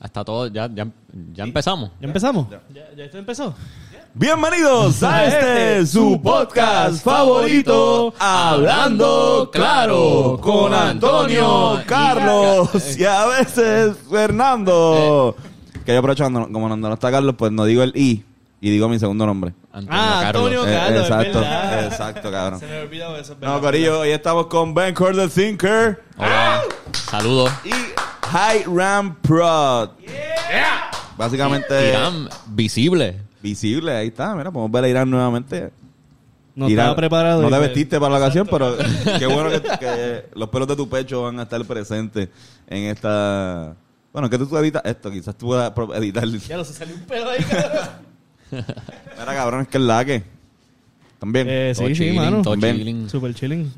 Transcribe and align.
Hasta 0.00 0.24
todo, 0.24 0.46
ya, 0.46 0.68
ya, 0.72 0.86
ya 1.34 1.44
empezamos. 1.44 1.90
¿Ya 2.00 2.06
empezamos? 2.06 2.46
¿Ya, 2.50 2.62
ya 2.96 3.04
esto 3.04 3.18
empezó? 3.18 3.54
Bienvenidos 4.14 5.02
a 5.02 5.26
este 5.26 5.86
su 5.86 6.20
podcast 6.22 7.04
favorito, 7.04 8.14
Hablando 8.18 9.50
Claro, 9.52 10.38
con 10.42 10.72
Antonio, 10.72 11.82
Carlos 11.86 12.98
y 12.98 13.04
a 13.04 13.26
veces 13.26 13.96
Fernando. 14.10 15.36
Que 15.84 15.92
yo 15.92 15.98
aprovechando, 15.98 16.48
como 16.50 16.68
no, 16.68 16.76
no 16.76 16.94
está 16.94 17.10
Carlos, 17.10 17.34
pues 17.36 17.52
no 17.52 17.64
digo 17.66 17.82
el 17.82 17.92
I 17.94 18.24
y 18.62 18.70
digo 18.70 18.88
mi 18.88 18.98
segundo 18.98 19.26
nombre. 19.26 19.52
Antonio 19.72 20.00
Ah, 20.02 20.20
Carlos. 20.22 20.42
Antonio 20.46 20.66
Eh, 20.66 20.74
Carlos, 20.74 21.02
es 21.02 21.10
exacto, 21.10 21.40
exacto, 21.86 22.30
cabrón. 22.32 22.58
Se 22.60 22.66
me 22.66 22.80
olvidado 22.80 23.16
eso. 23.16 23.34
es 23.34 23.38
No. 23.40 23.60
Corillo, 23.60 24.00
hoy 24.00 24.10
estamos 24.10 24.46
con 24.46 24.72
Ben 24.74 24.94
Core 24.94 25.14
the 25.14 25.28
Thinker 25.28 26.02
Hola. 26.16 26.62
Saludos. 26.92 27.50
y 27.64 27.70
High 28.30 28.64
Ram 28.64 29.16
Prod. 29.22 29.90
Básicamente 31.16 31.88
Irán, 31.90 32.28
visible. 32.46 33.20
visible, 33.42 33.92
ahí 33.92 34.08
está, 34.08 34.36
mira, 34.36 34.52
podemos 34.52 34.70
ver 34.70 34.84
a 34.84 34.88
Irán 34.88 35.10
nuevamente. 35.10 35.72
No 36.54 36.68
Irán, 36.68 36.84
estaba 36.84 36.96
preparado. 36.96 37.42
No 37.42 37.50
te 37.50 37.58
vestiste 37.58 37.98
para 37.98 38.12
la 38.12 38.18
ocasión, 38.18 38.46
pero 38.48 38.76
qué 39.18 39.26
bueno 39.26 39.50
que, 39.50 39.60
que 39.80 40.24
los 40.34 40.48
pelos 40.48 40.68
de 40.68 40.76
tu 40.76 40.88
pecho 40.88 41.22
van 41.22 41.40
a 41.40 41.42
estar 41.42 41.64
presentes 41.64 42.28
en 42.68 42.84
esta. 42.84 43.74
Bueno, 44.12 44.30
que 44.30 44.38
tú, 44.38 44.46
tú 44.46 44.56
editas 44.58 44.82
esto, 44.84 45.10
quizás 45.10 45.36
tú 45.36 45.48
puedas 45.48 45.72
editar. 45.96 46.26
Ya 46.26 46.56
lo 46.56 46.64
se 46.64 46.72
salió 46.72 46.94
un 46.94 47.02
pedo 47.02 47.30
ahí, 47.30 47.42
cabrón. 47.42 47.88
Mira, 48.50 49.34
cabrón, 49.34 49.62
es 49.62 49.68
que 49.68 49.78
es 49.78 49.84
la 49.84 50.04
que. 50.04 50.22
También. 51.18 51.46
Eh, 51.50 51.72
sí, 51.74 51.84
sí, 51.84 51.94
chilling, 51.94 52.16
mano. 52.16 52.42
Ven. 52.56 52.76
chilling. 52.76 53.08
Super 53.10 53.34
chilling. 53.34 53.72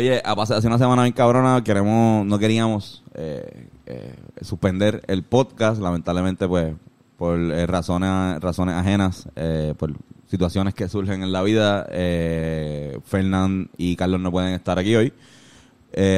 Oye, 0.00 0.22
a 0.24 0.34
pasar- 0.34 0.56
hace 0.56 0.66
una 0.66 0.78
semana 0.78 1.02
bien 1.02 1.12
cabrona, 1.12 1.62
queremos, 1.62 2.24
no 2.24 2.38
queríamos 2.38 3.02
eh, 3.12 3.66
eh, 3.84 4.14
suspender 4.40 5.02
el 5.08 5.24
podcast, 5.24 5.78
lamentablemente, 5.78 6.48
pues, 6.48 6.74
por 7.18 7.38
eh, 7.38 7.66
razones, 7.66 8.40
razones 8.40 8.76
ajenas, 8.76 9.28
eh, 9.36 9.74
por 9.76 9.92
situaciones 10.26 10.72
que 10.72 10.88
surgen 10.88 11.22
en 11.22 11.32
la 11.32 11.42
vida, 11.42 11.86
eh, 11.90 12.98
Fernán 13.04 13.68
y 13.76 13.94
Carlos 13.94 14.22
no 14.22 14.30
pueden 14.30 14.54
estar 14.54 14.78
aquí 14.78 14.96
hoy. 14.96 15.12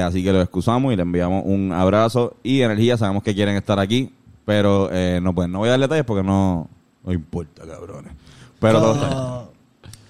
Así 0.04 0.22
que 0.22 0.32
los 0.32 0.44
excusamos 0.44 0.92
y 0.92 0.96
le 0.96 1.02
enviamos 1.02 1.42
un 1.44 1.72
abrazo 1.72 2.36
y 2.44 2.60
energía. 2.60 2.96
Sabemos 2.96 3.24
que 3.24 3.34
quieren 3.34 3.56
estar 3.56 3.80
aquí, 3.80 4.12
pero 4.44 4.90
eh, 4.92 5.18
no 5.20 5.34
pueden. 5.34 5.50
No 5.50 5.58
voy 5.58 5.68
a 5.68 5.72
dar 5.72 5.80
detalles 5.80 6.04
porque 6.04 6.22
no, 6.22 6.68
no 7.02 7.12
importa, 7.12 7.66
cabrones. 7.66 8.12
Pero 8.60 8.94
bien. 8.94 9.51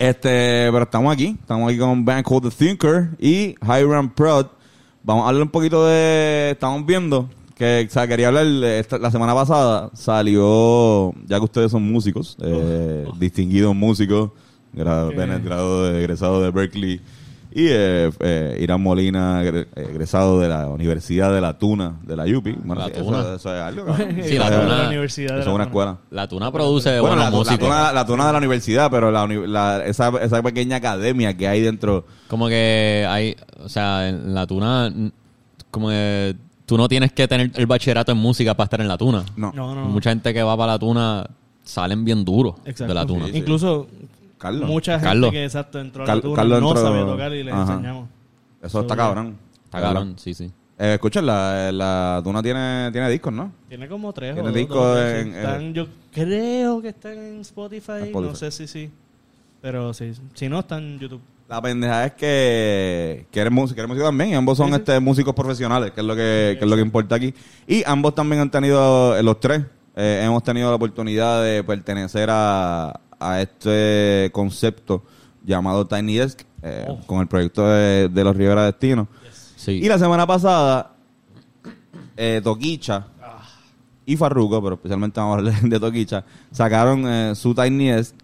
Este, 0.03 0.69
pero 0.73 0.83
estamos 0.83 1.13
aquí, 1.13 1.37
estamos 1.41 1.69
aquí 1.71 1.79
con 1.79 2.05
Bank 2.05 2.27
the 2.43 2.51
Thinker 2.51 3.11
y 3.21 3.55
Hiram 3.63 4.11
Prod. 4.13 4.47
Vamos 5.05 5.25
a 5.25 5.29
hablar 5.29 5.45
un 5.45 5.49
poquito 5.49 5.87
de, 5.87 6.51
estamos 6.51 6.85
viendo 6.85 7.31
que, 7.55 7.87
o 7.89 7.93
sea, 7.93 8.09
quería 8.09 8.27
hablar, 8.27 8.45
esta- 8.65 8.99
la 8.99 9.13
semana 9.13 9.33
pasada 9.33 9.91
salió, 9.95 11.13
ya 11.29 11.39
que 11.39 11.45
ustedes 11.45 11.71
son 11.71 11.85
músicos, 11.85 12.37
eh, 12.43 13.07
distinguidos 13.17 13.77
músicos, 13.77 14.31
grado 15.41 15.85
de 15.85 16.01
egresado 16.01 16.43
de 16.43 16.51
Berkeley 16.51 17.01
y 17.55 17.67
eh, 17.69 18.11
eh, 18.21 18.59
Irán 18.61 18.83
Molina, 18.83 19.43
egre- 19.43 19.67
egresado 19.77 20.41
de 20.41 20.49
la 20.49 20.69
Universidad 20.69 21.33
de 21.33 21.41
la 21.41 21.59
Tuna, 21.59 21.97
de 22.03 22.17
la 22.17 22.25
UPI. 22.25 22.53
Bueno, 22.65 22.83
La 22.83 22.87
sí, 22.89 22.93
Tuna. 23.01 23.21
eso 23.35 23.55
es 23.55 23.61
algo. 23.63 23.85
cabrón. 23.87 24.17
Sí, 24.25 24.39
la 24.39 24.51
Tuna. 24.51 24.79
la 24.83 24.89
universidad. 24.89 25.35
de 25.35 25.41
Eso 25.41 25.49
la 25.49 25.51
es 25.53 25.55
una 25.57 25.65
escuela. 25.65 25.99
La 26.11 26.29
Tuna 26.29 26.51
produce 26.53 26.91
Bueno, 27.01 27.17
buenos 27.17 27.25
la, 27.25 27.31
músicos. 27.31 27.59
tuna, 27.61 27.93
la 27.93 28.07
tuna 28.07 28.27
de 28.27 28.33
la 28.33 28.39
universidad, 28.39 28.91
pero 28.91 29.11
la, 29.11 29.85
esa, 29.85 30.09
esa 30.23 30.43
pequeña 30.43 30.77
academia 30.77 31.37
que 31.37 31.47
hay 31.49 31.61
dentro. 31.61 32.05
Como 32.29 32.49
que 32.49 33.07
hay, 33.09 33.37
o 33.63 33.69
sea, 33.69 34.09
en 34.09 34.35
la 34.35 34.47
Tuna, 34.47 34.93
como 35.71 35.89
que 35.89 36.35
tú 36.65 36.79
no 36.79 36.89
tienes 36.89 37.13
que 37.13 37.29
tener 37.29 37.51
el 37.55 37.67
bachillerato 37.67 38.13
en 38.13 38.19
música 38.19 38.55
para 38.55 38.65
estar 38.65 38.81
en 38.81 38.89
la 38.89 38.97
Tuna. 38.97 39.25
No, 39.37 39.53
No, 39.55 39.75
no. 39.75 39.85
Mucha 39.87 40.11
gente 40.11 40.33
que 40.33 40.43
va 40.43 40.57
para 40.57 40.73
la 40.73 40.79
Tuna 40.79 41.27
salen 41.65 42.05
bien 42.05 42.25
duros 42.25 42.55
Exacto. 42.65 42.87
de 42.87 42.95
la 42.95 43.05
Tuna. 43.07 43.27
Sí, 43.27 43.33
sí. 43.33 43.39
Incluso 43.39 43.87
Carlos. 44.43 44.69
mucha 44.69 44.93
gente 44.95 45.07
Carlos. 45.07 45.31
que 45.31 45.45
exacto 45.45 45.79
entró 45.81 46.05
a 46.05 46.07
la 46.15 46.21
tuna 46.21 46.37
Carlos 46.37 46.61
no 46.61 46.69
entró- 46.71 46.83
sabía 46.83 47.07
tocar 47.07 47.33
y 47.33 47.43
le 47.45 47.53
Ajá. 47.53 47.73
enseñamos. 47.75 48.09
Eso 48.61 48.81
está 48.81 48.97
cabrón. 48.97 49.37
Está 49.65 49.81
cabrón, 49.81 50.15
sí, 50.19 50.35
sí. 50.35 50.51
Eh, 50.79 50.95
escuchen, 50.95 51.25
la, 51.27 51.71
la 51.71 52.21
tuna 52.25 52.43
tiene, 52.43 52.91
tiene 52.93 53.09
discos, 53.09 53.33
¿no? 53.33 53.53
Tiene 53.69 53.87
como 53.89 54.13
tres 54.13 54.35
Tiene 54.35 54.49
o 54.49 54.53
dos, 54.53 54.55
discos 54.59 54.77
dos, 54.77 54.97
tres, 54.99 55.27
en- 55.27 55.33
sí. 55.33 55.39
Están- 55.39 55.75
Yo 55.75 55.87
creo 56.13 56.83
que 56.83 56.89
están 56.89 57.13
en 57.19 57.41
Spotify, 57.43 57.93
Spotify. 58.03 58.13
No 58.21 58.35
sé 58.35 58.51
si 58.51 58.67
sí. 58.67 58.91
Pero 59.61 59.95
sí. 59.95 60.13
Si 60.35 60.49
no, 60.49 60.59
están 60.61 60.83
en 60.83 60.99
YouTube. 60.99 61.21
La 61.49 61.61
pendeja 61.63 62.07
es 62.07 62.13
que, 62.15 63.27
que 63.31 63.41
eres 63.41 63.53
músico, 63.53 63.79
eres 63.81 63.89
músico 63.89 64.07
también, 64.07 64.31
y 64.31 64.35
ambos 64.35 64.57
son 64.57 64.69
Sí, 64.69 64.73
sí. 64.75 64.79
este, 64.81 65.01
músicos 65.01 65.35
profesionales, 65.35 65.91
que 65.93 66.01
es 66.01 66.07
lo 66.07 66.15
que, 66.17 66.57
que 66.59 66.65
es 66.65 66.71
lo 66.71 66.75
que 66.77 66.83
importa 66.83 67.15
aquí. 67.17 67.35
Y 67.67 67.83
ambos 67.85 68.15
también 68.15 68.41
han 68.41 68.51
tenido, 68.51 69.17
eh, 69.17 69.23
los 69.23 69.39
tres, 69.39 69.63
eh, 69.95 70.23
hemos 70.25 70.43
tenido 70.43 70.71
la 70.71 70.77
oportunidad 70.77 71.43
de 71.45 71.63
pertenecer 71.63 72.29
a, 72.33 72.99
a 73.31 73.41
este 73.43 74.31
concepto 74.33 75.03
llamado 75.45 75.87
Tiny 75.87 76.17
Desk, 76.17 76.41
eh, 76.63 76.87
Oh. 76.89 76.99
con 77.07 77.21
el 77.21 77.27
proyecto 77.29 77.67
de, 77.67 78.09
de 78.09 78.25
los 78.25 78.37
Rivera 78.37 78.65
Destino. 78.67 79.09
Sí. 79.57 79.73
Y 79.73 79.89
la 79.89 79.99
semana 79.99 80.27
pasada, 80.27 80.93
eh, 82.17 82.41
Toquicha 82.43 83.07
y 84.07 84.17
Farruko, 84.17 84.63
pero 84.63 84.75
especialmente 84.75 85.21
vamos 85.21 85.35
a 85.37 85.39
hablar 85.39 85.61
de 85.63 85.81
Toquicha, 85.81 86.25
sacaron 86.51 87.05
eh, 87.07 87.35
su 87.35 87.55
Tiny 87.55 87.91
Desk. 87.91 88.15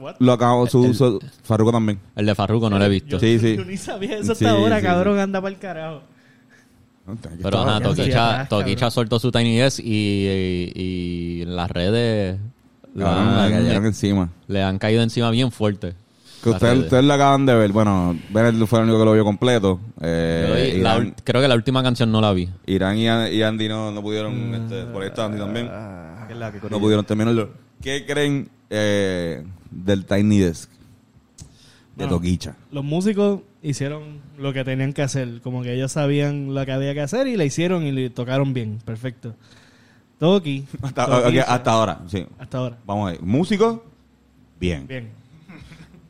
What? 0.00 0.16
Lo 0.18 0.32
acabamos, 0.32 0.70
su, 0.70 0.92
su- 0.94 1.20
Farruko 1.44 1.70
también. 1.70 2.00
El 2.16 2.26
de 2.26 2.34
Farruko 2.34 2.68
no 2.68 2.76
lo 2.78 2.84
he 2.84 2.88
visto. 2.88 3.08
Yo, 3.10 3.18
Sí, 3.20 3.38
sí. 3.38 3.56
yo 3.56 3.64
ni 3.64 3.76
sabía 3.76 4.18
eso 4.18 4.34
Sí, 4.34 4.44
hasta 4.44 4.50
ahora, 4.58 4.78
sí, 4.80 4.84
cabrón, 4.84 5.18
anda 5.20 5.40
para 5.40 5.54
el 5.54 5.60
carajo. 5.60 6.02
Pero 7.40 7.58
ajá, 7.60 8.48
Toquicha, 8.48 8.90
soltó 8.90 9.20
su 9.20 9.30
Tiny 9.30 9.58
Desk 9.58 9.78
y, 9.78 9.84
y, 9.86 10.72
y 10.74 11.42
en 11.42 11.54
las 11.54 11.70
redes 11.70 12.36
La- 13.04 13.46
le 13.48 13.54
cayeron 13.54 13.82
le, 13.82 13.88
encima. 13.88 14.28
le 14.48 14.62
han 14.62 14.78
caído 14.78 15.02
encima 15.02 15.30
bien 15.30 15.50
fuerte. 15.52 15.94
Que 16.42 16.50
ustedes, 16.50 16.78
ustedes 16.78 17.04
lo 17.04 17.12
acaban 17.14 17.44
de 17.46 17.54
ver. 17.54 17.72
Bueno, 17.72 18.16
Bennett 18.30 18.66
fue 18.66 18.78
el 18.78 18.84
único 18.84 18.98
que 19.00 19.04
lo 19.04 19.12
vio 19.14 19.24
completo. 19.24 19.80
Eh, 20.00 20.72
vi- 20.74 20.80
Irán, 20.80 21.14
creo 21.24 21.42
que 21.42 21.48
la 21.48 21.54
última 21.56 21.82
canción 21.82 22.12
no 22.12 22.20
la 22.20 22.32
vi. 22.32 22.48
Irán 22.66 22.96
y, 22.98 23.04
y 23.06 23.42
Andy 23.42 23.68
no, 23.68 23.90
no 23.90 24.00
pudieron, 24.02 24.54
este, 24.54 24.84
por 24.84 25.02
ahí 25.02 25.08
está 25.08 25.24
Andy 25.24 25.38
también, 25.38 25.68
Ah, 25.70 26.28
no 26.70 26.78
pudieron 26.80 27.04
terminarlo. 27.04 27.50
¿Qué 27.82 28.04
creen 28.06 28.48
eh, 28.70 29.44
del 29.70 30.04
Tiny 30.06 30.38
Desk? 30.38 30.70
De 31.96 32.04
No. 32.04 32.10
Toquicha. 32.10 32.54
Los 32.70 32.84
músicos 32.84 33.40
hicieron 33.62 34.20
lo 34.38 34.52
que 34.52 34.62
tenían 34.64 34.92
que 34.92 35.02
hacer. 35.02 35.40
Como 35.40 35.62
que 35.62 35.72
ellos 35.74 35.92
sabían 35.92 36.54
lo 36.54 36.64
que 36.66 36.72
había 36.72 36.92
que 36.94 37.00
hacer 37.00 37.26
y 37.26 37.36
la 37.36 37.44
hicieron 37.44 37.84
y 37.84 37.92
le 37.92 38.10
tocaron 38.10 38.52
bien. 38.52 38.78
Perfecto. 38.84 39.34
Toki. 40.18 40.64
Hasta, 40.82 41.06
Toquicha, 41.06 41.42
ok, 41.42 41.48
hasta 41.48 41.70
ahora, 41.72 41.98
sí. 42.08 42.26
hasta 42.38 42.58
ahora. 42.58 42.76
Vamos 42.86 43.08
a 43.08 43.12
ver. 43.12 43.22
Músico, 43.22 43.84
bien. 44.58 44.86
Bien. 44.86 45.10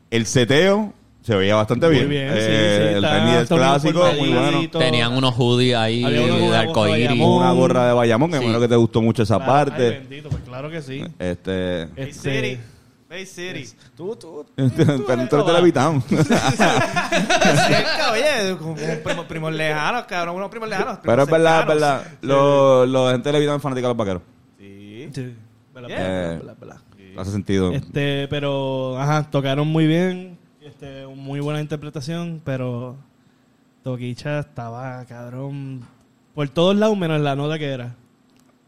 El 0.09 0.25
seteo 0.25 0.93
se 1.21 1.35
veía 1.35 1.55
bastante 1.55 1.87
Muy 1.87 1.95
bien. 1.97 2.09
bien, 2.09 2.29
sí, 2.29 2.35
Eh, 2.39 2.87
sí, 2.89 2.95
el 2.95 3.01
todo 3.01 3.25
bien 3.25 3.45
clásico, 3.47 4.05
muy 4.17 4.29
bueno. 4.29 4.69
Tenían 4.79 5.11
unos 5.13 5.35
hoodies 5.35 5.75
ahí 5.75 6.03
Había 6.05 6.21
uno 6.21 6.29
con 6.33 6.41
de 6.41 6.47
una 6.47 6.59
arcoíris. 6.61 7.11
Una 7.19 7.51
gorra 7.51 7.87
de 7.89 7.93
Bayamón, 7.93 8.29
que 8.31 8.37
Sí. 8.37 8.39
me 8.39 8.45
imagino 8.45 8.61
que 8.61 8.69
te 8.69 8.75
gustó 8.77 9.01
mucho 9.01 9.23
esa 9.23 9.35
Claro, 9.35 9.51
parte. 9.51 9.85
ay, 9.87 9.91
bendito, 9.99 10.29
pues 10.29 10.43
claro 10.43 10.69
que 10.69 10.81
sí. 10.81 11.03
Este. 11.19 11.83
Este. 11.97 12.59
Bay 13.09 13.25
City. 13.25 13.65
Tú, 13.95 14.15
tú. 14.15 14.45
Pero 14.55 14.69
tú 14.71 15.11
eres 15.11 15.45
de 15.45 15.53
Levitown. 15.53 16.01
Cerca, 16.01 18.11
oye, 18.11 18.57
como 18.57 18.75
primos, 19.03 19.25
primos 19.25 19.53
lejanos, 19.53 20.05
cabrón, 20.05 20.35
unos 20.35 20.49
primos 20.49 20.69
lejanos. 20.69 20.99
Pero 21.03 21.23
es 21.23 21.29
verdad, 21.29 21.61
es 21.61 21.67
verdad. 21.67 22.07
Los, 22.21 22.87
los 22.89 23.11
gente 23.11 23.29
de 23.29 23.33
Levitown 23.33 23.57
es 23.57 23.61
fanática 23.61 23.87
de 23.87 23.93
los 23.93 23.97
vaqueros. 23.97 24.21
Sí. 24.59 25.09
Sí. 25.13 25.35
Verdad, 25.73 25.89
Yeah. 25.89 25.99
verdad, 25.99 26.33
Eh, 26.33 26.37
verdad, 26.37 26.55
verdad. 26.59 26.77
Hace 27.17 27.31
sentido. 27.31 27.71
Este, 27.71 28.27
pero, 28.29 28.99
ajá, 28.99 29.23
tocaron 29.31 29.67
muy 29.67 29.87
bien. 29.87 30.37
Este, 30.61 31.07
muy 31.07 31.39
buena 31.39 31.61
interpretación, 31.61 32.41
pero 32.43 32.95
Toquicha 33.83 34.39
estaba, 34.39 35.03
cabrón, 35.05 35.81
por 36.35 36.49
todos 36.49 36.75
lados 36.75 36.97
menos 36.97 37.21
la 37.21 37.35
nota 37.35 37.57
que 37.57 37.69
era. 37.71 37.95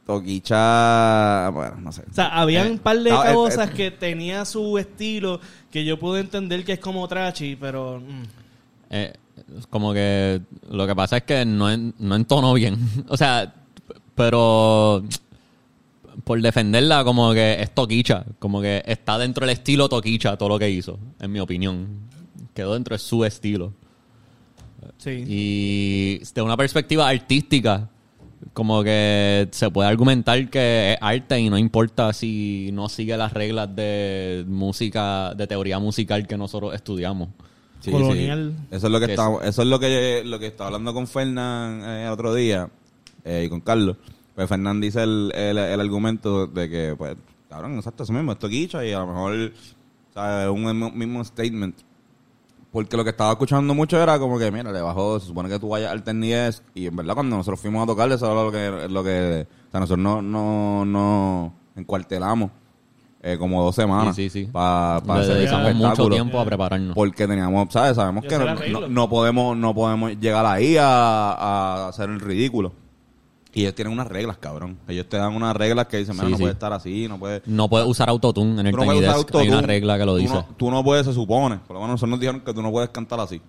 Toquicha. 0.09 1.49
Bueno, 1.51 1.75
no 1.81 1.91
sé. 1.91 2.03
O 2.09 2.13
sea, 2.13 2.27
habían 2.29 2.67
Eh, 2.67 2.71
un 2.71 2.79
par 2.79 2.97
de 2.99 3.09
no, 3.11 3.23
eh, 3.23 3.33
cosas 3.33 3.69
eh. 3.69 3.73
que 3.73 3.91
tenía 3.91 4.43
su 4.45 4.77
estilo 4.79 5.39
que 5.71 5.85
yo 5.85 5.99
pude 5.99 6.19
entender 6.21 6.65
que 6.65 6.73
es 6.73 6.79
como 6.79 7.07
trashy, 7.07 7.55
pero 7.55 7.99
mm, 7.99 8.23
Eh, 8.91 9.13
como 9.69 9.93
que 9.93 10.41
lo 10.71 10.87
que 10.87 10.95
pasa 10.95 11.17
es 11.17 11.23
que 11.23 11.45
no, 11.45 11.69
en- 11.71 11.93
no 11.99 12.15
entonó 12.15 12.53
bien. 12.53 12.77
o 13.07 13.15
sea, 13.15 13.53
pero 14.15 15.03
por 16.23 16.41
defenderla 16.41 17.03
como 17.03 17.31
que 17.33 17.61
es 17.61 17.73
toquicha. 17.75 18.25
Como 18.39 18.61
que 18.61 18.81
está 18.87 19.17
dentro 19.19 19.45
del 19.45 19.53
estilo 19.53 19.87
toquicha 19.89 20.35
todo 20.37 20.49
lo 20.49 20.59
que 20.59 20.69
hizo, 20.71 20.97
en 21.19 21.31
mi 21.31 21.39
opinión. 21.39 21.87
Quedó 22.55 22.73
dentro 22.73 22.95
de 22.95 22.99
su 22.99 23.23
estilo. 23.25 23.73
sí. 24.97 25.23
Y 25.27 26.17
de 26.33 26.41
una 26.41 26.57
perspectiva 26.57 27.07
artística, 27.07 27.87
como 28.53 28.83
que 28.83 29.47
se 29.51 29.69
puede 29.69 29.89
argumentar 29.89 30.49
que 30.49 30.93
es 30.93 30.97
arte 31.01 31.39
y 31.39 31.49
no 31.49 31.57
importa 31.57 32.13
si 32.13 32.69
no 32.73 32.89
sigue 32.89 33.15
las 33.17 33.33
reglas 33.33 33.75
de 33.75 34.45
música, 34.47 35.33
de 35.35 35.47
teoría 35.47 35.79
musical 35.79 36.27
que 36.27 36.37
nosotros 36.37 36.73
estudiamos. 36.73 37.29
Sí, 37.81 37.91
colonial. 37.91 38.55
sí. 38.57 38.75
Eso 38.75 38.87
es 38.87 38.91
lo 38.91 38.99
que 38.99 39.05
Que 39.07 39.11
está, 39.13 39.29
eso 39.43 39.61
es 39.61 39.67
lo 39.67 39.79
que 39.79 40.21
lo 40.25 40.39
que 40.39 40.47
estaba 40.47 40.67
hablando 40.67 40.93
con 40.93 41.07
Fernán 41.07 41.81
eh, 41.83 42.03
el 42.05 42.11
otro 42.11 42.33
día. 42.33 42.69
eh, 43.23 43.43
y 43.45 43.49
con 43.49 43.61
Carlos, 43.61 43.97
pues 44.35 44.47
Fernán 44.49 44.81
dice 44.81 45.03
el, 45.03 45.31
el, 45.35 45.57
el 45.57 45.79
argumento 45.79 46.47
de 46.47 46.69
que, 46.69 46.95
pues, 46.97 47.15
cabrón, 47.49 47.75
exacto, 47.77 48.03
eso 48.03 48.13
mismo, 48.13 48.31
esto 48.33 48.49
quicha 48.49 48.85
y 48.85 48.91
a 48.93 48.99
lo 48.99 49.07
mejor, 49.07 49.53
¿sabes? 50.13 50.49
Un 50.49 50.97
mismo 50.97 51.23
statement. 51.23 51.75
Porque 52.71 52.95
lo 52.95 53.03
que 53.03 53.09
estaba 53.09 53.31
escuchando 53.31 53.73
mucho 53.73 54.01
era 54.01 54.19
como 54.19 54.37
que, 54.37 54.51
mira, 54.51 54.71
le 54.71 54.79
bajó, 54.81 55.19
se 55.19 55.25
supone 55.27 55.49
que 55.49 55.57
tú 55.57 55.69
vayas 55.69 55.91
al 55.91 56.03
Desk 56.03 56.63
y 56.75 56.85
en 56.85 56.95
verdad 56.95 57.15
cuando 57.15 57.35
nosotros 57.35 57.59
fuimos 57.59 57.83
a 57.83 57.87
tocarle, 57.87 58.13
eso 58.15 58.25
era 58.31 58.43
lo 58.43 58.51
que, 58.51 58.87
lo 58.93 59.03
que 59.03 59.47
o 59.67 59.71
sea, 59.71 59.79
nosotros 59.79 59.99
no, 60.03 60.21
no, 60.21 60.85
no 60.85 61.53
encuartelamos 61.75 62.51
eh, 63.21 63.37
como 63.39 63.63
dos 63.63 63.75
semanas 63.75 64.15
Sí, 64.15 64.29
sí, 64.29 64.45
sí. 64.45 64.51
para 64.51 64.97
hacer 64.97 65.21
ese 65.23 65.33
dedicamos 65.55 65.75
mucho 65.75 66.09
tiempo 66.09 66.39
a 66.39 66.45
prepararnos. 66.45 66.93
Porque 66.95 67.27
teníamos, 67.27 67.73
¿sabes? 67.73 67.95
Sabemos 67.95 68.23
que 68.23 68.37
no- 68.37 68.87
no 68.87 69.09
podemos 69.09 69.57
no 69.57 69.73
podemos 69.73 70.11
llegar 70.19 70.45
ahí 70.45 70.77
a, 70.77 70.85
a 71.31 71.87
hacer 71.89 72.09
el 72.09 72.19
ridículo. 72.19 72.71
Y 73.53 73.61
ellos 73.61 73.73
tienen 73.73 73.91
unas 73.93 74.07
reglas, 74.07 74.37
cabrón. 74.37 74.77
Ellos 74.87 75.07
te 75.09 75.17
dan 75.17 75.35
unas 75.35 75.55
reglas 75.55 75.87
que 75.87 75.97
dicen, 75.97 76.15
mira, 76.15 76.27
Sí, 76.27 76.31
no 76.31 76.37
sí. 76.37 76.43
puede 76.43 76.53
estar 76.53 76.71
así, 76.71 77.07
no 77.07 77.17
puede... 77.17 77.41
No 77.47 77.67
puedes 77.67 77.87
usar 77.87 78.07
autotune 78.09 78.61
en 78.61 78.67
el 78.67 78.71
Tú 78.71 78.77
no 78.77 78.85
puedes 78.85 79.01
usar 79.01 79.15
Desk. 79.15 79.35
Hay 79.35 79.47
una 79.47 79.55
autotune. 79.57 79.67
regla 79.73 79.97
que 79.97 80.05
lo 80.05 80.11
Tú 80.13 80.17
dice. 80.19 80.33
no- 80.35 80.45
tú 80.55 80.69
no 80.71 80.83
puedes, 80.83 81.05
se 81.07 81.13
supone. 81.13 81.57
Por 81.57 81.73
lo 81.75 81.79
menos 81.81 81.93
nosotros 81.93 82.09
nos 82.11 82.19
dijeron 82.19 82.41
que 82.41 82.53
tú 82.53 82.61
no 82.61 82.69
puedes 82.71 82.89
cantar 82.91 83.19
así. 83.19 83.41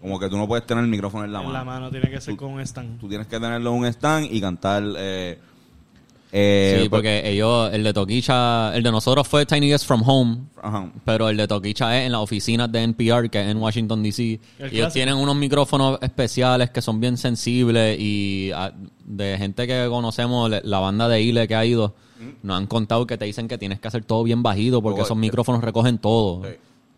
Como 0.00 0.18
que 0.18 0.28
tú 0.28 0.36
no 0.36 0.46
puedes 0.48 0.66
tener 0.66 0.82
el 0.84 0.90
micrófono 0.90 1.24
en 1.24 1.32
la 1.32 1.38
en 1.40 1.46
mano. 1.46 1.58
la 1.58 1.64
mano 1.64 1.90
tiene 1.90 2.10
que 2.10 2.20
ser 2.20 2.34
Tú- 2.34 2.38
con 2.44 2.52
un 2.52 2.60
stand. 2.60 2.98
Tú 3.00 3.08
tienes 3.08 3.26
que 3.28 3.38
tenerlo 3.40 3.70
en 3.72 3.76
un 3.78 3.86
stand 3.86 4.26
y 4.30 4.40
cantar... 4.40 4.82
Eh, 4.98 5.38
eh, 6.32 6.80
sí, 6.82 6.88
porque 6.88 7.28
ellos, 7.28 7.70
el 7.72 7.84
de 7.84 7.92
Toquicha, 7.92 8.74
el 8.74 8.82
de 8.82 8.90
nosotros 8.90 9.28
fue 9.28 9.44
Tiny 9.44 9.68
Desk 9.68 9.86
from 9.86 10.02
Home, 10.08 10.38
pero 11.04 11.28
el 11.28 11.36
de 11.36 11.46
Toquicha 11.46 11.98
es 11.98 12.06
en 12.06 12.12
las 12.12 12.22
oficinas 12.22 12.72
de 12.72 12.82
NPR, 12.82 13.28
que 13.28 13.40
es 13.42 13.48
en 13.48 13.58
Washington, 13.58 14.02
D.C. 14.02 14.22
El 14.22 14.38
Ellos 14.58 14.70
clásico. 14.70 14.92
tienen 14.92 15.16
unos 15.16 15.36
micrófonos 15.36 15.98
especiales 16.00 16.70
que 16.70 16.80
son 16.80 17.00
bien 17.00 17.16
sensibles 17.18 17.98
y 18.00 18.50
ah, 18.54 18.72
de 19.04 19.36
gente 19.36 19.66
que 19.66 19.86
conocemos, 19.90 20.48
le- 20.48 20.62
la 20.64 20.78
banda 20.78 21.06
de 21.08 21.20
Ile 21.20 21.46
que 21.46 21.54
ha 21.54 21.64
ido, 21.66 21.94
nos 22.42 22.56
han 22.56 22.66
contado 22.66 23.06
que 23.06 23.18
te 23.18 23.24
dicen 23.24 23.46
que 23.48 23.58
tienes 23.58 23.80
que 23.80 23.88
hacer 23.88 24.04
todo 24.04 24.22
bien 24.22 24.42
bajito 24.42 24.80
porque 24.80 24.98
Todo, 25.00 25.04
esos 25.06 25.16
eh, 25.16 25.20
micrófonos 25.20 25.62
recogen 25.62 25.98
todo. 25.98 26.42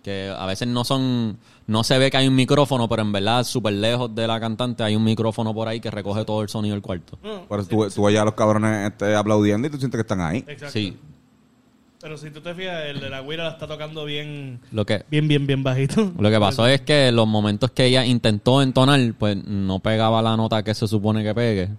Que 0.04 0.30
a 0.36 0.44
veces 0.44 0.68
no 0.68 0.84
son, 0.84 1.38
no 1.66 1.82
se 1.82 1.96
ve 1.96 2.10
que 2.10 2.18
hay 2.18 2.28
un 2.28 2.34
micrófono, 2.34 2.86
pero 2.90 3.00
en 3.00 3.10
verdad 3.10 3.42
súper 3.42 3.72
lejos 3.72 4.14
de 4.14 4.26
la 4.26 4.38
cantante 4.38 4.82
hay 4.82 4.94
un 4.94 5.02
micrófono 5.02 5.54
por 5.54 5.66
ahí 5.66 5.80
que 5.80 5.90
recoge 5.90 6.26
todo 6.26 6.42
el 6.42 6.50
sonido 6.50 6.74
del 6.74 6.82
cuarto. 6.82 7.18
No, 7.22 7.46
Por 7.46 7.60
eso 7.60 7.70
tú, 7.70 7.88
tú 7.88 8.04
oyes 8.04 8.20
a 8.20 8.24
los 8.26 8.34
cabrones 8.34 8.90
este, 8.90 9.16
aplaudiendo 9.16 9.66
y 9.66 9.70
tú 9.70 9.78
sientes 9.78 9.96
que 9.96 10.02
están 10.02 10.20
ahí. 10.20 10.44
Exacto. 10.46 10.68
Sí, 10.68 10.94
Pero 12.02 12.18
si 12.18 12.30
tú 12.30 12.42
te 12.42 12.54
fijas, 12.54 12.84
el 12.84 13.00
de 13.00 13.08
la 13.08 13.20
güira 13.20 13.44
la 13.44 13.50
está 13.52 13.66
tocando 13.66 14.04
bien, 14.04 14.60
lo 14.72 14.84
que, 14.84 15.06
bien, 15.10 15.26
bien, 15.26 15.46
bien 15.46 15.62
bajito. 15.62 16.12
Lo 16.18 16.30
que 16.30 16.38
pasó 16.38 16.66
es 16.68 16.82
que 16.82 17.10
los 17.10 17.26
momentos 17.26 17.70
que 17.70 17.86
ella 17.86 18.04
intentó 18.04 18.60
entonar, 18.60 19.00
pues 19.18 19.42
no 19.42 19.78
pegaba 19.78 20.20
la 20.20 20.36
nota 20.36 20.62
que 20.62 20.74
se 20.74 20.86
supone 20.86 21.24
que 21.24 21.34
pegue. 21.34 21.70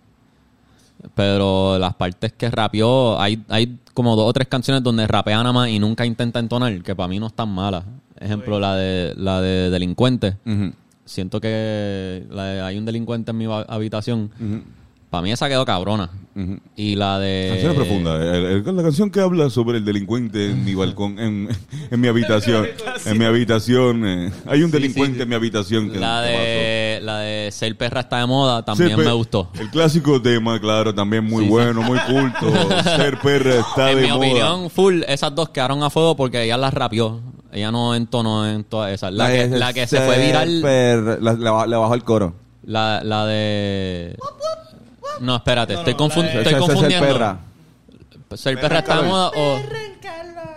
Pero 1.14 1.78
las 1.78 1.94
partes 1.94 2.34
que 2.34 2.50
rapeó, 2.50 3.20
hay, 3.20 3.44
hay 3.50 3.78
como 3.94 4.16
dos 4.16 4.28
o 4.28 4.34
tres 4.34 4.48
canciones 4.48 4.82
donde 4.82 5.06
rapea 5.06 5.38
nada 5.38 5.54
más 5.54 5.70
y 5.70 5.78
nunca 5.78 6.06
intenta 6.06 6.40
entonar, 6.40 6.82
que 6.82 6.96
para 6.96 7.08
mí 7.08 7.20
no 7.20 7.28
están 7.28 7.50
malas. 7.50 7.86
Ejemplo, 8.20 8.60
la 8.60 8.76
de 8.76 9.14
la 9.18 9.42
de 9.42 9.70
Delincuente. 9.70 10.38
Ujú, 10.46 10.72
Siento 11.06 11.40
que 11.42 12.24
la 12.32 12.44
de 12.46 12.62
Hay 12.62 12.78
un 12.78 12.86
delincuente 12.86 13.32
en 13.32 13.38
mi 13.38 13.46
habitación. 13.68 14.32
Para 15.10 15.22
mí 15.22 15.32
esa 15.32 15.48
quedó 15.48 15.64
cabrona. 15.66 16.10
Y 16.76 16.96
la 16.96 17.20
de... 17.20 17.48
Canciones 17.52 17.78
profundas. 17.78 18.22
El- 18.22 18.46
el- 18.68 18.76
la 18.76 18.84
canción 18.84 19.10
que 19.10 19.22
habla 19.22 19.50
sobre 19.50 19.78
el 19.78 19.86
delincuente 19.86 20.50
en 20.52 20.66
mi 20.66 20.76
balcón, 20.76 21.18
en, 21.20 21.48
en 21.92 22.02
mi 22.02 22.08
habitación. 22.10 22.66
en 23.06 23.18
mi 23.18 23.24
habitación. 23.24 24.06
eh, 24.06 24.32
hay 24.46 24.64
un 24.64 24.72
delincuente 24.72 25.24
en 25.24 25.30
mi 25.30 25.36
habitación. 25.36 25.92
Que, 25.92 26.00
La 26.00 26.22
de, 26.22 27.00
la 27.02 27.20
de 27.20 27.52
Ser 27.52 27.78
perra 27.78 28.02
está 28.02 28.18
de 28.20 28.26
moda 28.26 28.66
también 28.66 28.90
Ser 28.90 28.98
me 29.06 29.12
gustó. 29.14 29.50
El 29.58 29.70
clásico 29.70 30.22
tema, 30.22 30.60
claro, 30.60 30.94
también 30.94 31.24
muy 31.24 31.44
Sí, 31.44 31.46
sí. 31.46 31.50
bueno, 31.52 31.82
muy 31.84 32.00
culto. 32.00 32.52
Ser 32.84 33.18
perra 33.20 33.60
está 33.60 33.92
en 33.92 33.98
de 33.98 34.02
mi 34.04 34.08
moda. 34.10 34.18
opinión, 34.18 34.70
full, 34.70 35.04
esas 35.08 35.34
dos 35.34 35.50
quedaron 35.50 35.82
a 35.84 35.90
fuego 35.90 36.18
porque 36.18 36.44
ella 36.44 36.58
las 36.58 36.74
rapió. 36.74 37.22
Ella 37.56 37.72
no 37.72 37.96
entonó 37.96 38.46
en 38.48 38.64
todas 38.66 38.92
esas. 38.92 39.14
La, 39.14 39.32
que, 39.32 39.48
la 39.48 39.72
que 39.74 39.88
se 39.88 39.98
Ser 39.98 40.06
fue 40.06 40.18
viral, 40.26 40.62
la- 41.24 41.34
le, 41.34 41.50
ba- 41.50 41.66
le 41.66 41.76
bajó 41.78 41.94
el 41.96 42.04
coro. 42.04 42.34
la, 42.66 43.02
la 43.04 43.26
de... 43.26 44.18
No, 45.22 45.38
espérate, 45.38 45.74
No, 45.74 45.80
estoy, 45.80 45.94
no, 45.94 46.00
confun- 46.00 46.26
la 46.26 46.32
de- 46.32 46.38
estoy 46.42 46.54
Ese- 46.54 46.58
confundiendo. 46.60 47.08
perra. 47.08 47.38
¿Ser 48.36 48.60
perra 48.60 48.80
está 48.80 49.02
moda 49.04 49.32
o...? 49.36 49.60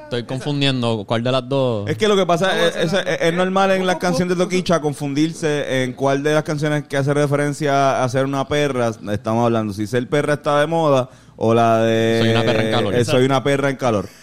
Estoy 0.04 0.24
confundiendo. 0.24 1.04
¿Cuál 1.06 1.22
de 1.22 1.30
las 1.30 1.46
dos? 1.48 1.88
Es 1.88 1.98
que 1.98 2.08
lo 2.08 2.16
que 2.16 2.24
pasa 2.26 2.66
es, 2.66 2.74
es, 2.76 2.92
es- 2.94 3.20
es 3.20 3.34
normal 3.34 3.70
en 3.72 3.86
las 3.86 3.96
canciones 3.96 4.36
de 4.36 4.42
Toquicha 4.42 4.80
confundirse 4.80 5.84
en 5.84 5.92
cuál 5.92 6.22
de 6.22 6.32
las 6.34 6.42
canciones 6.44 6.84
que 6.88 6.96
hace 6.96 7.12
referencia 7.14 8.02
a 8.02 8.08
ser 8.08 8.24
una 8.24 8.48
perra 8.48 8.90
estamos 9.12 9.44
hablando. 9.44 9.72
Si 9.74 9.86
ser 9.86 10.08
perra 10.08 10.34
está 10.34 10.58
de 10.60 10.66
moda 10.66 11.10
o 11.36 11.52
la 11.54 11.78
de 11.82 12.20
Soy 12.22 12.30
una 12.30 12.42
perra 12.42 12.62
en 12.64 12.70
calor. 12.72 12.94
eh, 12.94 13.04
soy 13.04 13.24
una 13.24 13.44
perra 13.44 13.70
en 13.70 13.76
calor. 13.76 14.08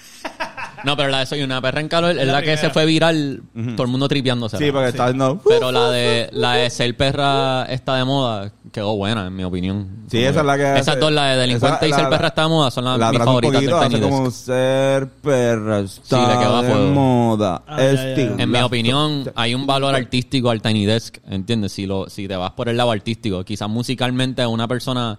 No, 0.85 0.95
pero 0.95 1.09
la 1.09 1.19
de 1.19 1.25
Soy 1.25 1.41
una 1.43 1.59
perra 1.61 1.81
en 1.81 1.87
calor 1.87 2.11
es 2.11 2.25
la 2.27 2.33
la, 2.33 2.41
que 2.41 2.55
se 2.57 2.69
fue 2.69 2.85
viral, 2.85 3.41
todo 3.75 3.83
el 3.83 3.89
mundo 3.89 4.07
tripeándose. 4.07 4.57
Sí, 4.57 4.71
porque 4.71 4.89
está 4.89 5.11
no. 5.13 5.39
Pero 5.47 5.71
la 5.71 5.89
de 5.89 6.29
la 6.31 6.53
de 6.53 6.69
Ser 6.69 6.95
perra 6.95 7.63
está 7.65 7.95
de 7.95 8.05
moda 8.05 8.51
quedó 8.71 8.95
buena, 8.97 9.27
en 9.27 9.35
mi 9.35 9.43
opinión. 9.45 9.87
Sí, 10.11 10.21
esa 10.21 10.41
es 10.41 10.45
la 10.45 10.57
que 10.57 10.65
hace- 10.65 10.81
Esas 10.81 10.99
dos, 10.99 11.09
la 11.11 11.27
de 11.27 11.37
Delincuente 11.37 11.77
esa- 11.77 11.87
y 11.87 11.89
la- 11.91 11.97
Ser 11.97 12.09
perra 12.09 12.27
está 12.27 12.41
de 12.43 12.47
moda, 12.49 12.71
son 12.71 12.83
las 12.85 12.99
la 12.99 13.09
mis 13.11 13.19
un 13.19 13.25
favoritas 13.25 13.61
del 13.61 13.69
poquito, 13.71 13.83
Tiny 13.87 13.95
hace 13.95 14.03
como 14.11 14.25
Desk. 14.25 14.45
ser 14.45 15.07
perra 15.09 15.79
está 15.79 16.27
le 16.33 16.39
quedó 16.39 16.55
a 16.57 16.61
de 16.61 16.69
fuego. 16.71 16.91
moda. 16.91 17.63
Ah, 17.67 17.77
ya, 17.77 17.83
ya, 17.85 17.93
ya. 17.93 18.09
estilo. 18.09 18.35
En 18.37 18.51
mi 18.51 18.59
opinión, 18.59 19.31
hay 19.35 19.55
un 19.55 19.65
valor 19.65 19.95
artístico 19.95 20.49
al 20.49 20.61
Tiny 20.61 20.85
Desk, 20.85 21.17
¿entiendes? 21.29 21.71
Si, 21.71 21.85
lo, 21.85 22.09
si 22.09 22.27
te 22.27 22.35
vas 22.35 22.51
por 22.51 22.67
el 22.69 22.75
lado 22.77 22.91
artístico, 22.91 23.43
quizás 23.45 23.69
musicalmente 23.69 24.45
una 24.45 24.67
persona 24.67 25.17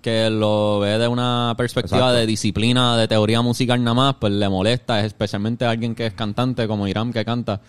que 0.00 0.30
lo 0.30 0.80
ve 0.80 0.98
de 0.98 1.08
una 1.08 1.54
perspectiva 1.56 1.98
Exacto. 1.98 2.18
de 2.18 2.26
disciplina, 2.26 2.96
de 2.96 3.08
teoría 3.08 3.42
musical 3.42 3.82
nada 3.82 3.94
más, 3.94 4.14
pues 4.18 4.32
le 4.32 4.48
molesta, 4.48 5.04
especialmente 5.04 5.64
a 5.64 5.70
alguien 5.70 5.94
que 5.94 6.06
es 6.06 6.14
cantante 6.14 6.66
como 6.66 6.88
Irán 6.88 7.12
que 7.12 7.24
canta. 7.24 7.60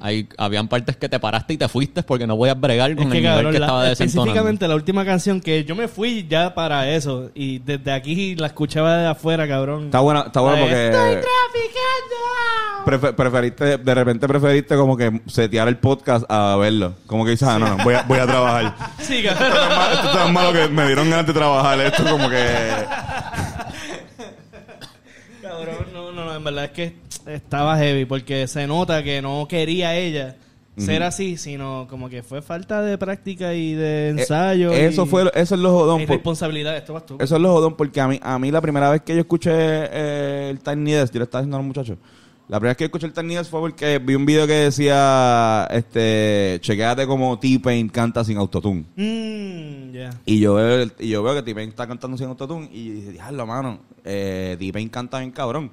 Hay, 0.00 0.28
habían 0.38 0.66
partes 0.68 0.96
que 0.96 1.08
te 1.08 1.20
paraste 1.20 1.54
y 1.54 1.56
te 1.58 1.68
fuiste 1.68 2.02
porque 2.02 2.26
no 2.26 2.36
podías 2.36 2.58
bregar 2.58 2.94
con 2.96 3.06
Es 3.06 3.12
que 3.12 3.18
el 3.18 3.24
nivel 3.24 3.52
que 3.52 3.58
la- 3.58 3.66
estaba 3.66 3.84
desentonando. 3.84 4.22
específicamente 4.30 4.68
la 4.68 4.74
última 4.74 5.04
canción 5.04 5.40
que 5.40 5.64
yo 5.64 5.76
me 5.76 5.88
fui 5.88 6.26
ya 6.28 6.54
para 6.54 6.88
eso 6.88 7.30
y 7.34 7.58
desde 7.58 7.92
aquí 7.92 8.34
la 8.36 8.46
escuchaba 8.48 8.96
de 8.96 9.06
afuera, 9.08 9.46
cabrón. 9.46 9.86
Está 9.86 10.00
buena, 10.00 10.20
está 10.26 10.40
de, 10.40 10.46
porque 10.60 10.86
Estoy 10.86 11.16
traficando. 11.16 12.84
prefe- 12.86 13.14
preferiste, 13.14 13.76
de 13.78 13.94
repente 13.94 14.26
preferiste 14.26 14.76
como 14.76 14.96
que 14.96 15.20
setear 15.26 15.68
el 15.68 15.76
podcast 15.76 16.24
a 16.30 16.56
verlo. 16.56 16.94
Como 17.06 17.24
que 17.24 17.32
dices, 17.32 17.46
ah, 17.46 17.58
no, 17.58 17.76
no, 17.76 17.84
voy 17.84 17.94
a, 17.94 18.02
voy 18.02 18.18
a 18.18 18.26
trabajar. 18.26 18.74
Sí, 19.00 19.18
Esto 19.26 19.38
cabrón. 19.38 19.52
es 19.52 19.68
tan 19.68 19.76
malo- 19.78 19.92
esto 19.94 20.06
es 20.08 20.12
tan 20.16 20.32
malo 20.32 20.52
que 20.52 20.68
me 20.68 20.86
dieron 20.86 21.10
ganas 21.10 21.26
de 21.26 21.32
trabajar. 21.32 21.80
Esto 21.80 22.04
como 22.10 22.28
que... 22.30 22.46
Cabrón, 25.42 25.86
no, 25.92 26.12
no, 26.12 26.12
no, 26.12 26.24
en 26.38 26.44
verdad 26.44 26.64
es 26.64 26.70
que 26.70 26.96
estaba 27.26 27.76
heavy 27.76 28.04
porque 28.06 28.46
se 28.46 28.66
nota 28.66 29.02
que 29.02 29.20
no 29.22 29.46
quería 29.48 29.94
ella 29.96 30.36
ser 30.76 31.02
así, 31.02 31.36
sino 31.36 31.88
como 31.90 32.08
que 32.08 32.22
fue 32.22 32.40
falta 32.40 32.82
de 32.82 32.96
práctica 32.98 33.52
y 33.52 33.72
de 33.74 34.10
ensayo. 34.10 34.72
Eh, 34.72 34.86
eso 34.86 35.04
y- 35.04 35.08
fue, 35.08 35.30
eso 35.34 35.54
es 35.56 35.60
lo 35.60 35.72
jodón. 35.72 36.02
por- 36.06 36.10
responsabilidad. 36.16 36.76
Esto 36.76 36.92
vas 36.94 37.04
tú. 37.04 37.16
eso 37.20 37.34
es 37.34 37.42
lo 37.42 37.52
jodón 37.52 37.76
porque 37.76 38.00
a 38.00 38.06
mí, 38.06 38.20
a 38.22 38.38
mí 38.38 38.50
la 38.52 38.60
primera 38.60 38.88
vez 38.90 39.02
que 39.02 39.12
yo 39.14 39.20
escuché 39.20 39.50
eh, 39.52 40.50
el 40.50 40.60
Tiny 40.60 40.92
Desk, 40.92 41.12
yo 41.12 41.18
le 41.18 41.24
estaba 41.24 41.42
diciendo 41.42 41.56
a 41.56 41.60
los 41.60 41.66
muchachos, 41.66 41.98
la 42.46 42.58
primera 42.60 42.70
vez 42.70 42.76
que 42.76 42.84
escuché 42.84 43.06
el 43.06 43.12
Tiny 43.12 43.34
Desk 43.34 43.50
fue 43.50 43.58
porque 43.58 43.98
vi 43.98 44.14
un 44.14 44.24
video 44.24 44.46
que 44.46 44.52
decía, 44.52 45.66
este, 45.70 46.58
chequéate 46.60 47.08
como 47.08 47.36
T-Pain 47.40 47.88
canta 47.88 48.22
sin 48.22 48.36
autotune. 48.38 48.84
Mm. 48.94 49.98
Y 50.26 50.38
yo 50.38 50.54
veo, 50.54 50.86
y 51.00 51.08
yo 51.08 51.24
veo 51.24 51.34
que 51.34 51.42
T-Pain 51.42 51.70
está 51.70 51.88
cantando 51.88 52.16
sin 52.16 52.28
autotune 52.28 52.68
y 52.72 52.90
dije, 52.90 53.10
diablo, 53.12 53.46
mano, 53.46 53.80
eh, 54.04 54.54
T-Pain 54.60 54.88
canta 54.90 55.18
bien 55.18 55.32
cabrón. 55.32 55.72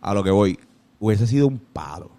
A 0.00 0.14
lo 0.14 0.22
que 0.22 0.30
voy, 0.30 0.58
hubiese 1.00 1.26
sido 1.26 1.46
un 1.46 1.58
palo. 1.58 2.10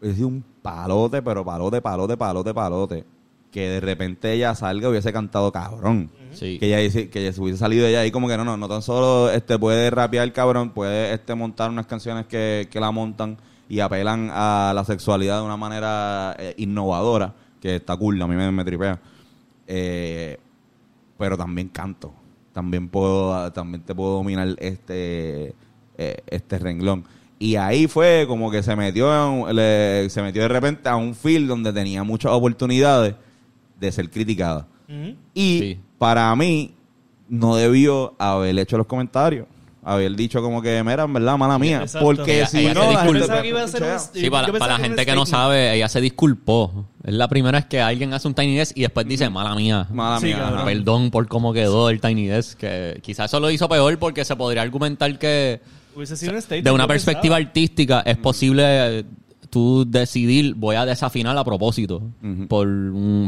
Hubiese 0.00 0.16
sido 0.16 0.28
un 0.28 0.44
palote, 0.62 1.22
pero 1.22 1.44
palote, 1.44 1.80
palote, 1.82 2.16
palote, 2.16 2.54
palote. 2.54 3.04
Que 3.50 3.68
de 3.68 3.80
repente 3.80 4.32
ella 4.32 4.54
salga 4.54 4.88
y 4.88 4.90
hubiese 4.90 5.12
cantado 5.12 5.52
cabrón. 5.52 6.10
Sí. 6.32 6.58
Que 6.58 6.66
ella, 6.66 6.78
dice- 6.78 7.08
que 7.08 7.20
ella 7.20 7.32
se 7.32 7.40
hubiese 7.40 7.58
salido 7.58 7.84
de 7.84 7.90
ella 7.90 8.00
ahí 8.00 8.10
como 8.10 8.26
que 8.28 8.36
no, 8.36 8.44
no, 8.44 8.56
no 8.56 8.68
tan 8.68 8.82
solo 8.82 9.30
este 9.30 9.58
puede 9.58 9.90
rapear 9.90 10.32
cabrón, 10.32 10.70
puede 10.70 11.12
este 11.14 11.34
montar 11.36 11.70
unas 11.70 11.86
canciones 11.86 12.26
que, 12.26 12.66
que 12.70 12.80
la 12.80 12.90
montan 12.90 13.36
y 13.68 13.78
apelan 13.80 14.28
a 14.32 14.72
la 14.74 14.84
sexualidad 14.84 15.38
de 15.38 15.46
una 15.46 15.56
manera 15.56 16.34
eh, 16.38 16.54
innovadora, 16.58 17.32
que 17.60 17.76
está 17.76 17.96
cool, 17.96 18.20
a 18.20 18.26
mí 18.26 18.34
me, 18.34 18.50
me 18.50 18.64
tripea. 18.64 19.00
Eh, 19.66 20.38
pero 21.16 21.36
también 21.36 21.68
canto. 21.68 22.12
También 22.52 22.88
puedo, 22.88 23.52
también 23.52 23.82
te 23.84 23.94
puedo 23.94 24.14
dominar 24.16 24.48
este, 24.58 25.54
eh, 25.98 26.16
este 26.26 26.58
renglón. 26.58 27.04
Y 27.38 27.56
ahí 27.56 27.86
fue 27.88 28.24
como 28.28 28.50
que 28.50 28.62
se 28.62 28.74
metió, 28.76 29.48
en- 29.48 29.56
le- 29.56 30.08
se 30.08 30.22
metió 30.22 30.42
de 30.42 30.48
repente 30.48 30.88
a 30.88 30.96
un 30.96 31.14
field 31.14 31.48
donde 31.48 31.72
tenía 31.72 32.02
muchas 32.04 32.32
oportunidades 32.32 33.14
de 33.78 33.92
ser 33.92 34.08
criticada. 34.10 34.66
Ujú. 34.88 35.14
Y 35.34 35.58
Sí. 35.58 35.78
para 35.98 36.34
mí, 36.36 36.74
no 37.28 37.56
debió 37.56 38.14
haber 38.18 38.58
hecho 38.58 38.76
los 38.78 38.86
comentarios. 38.86 39.46
Haber 39.86 40.16
dicho 40.16 40.40
como 40.40 40.62
que, 40.62 40.82
mira, 40.82 41.02
en 41.02 41.12
verdad, 41.12 41.36
mala 41.36 41.58
mía. 41.58 41.82
Exacto. 41.82 42.06
Porque 42.06 42.36
Ella- 42.38 42.46
si 42.46 42.58
ella 42.60 42.72
no, 42.74 42.90
la 42.92 43.00
gente- 43.04 43.42
que 43.42 43.48
iba 43.48 43.62
a 43.62 43.68
ser 43.68 43.82
un- 43.82 43.98
Sí, 43.98 44.30
para, 44.30 44.50
para 44.52 44.78
la 44.78 44.84
gente 44.84 45.04
que 45.04 45.14
no 45.14 45.26
sabe, 45.26 45.74
ella 45.74 45.88
se 45.90 46.00
disculpó. 46.00 46.86
Es 47.02 47.12
la 47.12 47.28
primera 47.28 47.58
vez 47.58 47.66
que 47.66 47.82
alguien 47.82 48.14
hace 48.14 48.26
un 48.26 48.32
Tiny 48.34 48.56
Desk 48.56 48.74
y 48.78 48.82
después 48.82 49.06
dice, 49.06 49.28
mala 49.28 49.54
mía. 49.54 49.86
Mala 49.92 50.20
Sí, 50.20 50.26
mía. 50.26 50.62
Perdón 50.64 51.10
por 51.10 51.28
cómo 51.28 51.52
quedó 51.52 51.90
el 51.90 52.00
Tiny 52.00 52.26
Desk. 52.28 52.56
Que 52.58 52.98
quizás 53.02 53.30
eso 53.30 53.40
lo 53.40 53.50
hizo 53.50 53.68
peor 53.68 53.98
porque 53.98 54.24
se 54.24 54.34
podría 54.36 54.62
argumentar 54.62 55.18
que 55.18 55.60
Hubiese 55.96 56.16
sido 56.16 56.32
un 56.32 56.40
statement, 56.42 56.64
de 56.66 56.70
una 56.72 56.86
perspectiva 56.86 57.36
pensaba. 57.36 57.48
artística 57.48 58.00
es 58.04 58.16
posible 58.16 58.62
eh, 59.00 59.04
tú 59.50 59.84
decidir 59.88 60.54
voy 60.54 60.74
a 60.76 60.84
desafinar 60.84 61.36
a 61.38 61.44
propósito 61.44 62.02
por 62.48 62.66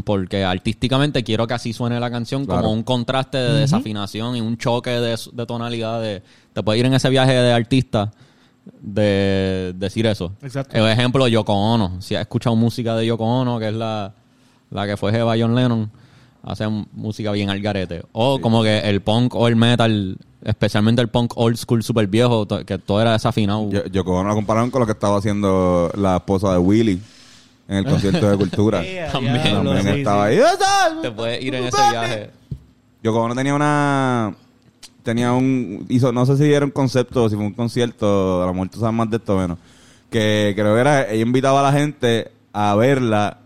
porque 0.03 0.43
artísticamente 0.43 1.23
quiero 1.23 1.47
que 1.47 1.53
así 1.53 1.71
suene 1.71 1.99
la 1.99 2.11
canción 2.11 2.45
Claro. 2.45 2.61
como 2.63 2.73
un 2.73 2.83
contraste 2.83 3.37
de 3.37 3.59
desafinación 3.61 4.35
y 4.35 4.41
un 4.41 4.57
choque 4.57 4.89
de, 4.89 5.17
de 5.31 5.45
tonalidades 5.45 6.21
te 6.53 6.63
puedes 6.63 6.79
ir 6.81 6.85
en 6.85 6.93
ese 6.95 7.09
viaje 7.09 7.31
de 7.33 7.51
artista 7.53 8.11
de 8.81 9.73
decir 9.77 10.05
eso. 10.07 10.33
Exacto. 10.41 10.77
por 10.77 10.89
ejemplo 10.89 11.27
Yoko 11.27 11.53
Ono. 11.53 12.01
Si 12.01 12.15
has 12.15 12.21
escuchado 12.21 12.55
música 12.55 12.95
de 12.95 13.05
Yoko 13.05 13.23
Ono 13.23 13.59
que 13.59 13.69
es 13.69 13.73
la, 13.73 14.13
la 14.71 14.85
que 14.85 14.97
fue 14.97 15.11
Jeva 15.11 15.35
John 15.39 15.55
Lennon 15.55 15.89
hace 16.43 16.67
música 16.93 17.31
bien 17.31 17.49
al 17.49 17.61
garete. 17.61 18.03
O 18.11 18.39
como 18.39 18.63
que 18.63 18.79
el 18.79 19.01
punk 19.01 19.35
o 19.35 19.47
el 19.47 19.55
metal 19.55 20.17
especialmente 20.43 21.01
el 21.01 21.07
punk 21.09 21.33
old 21.35 21.57
school 21.57 21.81
super 21.83 22.05
viejo 22.07 22.47
que 22.65 22.77
todo 22.77 23.01
era 23.01 23.13
desafinado 23.13 23.69
Yo, 23.71 23.85
yo 23.87 24.05
como 24.05 24.23
lo 24.23 24.35
compararon 24.35 24.69
con 24.71 24.79
lo 24.81 24.85
que 24.85 24.91
estaba 24.93 25.17
haciendo 25.17 25.91
la 25.95 26.17
esposa 26.17 26.51
de 26.53 26.57
Willy 26.59 27.01
en 27.67 27.77
el 27.77 27.85
concierto 27.85 28.29
de 28.29 28.37
cultura. 28.37 28.81
También. 29.11 29.41
diablo, 29.43 29.73
También 29.73 29.95
sí, 29.95 29.99
estaba 30.01 30.29
sí. 30.31 30.39
ahí. 30.39 31.01
te 31.01 31.11
puedes 31.11 31.43
ir 31.43 31.55
en 31.55 31.63
ese 31.65 31.77
viaje 31.91 32.29
Yo 33.03 33.11
como 33.13 33.27
no 33.29 33.35
tenía 33.35 33.53
una 33.55 34.35
tenía 35.03 35.31
un 35.33 35.85
hizo 35.89 36.11
no 36.11 36.25
sé 36.25 36.37
si 36.37 36.51
era 36.53 36.65
un 36.65 36.71
concepto 36.71 37.23
o 37.23 37.29
si 37.29 37.35
fue 37.35 37.45
un 37.45 37.53
concierto, 37.53 38.43
a 38.43 38.45
lo 38.45 38.53
mejor 38.53 38.69
tú 38.69 38.79
sabes 38.79 38.93
más 38.95 39.09
de 39.09 39.17
esto 39.17 39.35
o 39.35 39.39
menos, 39.39 39.57
que 40.09 40.53
creo 40.55 40.75
que 40.75 40.81
era 40.81 41.09
ella 41.09 41.21
invitaba 41.23 41.61
a 41.61 41.71
la 41.71 41.77
gente 41.77 42.31
a 42.53 42.75
verla 42.75 43.37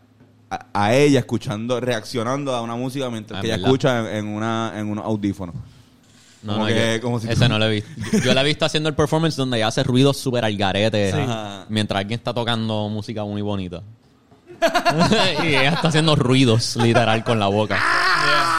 a, 0.49 0.65
a 0.73 0.93
ella 0.95 1.19
escuchando, 1.19 1.79
reaccionando 1.79 2.53
a 2.55 2.61
una 2.61 2.75
música 2.75 3.09
mientras 3.09 3.39
Ah, 3.39 3.41
que 3.41 3.47
ella 3.47 3.55
¿verdad? 3.57 3.67
escucha 3.69 3.99
en, 4.17 4.25
en 4.27 4.27
una 4.35 4.73
en 4.75 4.87
unos 4.89 5.05
audífonos. 5.05 5.55
No, 6.43 6.53
Como 6.53 6.67
no, 6.67 6.73
que- 6.73 6.95
yo- 6.95 7.01
como 7.01 7.19
si 7.19 7.27
ese 7.27 7.43
tú- 7.43 7.49
no 7.49 7.59
lo 7.59 7.65
he 7.65 7.69
visto. 7.69 7.89
Yo, 8.13 8.19
yo 8.19 8.33
la 8.33 8.41
he 8.41 8.45
visto 8.45 8.65
haciendo 8.65 8.89
el 8.89 8.95
performance 8.95 9.35
donde 9.35 9.57
ella 9.57 9.67
hace 9.67 9.83
ruidos 9.83 10.17
súper 10.17 10.43
al 10.45 10.57
garete 10.57 11.11
Sí. 11.11 11.17
Mientras 11.69 11.99
alguien 11.99 12.17
está 12.19 12.33
tocando 12.33 12.89
música 12.89 13.23
muy 13.23 13.41
bonita. 13.41 13.81
y 15.43 15.47
ella 15.47 15.69
está 15.73 15.87
haciendo 15.87 16.15
ruidos, 16.15 16.75
literal, 16.75 17.23
con 17.23 17.39
la 17.39 17.47
boca. 17.47 17.79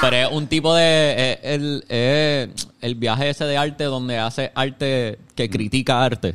Pero 0.01 0.17
es 0.17 0.29
un 0.33 0.47
tipo 0.49 0.75
de... 0.75 0.83
eh, 1.17 1.39
el, 1.43 1.85
eh, 1.89 2.53
el 2.81 2.95
viaje 2.97 3.31
ese 3.31 3.45
de 3.45 3.57
arte 3.57 3.85
donde 3.85 4.19
hace 4.19 4.51
arte 4.55 5.19
que 5.37 5.49
critica 5.49 6.05
arte. 6.05 6.35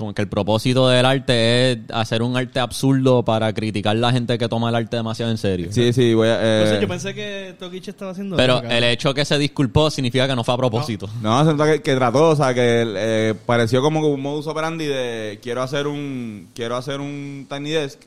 Como 0.00 0.14
que 0.14 0.22
el 0.22 0.28
propósito 0.28 0.88
del 0.88 1.04
arte 1.04 1.72
es 1.72 1.78
hacer 1.92 2.22
un 2.22 2.34
arte 2.34 2.58
absurdo 2.58 3.22
para 3.22 3.52
criticar 3.52 3.94
la 3.96 4.10
gente 4.10 4.38
que 4.38 4.48
toma 4.48 4.70
el 4.70 4.74
arte 4.74 4.96
demasiado 4.96 5.30
en 5.30 5.36
serio. 5.36 5.68
Sí, 5.70 5.92
sí, 5.92 6.14
voy 6.14 6.28
a 6.28 6.42
eh, 6.42 6.56
Entonces, 6.62 6.80
yo 6.80 6.88
pensé 6.88 7.14
que 7.14 7.54
Tokichi 7.58 7.90
estaba 7.90 8.12
haciendo 8.12 8.34
Pero 8.34 8.60
eso, 8.60 8.66
el 8.70 8.84
hecho 8.84 9.12
que 9.12 9.26
se 9.26 9.36
disculpó 9.36 9.90
significa 9.90 10.26
que 10.26 10.34
no 10.34 10.42
fue 10.42 10.54
a 10.54 10.56
propósito. 10.56 11.06
No, 11.20 11.44
se 11.44 11.52
nota 11.52 11.70
que, 11.70 11.82
que 11.82 11.94
trató, 11.94 12.30
o 12.30 12.36
sea, 12.36 12.54
que 12.54 12.82
eh, 12.96 13.34
pareció 13.44 13.82
como 13.82 14.00
que 14.00 14.06
un 14.06 14.22
modus 14.22 14.46
operandi 14.46 14.86
de 14.86 15.38
quiero 15.42 15.60
hacer 15.60 15.86
un 15.86 16.48
quiero 16.54 16.76
hacer 16.76 16.98
un 16.98 17.46
tiny 17.50 17.68
desk 17.68 18.00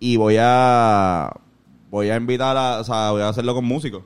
y 0.00 0.16
voy 0.16 0.36
a 0.40 1.30
voy 1.90 2.10
a 2.10 2.16
invitar 2.16 2.56
a, 2.56 2.80
o 2.80 2.84
sea, 2.84 3.12
voy 3.12 3.22
a 3.22 3.28
hacerlo 3.28 3.54
con 3.54 3.64
músicos. 3.64 4.02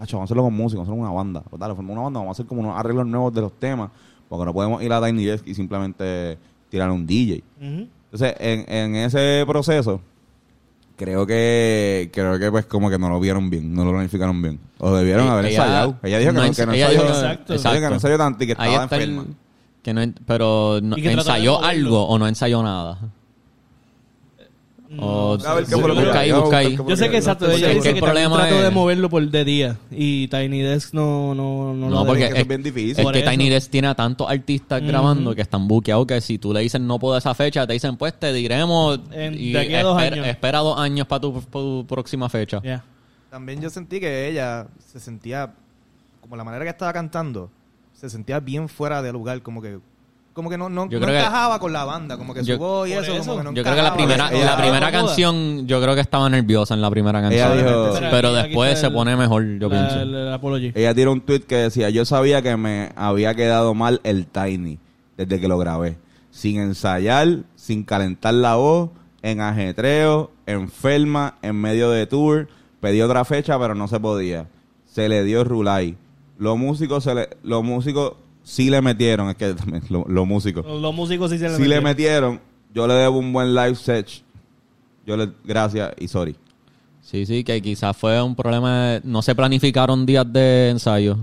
Hacho, 0.00 0.16
vamos 0.16 0.22
a 0.22 0.26
hacerlo 0.26 0.42
con 0.42 0.54
músicos, 0.54 0.88
vamos 0.88 0.88
a 0.88 0.92
hacerlo 0.92 1.04
con 1.04 1.08
una 1.08 1.16
banda. 1.16 1.48
Pues 1.48 1.60
dale, 1.60 1.76
formamos 1.76 1.94
una 1.94 2.02
banda, 2.02 2.18
vamos 2.18 2.32
a 2.32 2.34
hacer 2.34 2.46
como 2.46 2.62
unos 2.62 2.76
arreglos 2.76 3.06
nuevos 3.06 3.32
de 3.32 3.42
los 3.42 3.52
temas, 3.60 3.92
porque 4.38 4.46
no 4.46 4.54
podemos 4.54 4.82
ir 4.82 4.90
a 4.92 5.04
tiny 5.04 5.24
desk 5.26 5.46
y 5.46 5.54
simplemente 5.54 6.38
tirar 6.70 6.90
un 6.90 7.06
DJ. 7.06 7.42
Entonces, 7.60 8.34
en, 8.40 8.64
en 8.72 8.96
ese 8.96 9.44
proceso, 9.46 10.00
creo 10.96 11.26
que 11.26 12.10
creo 12.12 12.38
que 12.38 12.50
pues 12.50 12.64
como 12.66 12.88
que 12.88 12.98
no 12.98 13.08
lo 13.10 13.20
vieron 13.20 13.50
bien, 13.50 13.74
no 13.74 13.84
lo 13.84 13.90
planificaron 13.92 14.40
bien. 14.40 14.58
O 14.78 14.94
debieron 14.94 15.24
Ella- 15.24 15.32
haber 15.34 15.46
ensayado. 15.46 15.96
Ella 16.02 16.18
dijo 16.18 16.30
que 16.32 16.38
no, 16.38 16.44
ens- 16.46 16.56
que 16.56 16.66
no 16.66 16.72
ella 16.72 16.86
ensayó. 16.90 17.02
dijo- 17.08 17.14
Exacto. 17.14 17.54
ella 17.54 17.70
dijo 17.70 17.74
que 17.82 17.88
no 17.88 17.94
ensayó 17.94 18.18
tanto 18.18 18.44
y 18.44 18.46
que 18.46 18.52
estaba 18.52 18.84
está 18.84 18.96
el- 18.96 19.02
enferma. 19.10 19.24
que 19.82 19.94
no 19.94 20.02
pero 20.26 20.80
no- 20.82 20.96
ensayó 20.96 21.62
algo 21.62 22.06
o 22.08 22.18
no 22.18 22.26
ensayó 22.28 22.62
nada. 22.62 22.98
O, 24.98 25.38
A 25.46 25.54
ver 25.54 25.64
qué 25.64 25.70
fue 25.76 25.88
lo 25.88 25.94
que 25.94 26.00
busca 26.04 26.20
ahí, 26.20 26.32
busca 26.32 26.56
ahí. 26.58 26.76
Yo 26.86 26.96
sé 26.96 27.08
que 27.08 27.16
exacto, 27.16 27.46
ella 27.50 27.54
es 27.54 27.60
que 27.62 27.74
dice 27.76 27.88
el 27.90 27.94
que 27.94 28.00
también 28.00 28.26
problema 28.28 28.36
trató 28.48 28.62
de 28.62 28.70
moverlo 28.70 29.08
por 29.08 29.26
de 29.26 29.44
día 29.44 29.76
y 29.90 30.28
Tiny 30.28 30.60
Desk 30.60 30.92
no 30.92 31.34
no 31.34 31.72
no, 31.72 31.88
No, 31.88 32.00
lo 32.00 32.06
porque 32.06 32.26
eso 32.26 32.36
es 32.36 32.48
bien 32.48 32.62
difícil. 32.62 32.98
Es 32.98 33.02
Por 33.02 33.12
que 33.14 33.20
eso. 33.20 33.30
Tiny 33.30 33.48
Desk 33.48 33.70
tiene 33.70 33.88
a 33.88 33.94
tantos 33.94 34.28
artistas 34.30 34.82
grabando 34.82 35.34
que 35.34 35.40
están 35.42 35.66
buqueados 35.66 36.06
que 36.06 36.20
si 36.20 36.36
tú 36.38 36.52
le 36.52 36.60
dices 36.60 36.80
no 36.80 36.98
puedo 36.98 37.16
esa 37.16 37.34
fecha, 37.34 37.66
te 37.66 37.72
dicen 37.72 37.96
pues 37.96 38.12
te 38.18 38.32
diremos 38.34 39.00
En- 39.12 39.34
y 39.34 39.52
de 39.52 39.60
aquí 39.60 39.74
a 39.74 39.82
dos 39.82 39.96
espera, 39.98 40.16
años. 40.16 40.26
espera 40.26 40.58
dos 40.58 40.78
años 40.78 41.06
para 41.06 41.20
tu, 41.20 41.40
pa' 41.40 41.58
tu 41.60 41.86
próxima 41.88 42.28
fecha. 42.28 42.60
Ya. 42.62 42.84
También 43.30 43.62
yo 43.62 43.70
sentí 43.70 43.98
que 43.98 44.28
ella 44.28 44.66
se 44.92 45.00
sentía, 45.00 45.54
como 46.20 46.36
la 46.36 46.44
manera 46.44 46.64
que 46.64 46.70
estaba 46.70 46.92
cantando, 46.92 47.48
se 47.94 48.10
sentía 48.10 48.40
bien 48.40 48.68
fuera 48.68 49.00
de 49.00 49.10
lugar, 49.10 49.40
como 49.40 49.62
que 49.62 49.78
como 50.32 50.48
que 50.50 50.56
no, 50.58 50.68
no, 50.68 50.88
Yo 50.88 50.98
no 50.98 51.06
creo 51.06 51.18
que- 51.18 51.20
encajaba 51.20 51.58
con 51.58 51.72
la 51.72 51.84
banda, 51.84 52.16
como 52.16 52.32
que 52.34 52.42
Yo- 52.42 52.54
su 52.54 52.60
voz 52.60 52.88
y 52.88 52.92
eso, 52.92 53.02
eso. 53.12 53.18
como 53.24 53.38
que 53.38 53.44
no 53.44 53.52
Yo 53.52 53.62
creo 53.62 53.74
que 53.76 53.82
la 53.82 53.94
primera, 53.94 54.28
Ella- 54.32 54.44
la 54.46 54.56
primera 54.56 54.88
ella- 54.88 54.98
canción, 54.98 55.66
yo 55.66 55.80
creo 55.82 55.94
que 55.94 56.00
estaba 56.00 56.28
nerviosa 56.30 56.74
en 56.74 56.80
la 56.80 56.90
primera 56.90 57.18
Ella 57.20 57.48
canción. 57.48 57.58
dijo- 57.66 58.08
pero 58.10 58.28
aquí- 58.30 58.48
después 58.48 58.78
se 58.78 58.86
el- 58.86 58.92
pone 58.92 59.16
mejor, 59.16 59.44
yo 59.58 59.68
la- 59.68 59.88
pienso. 59.88 60.78
Ella 60.78 60.94
tiró 60.94 61.12
un 61.12 61.20
tweet 61.20 61.40
que 61.40 61.56
decía, 61.56 61.90
yo 61.90 62.04
sabía 62.04 62.42
que 62.42 62.56
me 62.56 62.90
había 62.96 63.34
quedado 63.34 63.74
mal 63.74 64.00
el 64.04 64.26
Tiny 64.26 64.78
desde 65.16 65.40
que 65.40 65.48
lo 65.48 65.58
grabé. 65.58 65.96
Sin 66.30 66.58
ensayar, 66.60 67.40
sin 67.56 67.84
calentar 67.84 68.34
la 68.34 68.54
voz, 68.54 68.90
en 69.22 69.40
ajetreo, 69.40 70.30
enferma, 70.46 71.34
en 71.42 71.56
medio 71.56 71.90
de 71.90 72.06
tour. 72.06 72.48
Pedí 72.80 73.00
otra 73.02 73.24
fecha, 73.24 73.58
pero 73.58 73.74
no 73.74 73.86
se 73.86 74.00
podía. 74.00 74.46
Se 74.86 75.08
le 75.08 75.22
dio 75.24 75.44
Rulay. 75.44 75.96
Los 76.38 76.58
músicos, 76.58 77.04
se 77.04 77.14
le, 77.14 77.28
los 77.44 77.62
músicos 77.62 78.14
sí 78.42 78.70
le 78.70 78.80
metieron, 78.82 79.28
es 79.30 79.36
que 79.36 79.54
también 79.54 79.82
lo- 79.88 80.04
los 80.08 80.26
músicos. 80.26 80.64
Los, 80.64 80.80
los 80.80 80.94
músicos 80.94 81.30
sí 81.30 81.38
se 81.38 81.48
le 81.48 81.56
Sí 81.56 81.64
le 81.64 81.80
metieron. 81.80 82.34
metieron. 82.34 82.40
Yo 82.74 82.86
le 82.86 82.94
debo 82.94 83.18
un 83.18 83.32
buen 83.32 83.54
live 83.54 83.74
set. 83.74 84.08
Yo 85.06 85.16
le, 85.16 85.30
gracias 85.44 85.92
y 85.98 86.08
sorry. 86.08 86.36
Sí, 87.00 87.26
sí, 87.26 87.44
que 87.44 87.60
quizás 87.60 87.96
fue 87.96 88.22
un 88.22 88.34
problema. 88.34 88.86
de- 88.86 89.00
no 89.04 89.20
se 89.22 89.34
planificaron 89.34 90.06
días 90.06 90.30
de 90.32 90.70
ensayo. 90.70 91.16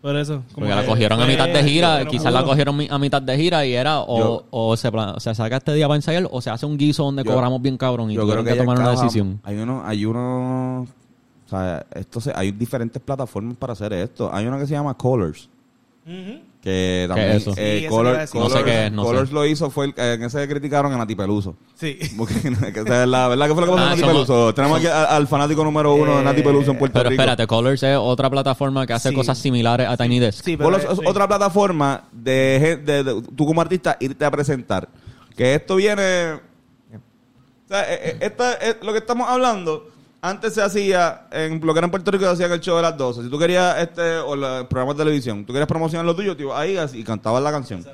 Por 0.00 0.16
eso. 0.16 0.42
como 0.54 0.66
Porque 0.66 0.74
la 0.74 0.86
cogieron 0.86 1.20
a 1.20 1.26
mitad 1.26 1.46
de 1.48 1.62
gira, 1.62 2.06
quizás 2.06 2.32
la 2.32 2.42
cogieron 2.42 2.80
a 2.90 2.98
mitad 2.98 3.20
de 3.20 3.36
gira 3.36 3.66
y 3.66 3.74
era 3.74 4.00
o, 4.00 4.18
Yo- 4.18 4.46
o 4.50 4.74
se, 4.76 4.90
plan- 4.90 5.20
se 5.20 5.34
saca 5.34 5.58
este 5.58 5.74
día 5.74 5.86
para 5.86 5.96
ensayar 5.96 6.26
o 6.30 6.40
se 6.40 6.48
hace 6.48 6.64
un 6.64 6.78
guiso 6.78 7.04
donde 7.04 7.22
Yo- 7.22 7.30
cobramos 7.32 7.60
bien 7.60 7.76
cabrón 7.76 8.10
y 8.10 8.14
Yo 8.14 8.22
creo 8.22 8.28
tuvieron 8.42 8.44
que, 8.46 8.52
que, 8.52 8.58
tomar 8.58 8.78
una 8.78 8.90
decisión. 8.92 9.38
Hay 9.44 9.56
uno, 9.58 9.82
hay 9.84 10.06
uno, 10.06 10.80
o 10.82 11.48
sea, 11.50 11.84
esto 11.94 12.18
se, 12.18 12.32
hay 12.34 12.50
diferentes 12.50 13.00
plataformas 13.02 13.56
para 13.58 13.74
hacer 13.74 13.92
esto. 13.92 14.30
Hay 14.32 14.46
una 14.46 14.58
que 14.58 14.66
se 14.66 14.72
llama 14.72 14.94
Colors, 14.94 15.50
Que 16.62 17.04
también 17.08 17.30
es 17.30 17.36
eso? 17.42 17.54
eh, 17.56 17.80
Sí, 17.82 17.88
Color- 17.88 18.18
decir. 18.18 18.40
No 18.40 18.46
sé 18.48 18.52
Colors, 18.58 18.64
qué 18.70 18.86
es, 18.86 18.92
no 18.92 19.02
Colors 19.04 19.28
sé. 19.28 19.34
lo 19.34 19.46
hizo 19.46 19.70
fue 19.70 19.86
el, 19.86 19.94
eh, 19.96 20.14
en 20.14 20.24
ese 20.24 20.40
que 20.40 20.48
criticaron 20.48 20.92
a 20.92 20.98
Nati 20.98 21.14
Peluso. 21.14 21.56
Sí. 21.74 21.98
Porque, 22.18 22.34
que 22.74 22.82
la 23.06 23.28
verdad 23.28 23.46
que 23.48 23.54
fue 23.54 23.60
lo 23.64 23.66
que 23.66 23.72
pasó 23.72 23.84
Ah, 23.84 23.88
Nati 23.90 24.00
somos- 24.00 24.14
Peluso. 24.14 24.54
Tenemos 24.54 24.78
aquí 24.78 24.86
a- 24.88 25.04
al 25.04 25.26
fanático 25.28 25.62
número 25.64 25.94
uno 25.94 26.14
de 26.16 26.20
Eh, 26.20 26.24
Nati 26.24 26.42
Peluso 26.42 26.70
en 26.72 26.78
Puerto 26.78 26.94
Pero 26.98 27.10
Rico. 27.10 27.22
espérate, 27.22 27.46
Colors 27.46 27.82
es 27.82 27.96
otra 27.96 28.28
plataforma 28.28 28.86
que 28.86 28.92
hace 28.92 29.10
Sí. 29.10 29.14
cosas 29.14 29.38
similares 29.38 29.86
a 29.88 29.96
Tiny 29.96 30.18
Desk. 30.18 30.44
Sí, 30.44 30.56
pero 30.56 30.66
Colors 30.70 30.84
eh, 30.84 30.88
es 30.92 30.98
sí. 30.98 31.04
otra 31.06 31.28
plataforma 31.28 32.04
de, 32.12 32.80
de- 32.84 33.04
de- 33.04 33.22
tú 33.36 33.46
como 33.46 33.60
artista 33.60 33.96
irte 34.00 34.24
a 34.24 34.30
presentar. 34.30 34.88
Que 35.36 35.54
esto 35.54 35.76
viene. 35.76 36.32
O 36.34 37.68
sea, 37.68 37.82
eh, 37.94 38.00
eh, 38.02 38.16
esta, 38.20 38.54
eh, 38.54 38.76
lo 38.82 38.92
que 38.92 38.98
estamos 38.98 39.28
hablando, 39.28 39.88
antes 40.22 40.54
se 40.54 40.62
hacía, 40.62 41.26
en 41.32 41.60
lo 41.64 41.72
que 41.72 41.78
era 41.78 41.86
en 41.86 41.90
Puerto 41.90 42.10
Rico, 42.10 42.24
se 42.24 42.30
hacía 42.30 42.46
el 42.46 42.60
show 42.60 42.76
de 42.76 42.82
las 42.82 42.96
12. 42.96 43.24
Si 43.24 43.30
tú 43.30 43.38
querías, 43.38 43.78
este, 43.78 44.18
o 44.18 44.36
los 44.36 44.66
programas 44.66 44.96
de 44.96 45.04
televisión, 45.04 45.44
tú 45.44 45.52
querías 45.52 45.68
promocionar 45.68 46.04
lo 46.04 46.14
tuyo, 46.14 46.36
ibas 46.38 46.58
ahí 46.58 47.00
y 47.00 47.04
cantabas 47.04 47.42
la 47.42 47.50
canción. 47.50 47.84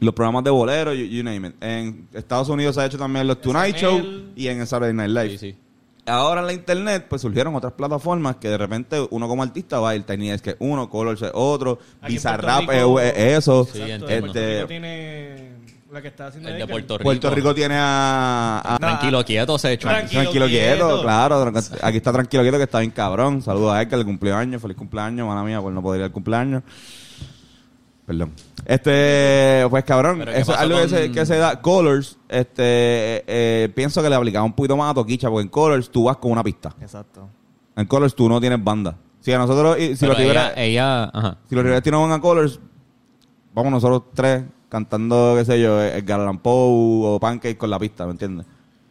Los 0.00 0.14
programas 0.14 0.42
de 0.42 0.50
bolero, 0.50 0.92
you, 0.92 1.04
you 1.04 1.22
name 1.22 1.48
it. 1.48 1.54
En 1.60 2.08
Estados 2.12 2.48
Unidos 2.48 2.74
se 2.74 2.80
ha 2.80 2.86
hecho 2.86 2.98
también 2.98 3.26
los 3.26 3.40
Tonight 3.40 3.76
Show 3.76 4.02
y 4.34 4.48
en 4.48 4.60
el 4.60 4.66
Saturday 4.66 4.92
Night 4.92 5.10
Live. 5.10 5.38
Sí, 5.38 5.52
sí. 5.52 5.58
Ahora 6.04 6.40
en 6.40 6.48
la 6.48 6.52
internet, 6.52 7.06
pues 7.08 7.22
surgieron 7.22 7.54
otras 7.54 7.74
plataformas 7.74 8.36
que 8.36 8.48
de 8.48 8.58
repente 8.58 9.06
uno 9.10 9.28
como 9.28 9.44
artista 9.44 9.78
va 9.78 9.90
a 9.90 9.96
ir 9.96 10.02
Tiny 10.02 10.30
es 10.30 10.42
uno, 10.58 10.90
Colors 10.90 11.22
es 11.22 11.30
otro, 11.32 11.78
Bizarrap 12.04 12.68
es, 12.70 13.16
eso. 13.16 13.68
Sí, 13.72 13.82
Este, 13.82 14.66
tiene 14.66 15.61
la 15.92 16.02
que 16.02 16.08
está 16.08 16.26
haciendo 16.28 16.48
El 16.48 16.58
de. 16.58 16.66
Puerto 16.66 16.94
Rico. 16.98 17.04
Puerto 17.04 17.30
Rico 17.30 17.54
tiene 17.54 17.74
a, 17.78 18.60
a- 18.64 18.78
Tranquilo, 18.78 19.24
quieto, 19.24 19.58
se 19.58 19.72
echó. 19.72 19.88
Tranquilo. 19.88 20.22
Tranquilo 20.22 20.46
quieto, 20.46 20.86
quieto. 20.88 21.02
claro. 21.02 21.52
Aquí 21.82 21.96
está 21.98 22.12
Tranquilo 22.12 22.42
quieto 22.42 22.56
que 22.58 22.64
está 22.64 22.78
bien 22.80 22.90
cabrón. 22.90 23.42
Saludos 23.42 23.74
a 23.74 23.82
él 23.82 23.88
que 23.88 23.96
le 23.96 24.04
cumplió 24.04 24.36
años. 24.36 24.60
Feliz 24.62 24.76
cumpleaños, 24.76 25.26
mala 25.28 25.42
mía, 25.42 25.60
por 25.60 25.72
no 25.72 25.82
poder 25.82 26.00
ir 26.00 26.04
al 26.04 26.12
cumpleaños. 26.12 26.62
Perdón. 28.06 28.32
Este, 28.64 29.64
pues 29.70 29.84
cabrón, 29.84 30.18
Pero 30.18 30.32
¿qué 30.32 30.38
eso 30.40 30.52
es 30.52 30.56
pasó 30.56 30.60
algo 30.68 30.82
que, 30.82 30.88
se, 30.88 31.04
con- 31.06 31.12
que 31.14 31.26
se 31.26 31.36
da. 31.36 31.60
Colors, 31.60 32.18
este, 32.28 32.62
eh, 32.62 33.24
eh, 33.26 33.68
pienso 33.74 34.02
que 34.02 34.08
le 34.08 34.16
aplicaba 34.16 34.44
un 34.44 34.52
poquito 34.54 34.76
más 34.76 34.90
a 34.90 34.94
Toquicha, 34.94 35.28
porque 35.28 35.42
en 35.42 35.48
Colors 35.48 35.90
tú 35.90 36.04
vas 36.04 36.16
con 36.16 36.32
una 36.32 36.42
pista. 36.42 36.74
Exacto. 36.80 37.28
En 37.76 37.86
Colors 37.86 38.14
tú 38.14 38.28
no 38.28 38.40
tienes 38.40 38.62
banda. 38.62 38.96
Si 39.20 39.32
a 39.32 39.38
nosotros, 39.38 39.78
y- 39.78 39.94
si 39.94 40.00
Pero 40.00 40.12
los 40.12 40.18
Rivera, 40.20 40.52
ella, 40.56 41.04
ajá. 41.04 41.36
si 41.48 41.54
los 41.54 41.62
Rivera 41.62 41.80
tienen 41.80 42.00
van 42.00 42.12
a 42.12 42.20
Colors, 42.20 42.58
vamos 43.54 43.70
nosotros 43.72 44.02
tres 44.14 44.42
cantando, 44.72 45.34
qué 45.36 45.44
sé 45.44 45.60
yo, 45.60 45.80
el 45.82 46.02
Poe 46.38 47.14
o 47.14 47.20
Pancake 47.20 47.58
con 47.58 47.68
la 47.68 47.78
pista, 47.78 48.06
¿me 48.06 48.12
entiendes? 48.12 48.46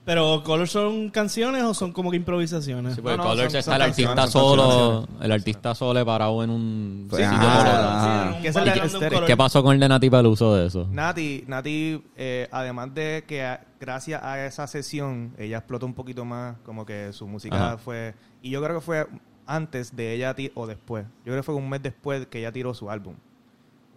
Pero 0.05 0.43
¿Colors 0.43 0.71
son 0.71 1.09
canciones 1.09 1.63
o 1.63 1.73
son 1.73 1.91
como 1.91 2.09
que 2.11 2.17
improvisaciones? 2.17 2.95
Sí, 2.95 3.01
porque 3.01 3.17
No, 3.17 3.23
no, 3.23 3.29
Colors 3.29 3.51
son- 3.51 3.59
está 3.59 3.71
son 3.71 3.75
el 3.75 3.81
artista 3.87 4.27
solo, 4.27 5.07
el 5.21 5.31
artista 5.31 5.75
solo 5.75 6.05
parado 6.05 6.43
en 6.43 6.49
un 6.49 7.07
Sí, 7.09 7.17
sitio 7.17 7.29
ah. 7.33 8.29
Sí, 8.41 8.47
un 8.47 9.13
un. 9.15 9.25
¿Qué 9.25 9.37
pasó 9.37 9.63
con 9.63 9.73
el 9.73 9.79
de 9.79 9.89
Nati 9.89 10.09
Peluso 10.09 10.55
de 10.55 10.67
eso? 10.67 10.87
Nati, 10.91 11.43
Nati 11.47 12.03
eh, 12.15 12.47
además 12.51 12.93
de 12.93 13.23
que 13.27 13.43
a- 13.43 13.63
gracias 13.79 14.21
a 14.23 14.43
esa 14.45 14.65
sesión 14.67 15.33
ella 15.37 15.57
explotó 15.59 15.85
un 15.85 15.93
poquito 15.93 16.25
más, 16.25 16.57
como 16.65 16.85
que 16.85 17.13
su 17.13 17.27
música 17.27 17.55
Ajá. 17.55 17.77
fue... 17.77 18.15
Y 18.41 18.49
yo 18.49 18.61
creo 18.63 18.75
que 18.79 18.81
fue 18.85 19.07
antes 19.45 19.95
de 19.95 20.13
ella 20.15 20.35
o 20.55 20.65
después. 20.67 21.05
Yo 21.19 21.25
creo 21.25 21.37
que 21.37 21.43
fue 21.43 21.55
un 21.55 21.69
mes 21.69 21.81
después 21.83 22.25
que 22.27 22.39
ella 22.39 22.51
tiró 22.51 22.73
su 22.73 22.89
álbum. 22.89 23.15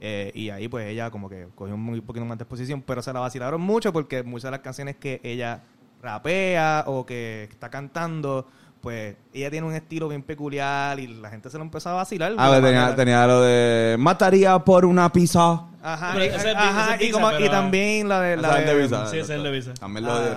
Eh, 0.01 0.31
y 0.35 0.51
ahí 0.51 0.69
pues 0.69 0.87
ella 0.89 1.11
como 1.11 1.29
que 1.31 1.49
cogió 1.55 1.75
un 1.75 1.81
muy 1.81 2.01
poquito 2.01 2.25
más 2.27 2.37
de 2.37 2.43
exposición, 2.45 2.83
pero 2.83 3.01
se 3.03 3.13
la 3.13 3.21
vacilaron 3.21 3.61
mucho 3.61 3.93
porque 3.93 4.23
muchas 4.23 4.45
de 4.45 4.51
las 4.53 4.61
canciones 4.61 4.97
que 4.97 5.21
ella 5.23 5.63
rapea 6.03 6.85
o 6.87 7.07
que 7.07 7.45
está 7.51 7.71
cantando, 7.71 8.47
pues 8.83 9.17
ella 9.33 9.51
tiene 9.51 9.67
un 9.67 9.75
estilo 9.75 10.09
bien 10.09 10.23
peculiar 10.23 11.01
y 11.01 11.07
la 11.07 11.31
gente 11.31 11.49
se 11.49 11.57
lo 11.57 11.65
empezó 11.65 11.89
a 11.91 11.95
vacilar. 11.95 12.33
de 12.35 12.41
A 12.43 12.51
ver, 12.51 12.63
tenía, 12.63 12.95
tenía 12.95 13.27
lo 13.27 13.41
de 13.41 13.97
mataría 13.99 14.59
por 14.59 14.85
una 14.85 15.11
pizza. 15.11 15.63
Ajá, 15.83 16.11
Pero 16.13 16.25
y, 16.25 16.29
ese 16.29 16.51
es- 16.51 16.57
ajá, 16.57 16.95
ese 16.95 17.05
es 17.05 17.09
y 17.09 17.13
como- 17.13 17.27
Visa, 17.29 17.39
y 17.41 17.43
pero- 17.45 17.53
también 17.53 18.09
la 18.09 18.21
de... 18.21 18.37
La 18.37 18.55
de 18.57 18.65
de 18.67 18.83
Visa. 18.83 19.07
Sí, 19.07 19.17
ese 19.19 19.21
es 19.35 19.39
el 19.39 19.43
de 19.43 19.51
Visa. 19.51 19.75
También 19.75 20.05
lo 20.05 20.13
Ah, 20.13 20.21
de... 20.21 20.35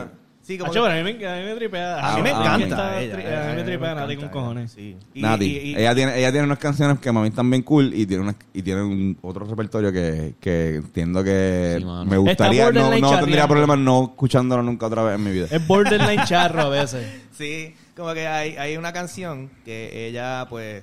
Sí, 0.48 0.58
como 0.58 0.72
Hacho, 0.72 0.82
pero 0.84 0.94
a 0.94 1.04
mí 1.04 1.14
me, 1.14 1.28
a 1.28 1.36
mí 1.36 1.44
me 1.44 1.56
tripea. 1.56 2.14
A 2.14 2.16
mí 2.16 2.22
me 2.22 2.30
Ah, 2.30 2.56
encanta 2.56 2.66
está 2.66 3.02
ella. 3.02 3.16
tri- 3.18 3.26
A 3.44 3.50
mí 3.50 3.56
me 3.58 3.64
tripea 3.64 3.96
Nati 3.96 4.16
con 4.16 4.30
cojones. 4.30 4.78
ella, 4.78 4.98
sí. 5.04 5.08
Y- 5.14 5.22
Nati. 5.22 5.46
y- 5.46 5.58
y- 5.72 5.76
ella, 5.76 5.94
tiene, 5.94 6.18
ella 6.18 6.32
tiene 6.32 6.46
unas 6.46 6.58
canciones 6.58 7.00
que 7.00 7.10
a 7.10 7.12
mí 7.12 7.28
están 7.28 7.50
bien 7.50 7.64
cool 7.64 7.94
y 7.94 8.06
tiene, 8.06 8.34
y 8.54 8.62
tiene 8.62 8.82
un, 8.82 9.18
otro 9.22 9.46
repertorio 9.46 9.92
que, 9.92 10.36
que 10.40 10.76
entiendo 10.76 11.22
que 11.22 11.76
Sí, 11.80 11.86
me 12.10 12.18
gustaría, 12.18 12.72
no, 12.72 12.98
no 12.98 13.20
tendría 13.20 13.46
problemas 13.46 13.78
no 13.80 14.04
escuchándolo 14.06 14.64
nunca 14.64 14.86
otra 14.86 15.04
vez 15.04 15.16
en 15.16 15.24
mi 15.26 15.32
vida. 15.32 15.48
Es 15.52 15.68
borderline 15.68 16.24
charro 16.24 16.62
a 16.62 16.70
veces. 16.70 17.06
Sí, 17.38 17.76
como 17.96 18.14
que 18.14 18.26
hay, 18.26 18.56
hay 18.56 18.78
una 18.78 18.94
canción 18.94 19.52
que 19.66 20.08
ella, 20.08 20.48
pues, 20.50 20.82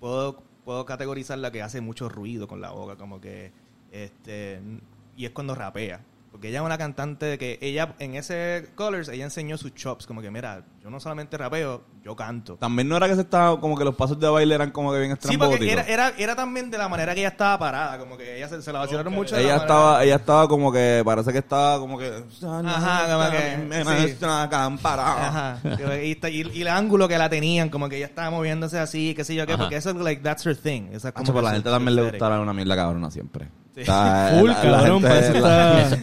puedo, 0.00 0.42
puedo 0.64 0.84
categorizarla 0.84 1.50
que 1.50 1.62
hace 1.62 1.80
mucho 1.80 2.08
ruido 2.08 2.46
con 2.48 2.60
la 2.60 2.70
boca, 2.70 2.96
como 2.96 3.20
que, 3.20 3.52
este, 3.92 4.60
y 5.16 5.24
es 5.24 5.30
cuando 5.30 5.54
rapea. 5.54 6.00
Porque 6.30 6.48
ella 6.50 6.58
es 6.60 6.64
una 6.66 6.78
cantante 6.78 7.26
de 7.26 7.38
que 7.38 7.58
ella, 7.62 7.94
en 7.98 8.14
ese 8.14 8.70
Colors, 8.76 9.08
ella 9.08 9.24
enseñó 9.24 9.56
sus 9.58 9.74
chops, 9.74 10.06
como 10.06 10.20
que, 10.22 10.30
mira, 10.30 10.62
yo 10.82 10.90
no 10.90 11.00
solamente 11.00 11.36
rapeo, 11.36 11.82
yo 12.04 12.14
canto. 12.14 12.56
También 12.56 12.86
no 12.88 12.96
era 12.96 13.08
que 13.08 13.14
se 13.16 13.22
estaba, 13.22 13.58
como 13.60 13.76
que 13.76 13.84
los 13.84 13.96
pasos 13.96 14.20
de 14.20 14.28
baile 14.28 14.54
eran 14.54 14.70
como 14.70 14.92
que 14.92 14.98
bien 15.00 15.12
Sí, 15.20 15.36
porque 15.36 15.54
estrambóticos. 15.54 15.72
era, 15.72 15.82
era, 16.08 16.12
era 16.18 16.36
también 16.36 16.70
de 16.70 16.78
la 16.78 16.88
manera 16.88 17.12
que 17.14 17.20
ella 17.20 17.30
estaba 17.30 17.58
parada, 17.58 17.98
como 17.98 18.16
que 18.16 18.36
ella 18.36 18.48
se, 18.48 18.62
se 18.62 18.72
la 18.72 18.80
vacilaron 18.80 19.12
mucho. 19.12 19.34
de 19.34 19.42
la 19.42 19.48
ella 19.48 19.56
manera- 19.56 19.74
estaba, 19.74 20.04
ella 20.04 20.14
estaba 20.16 20.48
como 20.48 20.70
que, 20.70 21.02
parece 21.04 21.32
que 21.32 21.38
estaba 21.38 21.78
como 21.80 21.98
que... 21.98 22.06
Ajá, 22.44 23.16
como 23.16 23.30
que, 23.30 23.56
Me 23.66 23.84
sí. 23.84 24.24
Ajá. 24.24 25.58
y, 26.02 26.12
y- 26.28 26.50
y 26.58 26.60
el 26.62 26.68
ángulo 26.68 27.08
que 27.08 27.18
la 27.18 27.28
tenían, 27.28 27.68
como 27.70 27.88
que 27.88 27.96
ella 27.96 28.06
estaba 28.06 28.30
moviéndose 28.30 28.78
así, 28.78 29.14
qué 29.14 29.24
sé 29.24 29.34
yo 29.34 29.46
qué, 29.46 29.54
Ajá. 29.54 29.62
porque 29.64 29.76
eso 29.76 29.90
es 29.90 29.96
like 29.96 30.22
that's 30.22 30.46
her 30.46 30.56
thing. 30.56 30.88
Esa 30.92 31.08
es 31.08 31.14
como 31.14 31.24
Hacho, 31.24 31.32
pero 31.32 31.42
la 31.46 31.52
gente 31.52 31.70
también 31.70 31.96
le 31.96 32.02
gustará 32.02 32.38
una 32.40 32.52
mierda 32.52 32.76
cabrona 32.76 33.10
siempre. 33.10 33.48
Sí. 33.84 33.90
Está- 33.90 34.36
Full, 34.38 34.48
la- 34.50 34.64
la 34.64 34.78
cabrón, 34.78 35.02
gente- 35.02 35.40
la- 35.40 35.98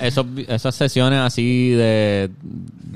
esas 0.55 0.75
sesiones 0.75 1.19
así 1.19 1.69
de 1.71 2.29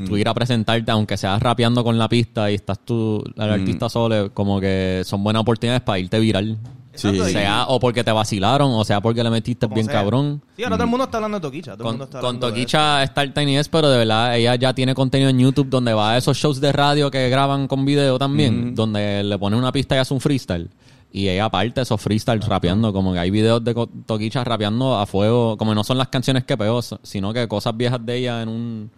tú 0.07 0.15
ir 0.17 0.27
a 0.29 0.33
presentarte, 0.33 0.89
aunque 0.91 1.17
seas 1.17 1.41
rapeando 1.41 1.83
con 1.83 1.97
la 1.97 2.07
pista 2.07 2.49
y 2.49 2.55
estás 2.55 2.79
tú, 2.85 3.23
el 3.35 3.49
artista 3.49 3.89
solo, 3.89 4.33
como 4.33 4.59
que 4.59 5.01
son 5.05 5.23
buenas 5.23 5.41
oportunidades 5.41 5.81
para 5.81 5.99
irte 5.99 6.19
viral. 6.19 6.57
Sea 6.93 7.65
o 7.67 7.79
porque 7.79 8.03
te 8.03 8.11
vacilaron, 8.11 8.71
o 8.73 8.83
sea 8.83 8.99
porque 8.99 9.23
le 9.23 9.29
metiste 9.29 9.65
como 9.67 9.75
bien 9.75 9.85
sea. 9.85 9.93
cabrón. 9.95 10.41
Sí, 10.57 10.63
ahora 10.63 10.75
todo 10.75 10.83
el 10.83 10.89
mundo 10.89 11.05
está 11.05 11.17
hablando 11.17 11.37
de 11.37 11.41
Toquicha. 11.41 11.71
Todo 11.77 11.83
el 11.83 11.83
Con, 11.83 11.91
mundo 11.93 12.03
está 12.05 12.19
con 12.19 12.39
Toquicha 12.41 13.03
está 13.03 13.21
el 13.23 13.33
Tiny 13.33 13.57
S, 13.57 13.69
pero 13.71 13.89
de 13.89 13.97
verdad 13.99 14.35
ella 14.37 14.55
ya 14.55 14.73
tiene 14.73 14.93
contenido 14.95 15.29
en 15.29 15.39
YouTube 15.39 15.69
donde 15.69 15.93
va 15.93 16.11
a 16.13 16.17
esos 16.17 16.35
shows 16.37 16.59
de 16.59 16.71
radio 16.73 17.09
que 17.09 17.29
graban 17.29 17.67
con 17.69 17.85
video 17.85 18.17
también, 18.19 18.75
donde 18.75 19.23
le 19.23 19.37
pone 19.39 19.55
una 19.55 19.71
pista 19.71 19.95
y 19.95 19.99
hace 19.99 20.13
un 20.13 20.19
freestyle. 20.19 20.69
Y 21.11 21.27
ella 21.27 21.45
aparte 21.45 21.81
esos 21.81 21.99
freestyles 21.99 22.47
rapeando, 22.47 22.93
como 22.93 23.13
que 23.13 23.19
hay 23.19 23.31
videos 23.31 23.63
de 23.63 23.73
Toquicha 24.05 24.43
rapeando 24.43 24.95
a 24.97 25.05
fuego, 25.07 25.57
como 25.57 25.73
no 25.73 25.83
son 25.83 25.97
las 25.97 26.09
canciones 26.09 26.43
que 26.43 26.55
pegó, 26.55 26.81
sino 27.01 27.33
que 27.33 27.47
cosas 27.47 27.75
viejas 27.75 28.05
de 28.05 28.17
ella 28.17 28.41
en 28.43 28.49
un 28.49 28.91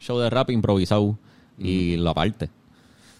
show 0.00 0.18
de 0.18 0.30
rap 0.30 0.50
improvisado 0.50 1.18
y 1.58 1.96
lo 1.96 2.10
aparte. 2.10 2.48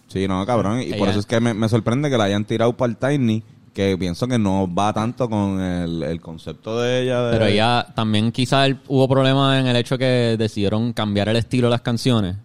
Sí, 0.07 0.27
no, 0.27 0.47
cabrón. 0.47 0.81
Y 0.81 0.95
por 0.95 1.09
eso 1.11 1.19
es 1.21 1.27
que 1.27 1.41
me, 1.41 1.53
me 1.53 1.69
sorprende 1.69 2.09
que 2.09 2.17
la 2.17 2.25
hayan 2.25 2.45
tirado 2.47 2.75
para 2.75 2.91
el 2.91 2.97
Tiny, 2.97 3.43
que 3.75 3.99
pienso 3.99 4.27
que 4.27 4.39
no 4.39 4.73
va 4.73 4.93
tanto 4.95 5.29
con 5.29 5.61
el, 5.61 6.03
el 6.03 6.21
concepto 6.23 6.81
de 6.81 7.03
ella. 7.03 7.25
de- 7.25 7.33
Pero 7.33 7.45
ella 7.45 7.87
también 7.95 8.33
quizás 8.33 8.71
hubo 8.89 9.07
problemas 9.07 9.61
en 9.61 9.67
el 9.67 9.77
hecho 9.77 9.99
que 9.99 10.37
decidieron 10.39 10.95
cambiar 10.95 11.29
el 11.29 11.37
estilo 11.37 11.67
de 11.67 11.73
las 11.73 11.83
canciones 11.83 12.37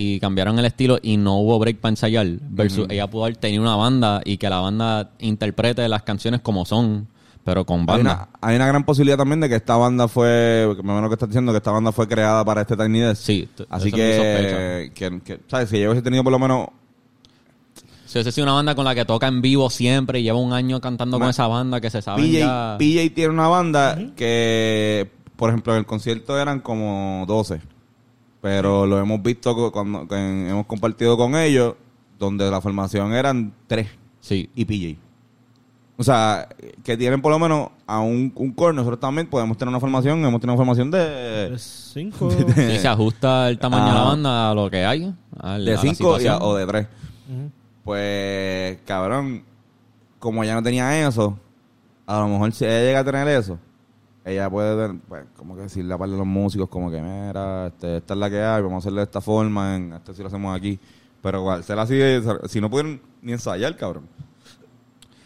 y 0.00 0.20
cambiaron 0.20 0.56
el 0.60 0.64
estilo 0.64 1.00
y 1.02 1.16
no 1.16 1.40
hubo 1.40 1.58
break 1.58 1.78
para 1.78 1.90
ensayar 1.90 2.24
versus 2.40 2.86
ella 2.88 3.08
pudo 3.08 3.24
haber 3.24 3.36
tenido 3.36 3.64
una 3.64 3.74
banda 3.74 4.20
y 4.24 4.36
que 4.36 4.48
la 4.48 4.60
banda 4.60 5.10
interprete 5.18 5.88
las 5.88 6.04
canciones 6.04 6.40
como 6.40 6.64
son 6.64 7.08
pero 7.42 7.64
con 7.64 7.80
Hay 7.80 7.86
banda 7.86 8.12
una, 8.12 8.28
hay 8.40 8.56
una 8.56 8.66
gran 8.68 8.84
posibilidad 8.84 9.16
también 9.16 9.40
de 9.40 9.48
que 9.48 9.56
esta 9.56 9.76
banda 9.76 10.06
fue, 10.06 10.72
que 10.76 10.82
me 10.84 10.90
imagino 10.90 11.08
que 11.08 11.14
estás 11.14 11.28
diciendo 11.30 11.50
que 11.50 11.58
esta 11.58 11.72
banda 11.72 11.90
fue 11.90 12.06
creada 12.06 12.44
para 12.44 12.60
este 12.60 12.76
Tiny 12.76 13.00
Desk. 13.00 13.22
Sí, 13.22 13.48
Así 13.70 13.90
que, 13.90 14.92
que, 14.94 15.20
que, 15.20 15.40
¿sabes? 15.48 15.68
Si 15.70 15.80
yo 15.80 15.88
hubiese 15.88 16.02
tenido 16.02 16.22
por 16.22 16.32
lo 16.32 16.38
menos 16.38 16.68
si 18.06 18.18
hubiese 18.18 18.30
sido 18.30 18.44
una 18.44 18.52
banda 18.52 18.76
con 18.76 18.84
la 18.84 18.94
que 18.94 19.04
toca 19.04 19.26
en 19.26 19.42
vivo 19.42 19.68
siempre 19.68 20.20
y 20.20 20.22
lleva 20.22 20.38
un 20.38 20.52
año 20.52 20.80
cantando 20.80 21.18
con 21.18 21.28
esa 21.28 21.48
banda 21.48 21.80
que 21.80 21.90
se 21.90 22.02
sabe 22.02 22.22
PJ, 22.22 22.38
ya 22.38 22.76
PJ 22.78 23.14
tiene 23.14 23.30
una 23.30 23.48
banda 23.48 23.98
que, 24.14 25.10
por 25.34 25.50
ejemplo, 25.50 25.72
en 25.72 25.80
el 25.80 25.86
concierto 25.86 26.38
eran 26.38 26.60
como 26.60 27.24
12. 27.26 27.77
Pero 28.40 28.86
lo 28.86 28.98
hemos 28.98 29.22
visto 29.22 29.54
cu- 29.54 29.72
cuando 29.72 30.06
que 30.06 30.14
hemos 30.48 30.66
compartido 30.66 31.16
con 31.16 31.34
ellos, 31.36 31.74
donde 32.18 32.50
la 32.50 32.60
formación 32.60 33.12
eran 33.14 33.52
3 33.66 33.88
sí 34.20 34.48
y 34.54 34.64
PJ. 34.64 35.00
O 36.00 36.04
sea, 36.04 36.48
que 36.84 36.96
tienen 36.96 37.20
por 37.20 37.32
lo 37.32 37.40
menos 37.40 37.70
a 37.84 37.98
un, 37.98 38.32
un 38.36 38.52
core. 38.52 38.72
Nosotros 38.72 39.00
también 39.00 39.26
podemos 39.26 39.56
tener 39.58 39.70
una 39.70 39.80
formación, 39.80 40.24
hemos 40.24 40.40
tenido 40.40 40.54
una 40.54 40.56
formación 40.58 40.90
de, 40.92 41.46
Tres, 41.48 41.90
cinco. 41.92 42.28
y 42.56 42.78
se 42.78 42.86
ajusta 42.86 43.48
el 43.48 43.58
tamaño 43.58 43.86
de 43.86 43.92
la 43.94 44.02
banda 44.02 44.50
a 44.50 44.54
lo 44.54 44.70
que 44.70 44.84
hay 44.84 45.00
de 45.64 45.74
a 45.74 45.78
5 45.78 45.94
situación. 45.94 46.38
o 46.40 46.54
de 46.54 46.66
3. 46.66 46.86
Ujú. 47.28 47.50
Pues, 47.82 48.78
cabrón, 48.86 49.42
como 50.20 50.44
ella 50.44 50.54
no 50.54 50.62
tenía 50.62 51.08
eso, 51.08 51.36
a 52.06 52.20
lo 52.20 52.28
mejor 52.28 52.52
si 52.52 52.64
ella 52.64 52.80
llega 52.80 53.00
a 53.00 53.04
tener 53.04 53.26
eso, 53.28 53.58
ella 54.28 54.50
puede, 54.50 54.94
pues, 55.08 55.24
como 55.36 55.56
que 55.56 55.62
decirle 55.62 55.94
a 55.94 55.98
par 55.98 56.08
de 56.08 56.16
los 56.16 56.26
músicos, 56.26 56.68
como 56.68 56.90
que, 56.90 57.00
mira, 57.00 57.68
este, 57.68 57.98
esta 57.98 58.14
es 58.14 58.20
la 58.20 58.30
que 58.30 58.42
hay, 58.42 58.62
vamos 58.62 58.76
a 58.76 58.78
hacerle 58.78 59.00
de 59.00 59.04
esta 59.04 59.20
forma, 59.20 59.76
en, 59.76 59.92
este 59.92 60.14
sí 60.14 60.22
lo 60.22 60.28
hacemos 60.28 60.56
aquí. 60.56 60.78
Pero 61.22 61.40
igual, 61.40 61.64
se 61.64 61.74
la 61.74 61.86
sigue, 61.86 62.22
si 62.48 62.60
no 62.60 62.70
pudieron 62.70 63.00
ni 63.22 63.32
ensayar, 63.32 63.76
cabrón. 63.76 64.08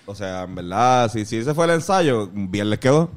O 0.07 0.15
sea, 0.15 0.45
en 0.45 0.55
verdad, 0.55 1.11
si, 1.11 1.25
si 1.25 1.37
ese 1.37 1.55
fue 1.55 1.65
el 1.67 1.73
ensayo, 1.73 2.29
bien 2.33 2.71
les 2.71 2.79
quedó. 2.79 3.11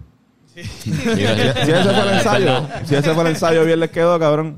Sí, 0.54 0.64
Si, 0.64 0.92
si 0.92 1.24
ese 1.24 1.84
fue 1.84 2.02
el 2.02 2.18
ensayo, 2.18 2.68
si 2.86 2.96
ese 2.96 3.14
fue 3.14 3.24
el 3.24 3.30
ensayo, 3.30 3.66
bien 3.66 3.80
les 3.80 3.92
quedó, 3.92 4.18
cabrón. 4.20 4.56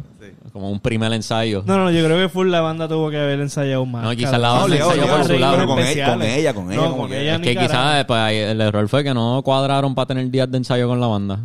Como 0.53 0.71
un 0.71 0.79
primer 0.79 1.11
ensayo. 1.13 1.63
No, 1.65 1.77
no, 1.77 1.91
yo 1.91 2.03
creo 2.05 2.17
que 2.17 2.29
full 2.29 2.49
la 2.49 2.61
banda 2.61 2.87
tuvo 2.87 3.09
que 3.09 3.17
haber 3.17 3.39
ensayado 3.39 3.85
más. 3.85 4.03
No, 4.03 4.15
quizás 4.15 4.39
la 4.39 4.49
banda 4.51 4.75
ensayó 4.75 5.07
por 5.07 5.23
su 5.25 5.33
lado. 5.37 5.67
con 5.67 5.79
ella- 5.79 6.09
con 6.13 6.21
ella, 6.23 6.53
con 6.53 6.71
ella, 6.71 6.81
No, 6.81 6.89
como 6.89 7.01
con 7.03 7.11
que- 7.11 7.21
ella 7.21 7.35
es 7.35 7.41
que 7.41 7.55
quizás 7.55 8.05
pues, 8.05 8.33
el 8.33 8.61
error 8.61 8.87
fue 8.87 9.03
que 9.03 9.13
no 9.13 9.41
cuadraron 9.43 9.93
para 9.95 10.07
tener 10.07 10.29
días 10.31 10.49
de 10.51 10.57
ensayo 10.57 10.87
con 10.87 10.99
la 10.99 11.07
banda. 11.07 11.39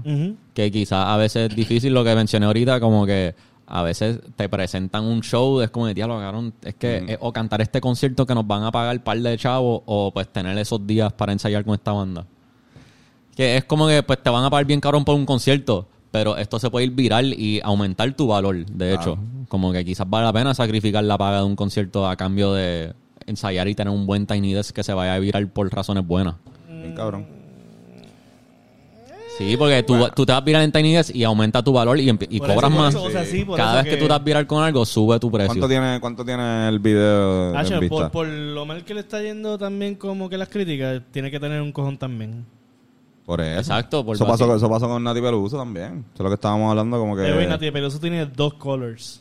Que 0.54 0.70
quizás 0.70 1.06
a 1.06 1.16
veces 1.16 1.50
es 1.50 1.56
difícil 1.56 1.92
lo 1.94 2.04
que 2.04 2.14
mencioné 2.14 2.46
ahorita, 2.46 2.78
como 2.80 3.04
que 3.06 3.34
a 3.66 3.82
veces 3.82 4.18
te 4.36 4.48
presentan 4.50 5.04
un 5.04 5.22
show, 5.22 5.60
es 5.62 5.70
como 5.70 5.86
de 5.86 5.94
diálogo, 5.94 6.20
es 6.62 6.74
que 6.74 7.04
es 7.08 7.16
o 7.20 7.32
cantar 7.32 7.62
este 7.62 7.80
concierto 7.80 8.26
que 8.26 8.34
nos 8.34 8.46
van 8.46 8.64
a 8.64 8.70
pagar 8.72 9.02
par 9.02 9.18
de 9.18 9.36
chavos, 9.38 9.82
o 9.86 10.10
pues 10.12 10.28
tener 10.28 10.58
esos 10.58 10.86
días 10.86 11.12
para 11.12 11.32
ensayar 11.32 11.64
con 11.64 11.74
esta 11.74 11.92
banda. 11.92 12.26
Que 13.34 13.56
es 13.56 13.64
como 13.64 13.86
que 13.88 14.02
pues 14.02 14.22
te 14.22 14.28
van 14.28 14.44
a 14.44 14.50
pagar 14.50 14.66
bien 14.66 14.80
cabrón 14.80 15.04
por 15.06 15.14
un 15.14 15.24
concierto, 15.24 15.88
pero 16.12 16.36
esto 16.36 16.58
se 16.58 16.70
puede 16.70 16.86
ir 16.86 16.92
viral 16.92 17.32
y 17.32 17.60
aumentar 17.64 18.12
tu 18.12 18.28
valor, 18.28 18.64
de 18.66 18.94
hecho. 18.94 19.18
Como 19.48 19.72
que 19.72 19.84
quizás 19.84 20.08
vale 20.08 20.26
la 20.26 20.32
pena 20.32 20.54
sacrificar 20.54 21.02
la 21.02 21.18
paga 21.18 21.38
de 21.38 21.44
un 21.44 21.56
concierto 21.56 22.06
a 22.06 22.16
cambio 22.16 22.52
de 22.52 22.92
ensayar 23.26 23.66
y 23.66 23.74
tener 23.74 23.92
un 23.92 24.06
buen 24.06 24.26
Tiny 24.26 24.52
Desk 24.52 24.74
que 24.74 24.84
se 24.84 24.92
vaya 24.92 25.14
a 25.14 25.18
viral 25.18 25.48
por 25.48 25.72
razones 25.72 26.06
buenas. 26.06 26.34
Bien 26.68 26.94
cabrón. 26.94 27.26
Sí, 29.38 29.56
porque 29.56 29.82
tú, 29.82 29.96
tú 30.14 30.26
te 30.26 30.32
vas 30.32 30.44
viral 30.44 30.62
en 30.64 30.72
Tiny 30.72 30.94
Desk 30.94 31.16
y 31.16 31.24
aumenta 31.24 31.62
tu 31.62 31.72
valor 31.72 31.98
y, 31.98 32.06
cobras 32.38 32.70
más. 32.70 32.94
eso, 32.94 33.04
o 33.04 33.10
sea, 33.10 33.24
sí, 33.24 33.46
por 33.46 33.56
Cada 33.56 33.82
vez 33.82 33.94
que, 33.94 33.96
tú 33.96 34.04
te 34.04 34.10
vas 34.10 34.22
viral 34.22 34.46
con 34.46 34.62
algo, 34.62 34.84
sube 34.84 35.18
tu 35.18 35.30
precio. 35.30 35.48
¿Cuánto 35.48 35.68
tiene, 35.68 35.98
¿Cuánto 35.98 36.24
tiene 36.26 36.68
el 36.68 36.78
video 36.78 37.56
Hacho, 37.56 37.74
en 37.74 37.80
vista? 37.80 37.96
por, 37.96 38.10
por 38.10 38.26
lo 38.28 38.66
mal 38.66 38.84
que 38.84 38.92
le 38.92 39.00
está 39.00 39.22
yendo 39.22 39.56
también 39.56 39.94
como 39.94 40.28
que 40.28 40.36
las 40.36 40.50
críticas, 40.50 41.00
tiene 41.10 41.30
que 41.30 41.40
tener 41.40 41.62
un 41.62 41.72
cojón 41.72 41.96
también. 41.96 42.44
Por 43.26 43.40
eso. 43.40 43.58
Exacto, 43.60 44.04
por 44.04 44.16
eso, 44.16 44.26
pasó, 44.26 44.54
eso 44.56 44.68
pasó 44.68 44.88
con 44.88 45.02
Nati 45.04 45.20
Peluso 45.20 45.56
también. 45.56 46.04
Eso 46.12 46.14
es 46.14 46.20
lo 46.20 46.28
que 46.28 46.34
estábamos 46.34 46.70
hablando, 46.70 46.98
como 46.98 47.14
que... 47.16 47.22
Eh, 47.28 47.46
Nati 47.46 47.70
Peluso 47.70 48.00
tiene 48.00 48.26
dos 48.26 48.54
colors. 48.54 49.20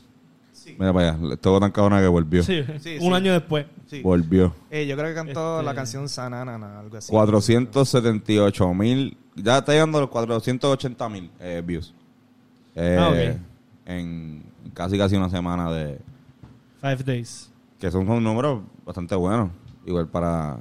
Mira 0.77 0.93
para 0.93 1.11
allá, 1.13 1.33
estuvo 1.33 1.59
tan 1.59 1.71
cabrona 1.71 2.01
que 2.01 2.07
volvió. 2.07 2.43
Sí, 2.43 2.63
Sí, 2.79 2.95
un 3.01 3.09
sí. 3.09 3.13
año 3.13 3.33
después. 3.33 3.65
Sí. 3.87 4.01
Volvió. 4.01 4.53
Eh, 4.69 4.85
yo 4.87 4.95
creo 4.95 5.09
que 5.09 5.15
cantó 5.15 5.55
Este- 5.59 5.65
la 5.65 5.75
canción 5.75 6.07
Sanana, 6.07 6.79
algo 6.79 6.97
así. 6.97 7.11
478 7.11 8.73
mil. 8.73 9.17
Ya 9.35 9.57
está 9.59 9.71
llegando 9.73 9.97
a 9.97 10.01
los 10.01 10.09
480 10.09 11.09
mil 11.09 11.29
eh, 11.39 11.61
views. 11.65 11.93
Eh, 12.75 12.97
Ah, 12.99 13.09
ok. 13.09 13.37
en 13.87 14.43
casi 14.73 14.97
casi 14.97 15.15
una 15.15 15.29
semana 15.29 15.71
de... 15.71 15.99
Five 16.79 17.03
days. 17.03 17.51
Que 17.79 17.91
son 17.91 18.01
unos 18.07 18.21
números 18.21 18.61
bastante 18.85 19.15
buenos. 19.15 19.49
Igual 19.85 20.07
para, 20.07 20.57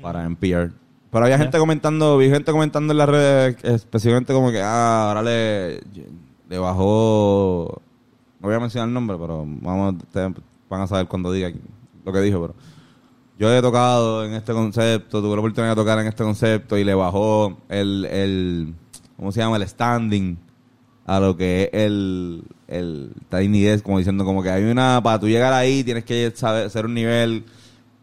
para 0.00 0.24
NPR. 0.24 0.72
Pero 1.10 1.24
había 1.24 1.38
gente 1.38 1.58
comentando, 1.58 2.18
vi 2.18 2.30
gente 2.30 2.52
comentando 2.52 2.92
en 2.92 2.98
las 2.98 3.08
redes, 3.08 3.56
específicamente 3.64 4.32
como 4.32 4.50
que, 4.50 4.62
ah, 4.62 5.08
ahora 5.08 5.22
le, 5.22 5.80
le 6.48 6.58
bajó... 6.58 7.82
No 8.38 8.48
voy 8.48 8.56
a 8.56 8.60
mencionar 8.60 8.88
el 8.88 8.94
nombre, 8.94 9.16
pero 9.20 9.44
vamos, 9.46 9.96
ustedes 10.02 10.32
van 10.68 10.80
a 10.82 10.86
saber 10.86 11.08
cuando 11.08 11.32
diga 11.32 11.50
lo 12.04 12.12
que 12.12 12.20
dijo, 12.20 12.40
pero... 12.40 12.54
Yo 13.40 13.50
he 13.50 13.62
tocado 13.62 14.24
en 14.26 14.34
este 14.34 14.52
concepto, 14.52 15.22
tuve 15.22 15.34
la 15.34 15.40
oportunidad 15.40 15.72
de 15.72 15.80
tocar 15.80 15.98
en 15.98 16.06
este 16.06 16.22
concepto 16.22 16.76
y 16.76 16.84
le 16.84 16.92
bajó 16.92 17.56
el, 17.70 18.04
el 18.04 18.74
¿cómo 19.16 19.32
se 19.32 19.40
llama? 19.40 19.56
El 19.56 19.66
standing 19.66 20.36
a 21.06 21.20
lo 21.20 21.36
que 21.38 21.64
es 21.64 21.70
el, 21.72 22.44
el 22.68 23.12
Tiny 23.30 23.62
Desk, 23.62 23.82
como 23.82 23.96
diciendo 23.96 24.26
como 24.26 24.42
que 24.42 24.50
hay 24.50 24.64
una, 24.64 25.02
para 25.02 25.18
tú 25.18 25.26
llegar 25.26 25.54
ahí 25.54 25.82
tienes 25.82 26.04
que 26.04 26.30
saber, 26.34 26.68
ser 26.68 26.84
un 26.84 26.92
nivel 26.92 27.44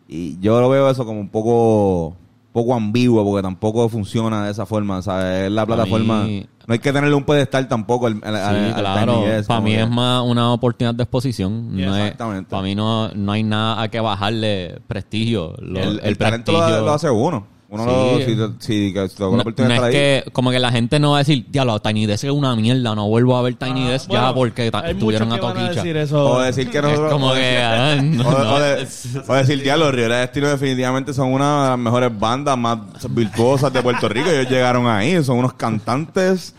y 0.08 0.40
yo 0.40 0.60
lo 0.60 0.70
veo 0.70 0.90
eso 0.90 1.06
como 1.06 1.20
un 1.20 1.30
poco 1.30 2.18
poco 2.58 2.74
ambiguo 2.76 3.24
porque 3.24 3.44
tampoco 3.44 3.88
funciona 3.90 4.46
de 4.46 4.52
esa 4.52 4.66
forma, 4.66 5.02
¿sabes? 5.02 5.46
Es 5.46 5.52
la 5.52 5.66
plataforma, 5.66 6.24
mí- 6.24 6.46
no 6.68 6.74
hay 6.74 6.80
que 6.80 6.92
tenerle 6.92 7.16
un 7.16 7.24
pedestal 7.24 7.68
tampoco 7.68 8.08
al, 8.08 8.16
Sí, 8.16 8.74
claro. 8.76 9.24
Para 9.48 9.62
mí 9.62 9.72
que- 9.72 9.82
es 9.84 9.90
más 9.90 10.24
una 10.26 10.52
oportunidad 10.54 10.96
de 10.96 11.04
exposición. 11.04 11.76
Yeah, 11.76 11.86
no 11.88 11.96
es- 11.98 12.02
exactamente. 12.04 12.50
para 12.50 12.64
mí 12.64 12.74
no, 12.76 13.10
no 13.10 13.32
hay 13.32 13.44
nada 13.44 13.82
a 13.82 13.88
que 13.90 14.00
bajarle 14.00 14.82
prestigio. 14.88 15.54
Lo- 15.60 15.80
el, 15.80 16.00
el 16.04 16.18
talento 16.18 16.52
lo, 16.52 16.58
prestigio- 16.60 16.86
lo 16.86 16.94
hace 16.94 17.10
uno. 17.10 17.46
Uno 17.70 17.84
Sí. 17.84 18.36
lo, 18.36 18.48
si, 18.48 18.56
si, 18.60 18.94
que- 18.94 19.10
si 19.10 19.22
No, 19.22 19.30
oportunidad 19.32 19.76
no 19.76 19.82
de 19.84 19.90
es 19.90 19.96
ahí. 19.96 20.24
que 20.24 20.32
como 20.32 20.52
que 20.52 20.60
la 20.60 20.72
gente 20.72 21.00
no 21.00 21.12
va 21.12 21.18
a 21.18 21.20
decir, 21.20 21.46
diablo, 21.50 21.78
Tiny 21.82 22.06
Desk 22.06 22.24
es 22.24 22.32
una 22.32 22.56
mierda, 22.56 22.96
no 22.96 23.10
vuelvo 23.10 23.36
a 23.36 23.42
ver 23.42 23.56
Tiny 23.56 23.88
Ah, 23.88 23.90
Desk 23.92 24.08
bueno, 24.08 24.28
ya 24.30 24.34
porque 24.34 24.72
estuvieron 24.86 25.34
a 25.34 25.38
toquicha. 25.38 25.70
decir 25.74 25.98
eso. 25.98 26.26
O 26.32 26.40
decir 26.40 26.70
que 26.70 26.82
nosotros... 26.82 27.12
como 27.12 27.32
o 27.32 27.34
que... 27.34 27.40
decir- 27.42 27.60
ah, 27.62 27.96
no, 28.02 28.28
O, 28.30 28.32
no, 28.44 28.54
o 28.56 28.60
de- 28.60 28.82
es- 28.84 29.10
o 29.28 29.34
decir, 29.34 29.62
diablo, 29.62 29.92
Rivera 29.92 30.20
Destino 30.20 30.48
definitivamente 30.48 31.14
son 31.14 31.34
una 31.34 31.64
de 31.64 31.70
las 31.72 31.78
mejores 31.80 32.18
bandas 32.18 32.58
más 32.58 32.80
virtuosas 33.10 33.74
de 33.74 33.82
Puerto 33.84 34.08
Rico. 34.08 34.30
Ellos 34.30 34.50
llegaron 34.50 34.88
ahí, 34.88 35.22
son 35.22 35.38
unos 35.40 35.52
cantantes. 35.54 36.56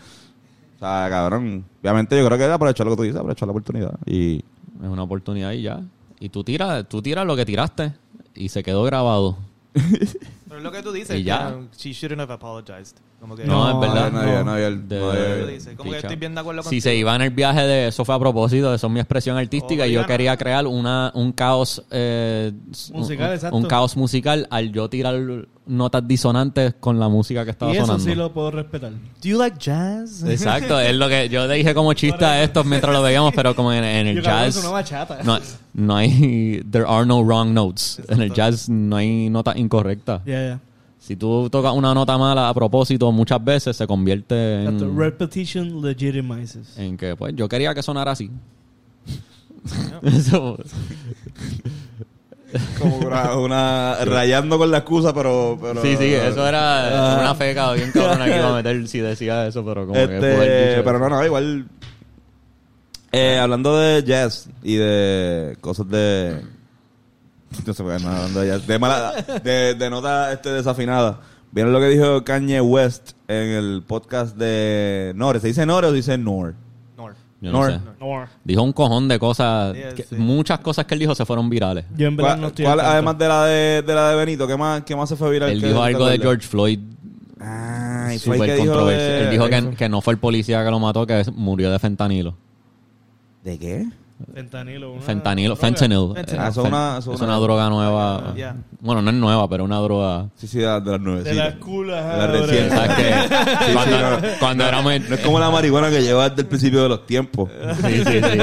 O 0.75 0.79
sea, 0.79 1.07
cabrón. 1.09 1.65
Obviamente 1.81 2.17
yo 2.19 2.25
creo 2.27 2.37
que 2.37 2.45
es 2.45 2.51
aprovechar 2.51 2.85
lo 2.85 2.91
que 2.91 2.97
tú 2.97 3.03
dices, 3.03 3.17
aprovechar 3.17 3.47
la 3.47 3.51
oportunidad. 3.51 3.93
Y 4.05 4.35
Es 4.37 4.87
una 4.87 5.01
oportunidad 5.03 5.53
y 5.53 5.63
ya. 5.63 5.81
Y 6.19 6.29
tú 6.29 6.43
tiras, 6.43 6.87
tú 6.87 7.01
tiras 7.01 7.25
lo 7.25 7.35
que 7.35 7.45
tiraste 7.45 7.93
y 8.35 8.49
se 8.49 8.61
quedó 8.61 8.83
grabado. 8.83 9.37
Pero 10.49 10.57
es 10.57 10.63
lo 10.63 10.71
que 10.71 10.81
tú 10.81 10.91
dices. 10.91 11.17
Y 11.17 11.23
ya. 11.23 11.53
um, 11.55 11.69
she 11.77 11.93
shouldn't 11.93 12.19
have 12.19 12.33
apologized. 12.33 12.97
Como 13.19 13.35
que, 13.35 13.45
No, 13.45 13.69
es 13.69 13.79
verdad. 13.79 14.11
No 14.11 14.19
había, 14.19 14.43
no 14.43 15.41
no 15.41 15.47
dice. 15.47 15.75
Como 15.75 15.91
que 15.91 15.97
estoy 15.97 16.15
bien 16.15 16.33
de 16.33 16.41
acuerdo 16.41 16.63
Si 16.63 16.79
se 16.81 16.95
iba 16.95 17.15
en 17.15 17.21
el 17.21 17.29
viaje 17.31 17.61
de 17.61 17.87
eso 17.89 18.05
fue 18.05 18.15
a 18.15 18.19
propósito, 18.19 18.73
eso 18.73 18.87
es 18.87 18.93
mi 18.93 18.99
expresión 18.99 19.37
artística 19.37 19.85
y 19.85 19.91
yo 19.91 20.05
quería 20.05 20.37
crear 20.37 20.65
una, 20.65 21.11
un 21.13 21.33
caos 21.33 21.83
eh, 21.91 22.51
Musical, 22.93 23.27
un, 23.29 23.33
exacto. 23.35 23.57
un 23.57 23.65
caos 23.65 23.97
musical 23.97 24.47
al 24.49 24.71
yo 24.71 24.89
tirar 24.89 25.15
notas 25.65 26.07
disonantes 26.07 26.75
con 26.79 26.99
la 26.99 27.09
música 27.09 27.45
que 27.45 27.51
estaba 27.51 27.71
y 27.71 27.75
eso 27.77 27.85
sonando. 27.85 28.05
sí 28.05 28.15
lo 28.15 28.33
puedo 28.33 28.51
respetar. 28.51 28.91
Do 28.91 28.97
you 29.21 29.37
like 29.37 29.57
jazz? 29.59 30.23
Exacto, 30.23 30.79
es 30.79 30.95
lo 30.95 31.07
que 31.09 31.29
yo 31.29 31.45
le 31.45 31.55
dije 31.55 31.73
como 31.73 31.93
chiste 31.93 32.25
a 32.25 32.41
estos 32.41 32.65
mientras 32.65 32.93
lo 32.93 33.01
veíamos, 33.01 33.33
pero 33.35 33.55
como 33.55 33.71
en, 33.73 33.83
en 33.83 34.07
el 34.07 34.15
Yo, 34.17 34.21
jazz 34.23 34.55
es 34.55 34.63
una 34.63 34.71
bachata. 34.71 35.19
no, 35.23 35.37
no 35.73 35.95
hay 35.95 36.63
there 36.71 36.85
are 36.87 37.05
no 37.05 37.21
wrong 37.21 37.53
notes. 37.53 38.01
En 38.07 38.21
el 38.21 38.33
jazz 38.33 38.69
no 38.69 38.95
hay 38.95 39.29
notas 39.29 39.57
incorrectas. 39.57 40.21
Ya, 40.39 40.47
ya. 40.55 40.59
Si 40.99 41.15
tú 41.15 41.49
tocas 41.49 41.73
una 41.73 41.93
nota 41.93 42.17
mala 42.17 42.49
a 42.49 42.53
propósito 42.53 43.09
muchas 43.11 43.43
veces 43.43 43.75
se 43.77 43.87
convierte 43.87 44.65
en, 44.65 44.97
Repetition 44.97 45.81
legitimizes. 45.81 46.77
en 46.77 46.97
que 46.97 47.15
pues 47.15 47.33
yo 47.35 47.47
quería 47.47 47.73
que 47.73 47.81
sonara 47.81 48.11
así. 48.11 48.29
Eso- 50.03 50.57
como 52.79 52.97
una, 52.97 53.35
una- 53.37 53.95
rayando 54.05 54.57
con 54.57 54.71
la 54.71 54.79
excusa, 54.79 55.13
pero, 55.13 55.57
pero 55.61 55.81
sí, 55.83 55.95
sí, 55.97 56.05
eso 56.13 56.47
era 56.47 57.17
Ah. 57.17 57.19
una 57.21 57.35
feca 57.35 57.71
bien 57.73 57.91
cabrona 57.91 58.25
que 58.25 58.35
iba 58.37 58.49
a 58.49 58.55
meter 58.55 58.87
si 58.87 58.99
decía 58.99 59.45
eso, 59.47 59.63
pero 59.63 59.81
como 59.85 59.93
que 59.93 60.03
Este, 60.03 60.15
dicho 60.31 60.83
pero 60.83 60.97
eso. 60.97 60.99
no, 60.99 61.09
no, 61.09 61.25
igual. 61.25 61.67
Eh, 63.11 63.37
hablando 63.39 63.77
de 63.77 64.03
jazz 64.03 64.49
y 64.63 64.75
de 64.75 65.57
cosas 65.61 65.87
de. 65.89 66.41
No 67.65 67.73
sé, 67.73 67.83
bueno, 67.83 68.09
hablando 68.09 68.39
de 68.41 68.79
mala, 68.79 69.13
de, 69.43 69.73
de 69.75 69.89
nota 69.89 70.31
este, 70.31 70.49
desafinada. 70.49 71.19
¿Vieron 71.51 71.73
lo 71.73 71.79
que 71.79 71.87
dijo 71.87 72.23
Kanye 72.23 72.61
West 72.61 73.11
en 73.27 73.49
el 73.49 73.83
podcast 73.87 74.35
de 74.37 75.13
Nore? 75.15 75.39
¿Se 75.39 75.47
dice 75.47 75.65
Nore 75.65 75.87
o 75.87 75.89
se 75.89 75.95
dice 75.95 76.17
Nor? 76.17 76.53
Nor. 76.95 77.15
Yo 77.41 77.51
no 77.51 77.59
Nor. 77.61 77.71
sé. 77.71 77.79
No. 77.99 78.25
Dijo 78.43 78.61
un 78.61 78.71
cojón 78.71 79.07
de 79.07 79.17
cosas, 79.17 79.75
Sí, 79.75 79.81
que- 79.95 80.03
sí. 80.03 80.15
muchas 80.15 80.59
cosas 80.59 80.85
que 80.85 80.93
él 80.93 80.99
dijo 80.99 81.15
se 81.15 81.25
fueron 81.25 81.49
virales. 81.49 81.85
Yo 81.97 82.07
en 82.07 82.15
verdad 82.15 82.33
¿Cuál, 82.33 82.41
no 82.41 82.47
estoy 82.49 82.65
cuál, 82.65 82.79
al 82.79 82.85
tanto. 82.85 82.93
además 82.93 83.17
de 83.17 83.27
la 83.27 83.45
de, 83.45 83.81
de 83.81 83.93
la 83.95 84.09
de 84.11 84.15
Benito, 84.15 84.47
¿qué 84.47 84.55
más, 84.57 84.83
qué 84.83 84.95
más 84.95 85.09
se 85.09 85.15
fue 85.15 85.31
viral? 85.31 85.49
Él 85.49 85.59
¿Qué- 85.61 85.67
dijo 85.69 85.81
algo 85.81 86.05
de? 86.05 86.17
George 86.19 86.47
Floyd 86.47 86.79
Ah, 87.41 88.11
y 88.13 88.19
fue 88.19 88.35
el 88.35 88.41
súper 88.41 88.57
controversial. 88.59 89.09
de- 89.09 89.23
Él 89.23 89.29
dijo 89.31 89.49
que, 89.49 89.75
que 89.75 89.89
no 89.89 90.01
fue 90.01 90.13
el 90.13 90.19
policía 90.19 90.63
que 90.63 90.69
lo 90.69 90.79
mató, 90.79 91.07
que 91.07 91.23
murió 91.33 91.71
de 91.71 91.79
fentanilo. 91.79 92.35
¿De 93.43 93.57
qué? 93.57 93.87
Fentanilo. 94.33 94.91
una 94.93 95.01
Fentanilo, 95.01 95.55
droga. 95.55 95.61
fentanyl. 95.67 96.13
Fentanyl. 96.13 96.35
Eh, 96.35 96.39
Ah, 96.39 96.47
eso 96.49 96.61
es 96.61 96.67
una- 96.67 96.97
eso 96.99 97.11
es 97.11 97.15
es 97.15 97.21
una 97.21 97.37
una- 97.37 97.39
droga 97.45 97.69
nueva. 97.69 98.33
Bueno, 98.81 99.01
no 99.01 99.09
es 99.09 99.15
nueva, 99.15 99.49
pero 99.49 99.63
una 99.63 99.77
droga. 99.77 100.29
Sí, 100.35 100.47
sí, 100.47 100.59
de, 100.59 100.65
de 100.81 100.91
las 100.91 100.99
nueve. 101.01 101.23
De 101.23 101.33
las 101.33 101.55
culas. 101.55 102.05
De 102.13 102.17
las 102.17 102.29
recientes. 102.31 102.73
¿Sabes 102.73 102.95
qué? 102.95 103.65
Sí, 103.65 103.73
cuando, 103.73 103.95
sí, 103.97 104.01
no. 104.01 104.27
cuando 104.39 104.65
éramos... 104.67 104.93
No 105.09 105.15
es 105.15 105.21
como 105.21 105.39
la 105.39 105.49
marihuana 105.49 105.89
que 105.89 106.01
lleva 106.01 106.29
desde 106.29 106.41
el 106.43 106.47
principio 106.47 106.83
de 106.83 106.89
los 106.89 107.05
tiempos. 107.05 107.49
Sí, 107.85 107.97
sí, 107.97 108.03
sí. 108.03 108.39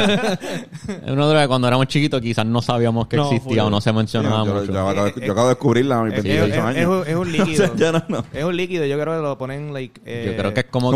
Es 1.07 1.11
una 1.11 1.27
droga 1.27 1.43
que 1.43 1.49
cuando 1.49 1.69
éramos 1.69 1.87
chiquitos 1.89 2.21
quizás 2.21 2.45
no 2.47 2.61
sabíamos 2.63 3.07
que 3.07 3.17
No, 3.17 3.25
existía 3.31 3.63
full. 3.63 3.69
o 3.69 3.71
no 3.71 3.81
se 3.81 3.93
mencionaba 3.93 4.45
yo, 4.45 4.55
mucho. 4.55 4.73
yo 4.73 4.89
acabo, 4.89 5.05
de- 5.05 5.27
yo 5.27 5.33
acabo 5.33 5.49
de 5.49 5.55
descubrirla 5.55 5.99
a 6.01 6.03
mis 6.05 6.15
Es, 6.15 6.23
28 6.25 6.47
es- 6.47 6.53
es- 6.59 6.59
años. 6.65 6.77
es 6.79 6.87
un- 6.87 7.07
es 7.07 7.17
un 7.17 7.33
líquido. 7.33 7.65
O 7.67 7.67
sea, 7.69 7.77
ya 7.77 7.93
no, 7.93 8.03
no. 8.09 8.25
Es 8.33 8.45
un 8.45 8.57
líquido. 8.57 8.85
Yo 8.87 8.99
creo 9.01 9.17
que 9.17 9.23
lo 9.23 9.39
ponen, 9.39 9.73
like... 9.73 10.01
eh, 10.05 10.25
Yo 10.33 10.37
creo 10.37 10.55
que 10.55 10.61
es 10.61 10.67
como 10.67 10.93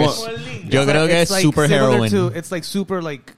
Yo 0.69 0.85
creo 0.87 1.07
que 1.07 1.23
es 1.23 1.29
super 1.29 1.71
heroin. 1.71 2.13
it's 2.37 2.51
like 2.51 2.65
super, 2.67 3.03
like... 3.03 3.33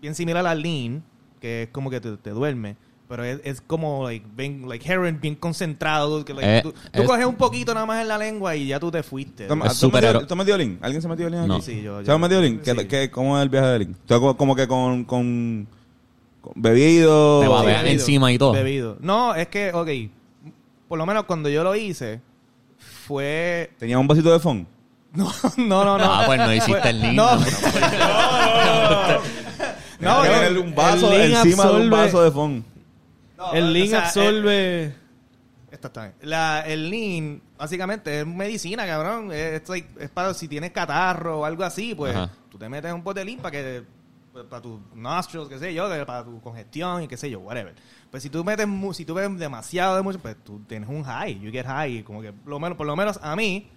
Bien 0.00 0.14
similar 0.14 0.46
al 0.46 0.62
lean, 0.62 1.02
que 1.40 1.64
es 1.64 1.68
como 1.70 1.90
que 1.90 2.00
te, 2.00 2.16
te 2.16 2.30
duerme. 2.30 2.76
Pero 3.08 3.24
es, 3.24 3.40
es 3.42 3.60
como, 3.62 4.04
like, 4.04 4.26
bien, 4.36 4.68
like 4.68 4.86
heroin 4.86 5.18
bien 5.18 5.34
concentrado. 5.34 6.22
Que, 6.26 6.34
like, 6.34 6.58
Eh, 6.58 6.60
tú 6.62 6.72
tú 6.72 7.00
es- 7.02 7.06
coges 7.08 7.24
un 7.24 7.36
poquito 7.36 7.72
nada 7.72 7.86
más 7.86 8.02
en 8.02 8.08
la 8.08 8.18
lengua 8.18 8.54
y 8.54 8.66
ya 8.66 8.78
tú 8.78 8.90
te 8.90 9.02
fuiste. 9.02 9.46
¿Tú, 9.46 9.54
Es 9.64 9.80
¿tú. 9.80 9.90
¿Alguien 9.96 11.00
se 11.02 11.08
metió 11.08 11.28
link 11.30 11.40
aquí? 11.40 11.48
No. 11.48 11.60
Sí, 11.62 11.80
yo- 11.82 12.00
¿Se 12.00 12.06
yo- 12.06 12.12
ha 12.12 12.18
metido 12.18 12.42
link? 12.42 12.60
¿Qué, 12.62 12.72
sí. 12.74 12.86
qué- 12.86 13.10
cómo 13.10 13.38
es 13.38 13.42
el 13.44 13.48
viaje 13.48 13.66
de 13.68 13.78
link? 13.78 13.96
Tú 14.06 14.20
como, 14.20 14.36
como 14.36 14.54
que 14.54 14.68
con, 14.68 15.04
con, 15.04 15.66
con 16.42 16.52
bebido... 16.56 17.40
Te 17.40 17.48
va 17.48 17.56
a 17.58 17.60
Sí, 17.62 17.66
ver 17.66 17.76
bebido. 17.78 17.92
encima 17.94 18.30
y 18.32 18.36
todo. 18.38 18.52
Bebido. 18.52 18.96
No, 19.00 19.34
es 19.34 19.48
que, 19.48 19.72
ok, 19.72 19.88
por 20.86 20.98
lo 20.98 21.06
menos 21.06 21.24
cuando 21.24 21.48
yo 21.48 21.64
lo 21.64 21.74
hice, 21.74 22.20
fue... 23.06 23.70
¿Tenía 23.78 23.98
un 23.98 24.06
vasito 24.06 24.30
de 24.30 24.38
fondo? 24.38 24.68
No, 25.14 25.24
no, 25.56 25.84
no. 25.84 25.98
no. 25.98 26.04
Ah, 26.04 26.24
pues 26.26 26.38
no 26.38 26.52
hiciste 26.52 26.90
el 26.90 27.00
link. 27.00 27.14
No, 27.14 27.34
¿no? 27.36 27.40
no, 27.40 27.46
que 27.46 29.18
no, 30.00 30.60
un 30.62 30.74
vaso 30.74 31.12
el 31.12 31.32
encima 31.34 31.64
de 31.66 31.70
un 31.70 31.76
absorbe- 31.82 31.90
vaso 31.90 32.22
de 32.24 32.30
fondo. 32.30 32.64
no, 33.36 33.52
El 33.52 33.82
o 33.82 33.86
sea, 33.86 34.04
absorbe. 34.06 34.84
eh, 34.84 34.94
Exactamente. 35.70 36.26
La, 36.26 36.60
el 36.66 36.88
lean, 36.90 37.42
básicamente, 37.58 38.20
es 38.20 38.26
medicina, 38.26 38.86
cabrón. 38.86 39.30
Es, 39.32 39.62
es 39.62 39.68
like- 39.68 39.88
es 40.02 40.08
para 40.10 40.32
si 40.34 40.48
tienes 40.48 40.70
catarro 40.72 41.40
o 41.40 41.44
algo 41.44 41.62
así, 41.62 41.94
pues 41.94 42.16
Ajá. 42.16 42.30
tú 42.50 42.58
te 42.58 42.68
metes 42.68 42.92
un 42.92 43.02
pote 43.02 43.20
de 43.20 43.26
lean 43.26 43.38
para 43.38 43.50
que 43.52 43.82
pues, 44.32 44.44
para 44.46 44.62
tus 44.62 44.78
nostrils, 44.94 45.48
qué 45.48 45.58
sé 45.58 45.74
yo, 45.74 45.88
para 46.06 46.24
tu 46.24 46.40
congestión 46.40 47.02
y 47.02 47.08
qué 47.08 47.16
sé 47.16 47.28
yo, 47.28 47.40
whatever. 47.40 47.74
Pues 48.10 48.22
si 48.22 48.30
tú 48.30 48.42
metes 48.44 48.66
mu- 48.66 48.94
si 48.94 49.04
tú 49.04 49.12
ves 49.14 49.36
demasiado 49.38 49.96
de 49.96 50.02
mucho, 50.02 50.18
pues 50.18 50.36
tú 50.42 50.60
tienes 50.66 50.88
un 50.88 51.02
high, 51.04 51.38
you 51.40 51.50
get 51.50 51.66
high, 51.66 52.02
como 52.02 52.22
que 52.22 52.32
lo 52.46 52.58
menos 52.58 52.76
por 52.78 52.86
lo 52.86 52.96
menos 52.96 53.18
a 53.22 53.36
mí 53.36 53.68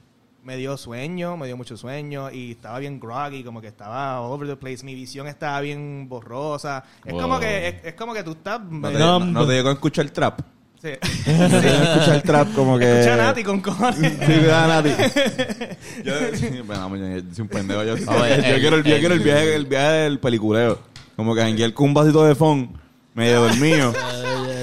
me 0.44 0.58
dio 0.58 0.76
sueño, 0.78 1.38
me 1.38 1.46
dio 1.48 1.56
mucho 1.58 1.78
sueño 1.78 2.32
y 2.32 2.52
estaba 2.52 2.80
bien 2.80 3.00
groggy, 3.00 3.44
como 3.44 3.62
que 3.62 3.68
estaba 3.68 4.22
all 4.22 4.32
over 4.34 4.48
the 4.48 4.56
place, 4.56 4.84
mi 4.84 4.96
visión 4.96 5.28
estaba 5.28 5.62
bien 5.62 6.08
borrosa. 6.10 6.84
Es 7.06 7.14
Wow. 7.14 7.22
como 7.22 7.40
que 7.40 7.68
es, 7.68 7.76
es 7.84 7.94
como 7.94 8.14
que 8.14 8.24
tú 8.24 8.32
estás 8.32 8.60
No 8.70 8.90
te, 8.90 8.98
no, 8.98 9.20
No, 9.20 9.26
no 9.26 9.48
te 9.48 9.54
llegó 9.54 9.70
a 9.70 9.74
escuchar 9.74 10.10
trap. 10.10 10.40
Sí. 10.82 10.90
No 11.32 11.48
te 11.48 11.62
llegó 11.62 11.78
a 11.84 11.94
escuchar 11.94 12.22
trap 12.24 12.54
como 12.56 12.80
que... 12.80 12.92
Escucha 13.00 13.14
a 13.14 13.18
Nati 13.18 13.44
con 13.44 13.62
cojones. 13.62 14.14
Sí, 14.14 14.18
cuidado, 14.26 14.68
Nati. 14.68 14.90
Yo, 16.04 16.14
sí, 16.34 16.62
bueno, 16.66 16.96
yo, 16.98 17.18
yo 17.20 17.34
soy 17.36 17.42
un 17.44 17.48
pendejo. 17.48 17.84
Yo, 17.84 17.94
Oye, 17.94 18.04
yo 18.08 18.56
el- 18.56 18.60
quiero, 18.62 18.76
el, 18.78 18.84
yo 18.84 18.94
el- 18.96 19.00
quiero 19.00 19.14
el 19.14 19.20
viaje, 19.20 19.56
el 19.56 19.66
viaje 19.68 19.92
del 19.92 20.20
peliculeo. 20.20 20.80
Como 21.16 21.36
que 21.36 21.42
janguear 21.42 21.72
con 21.74 21.88
un 21.90 21.94
vasito 21.94 22.24
de 22.26 22.34
fond, 22.34 22.70
medio 23.14 23.42
dormido. 23.44 23.94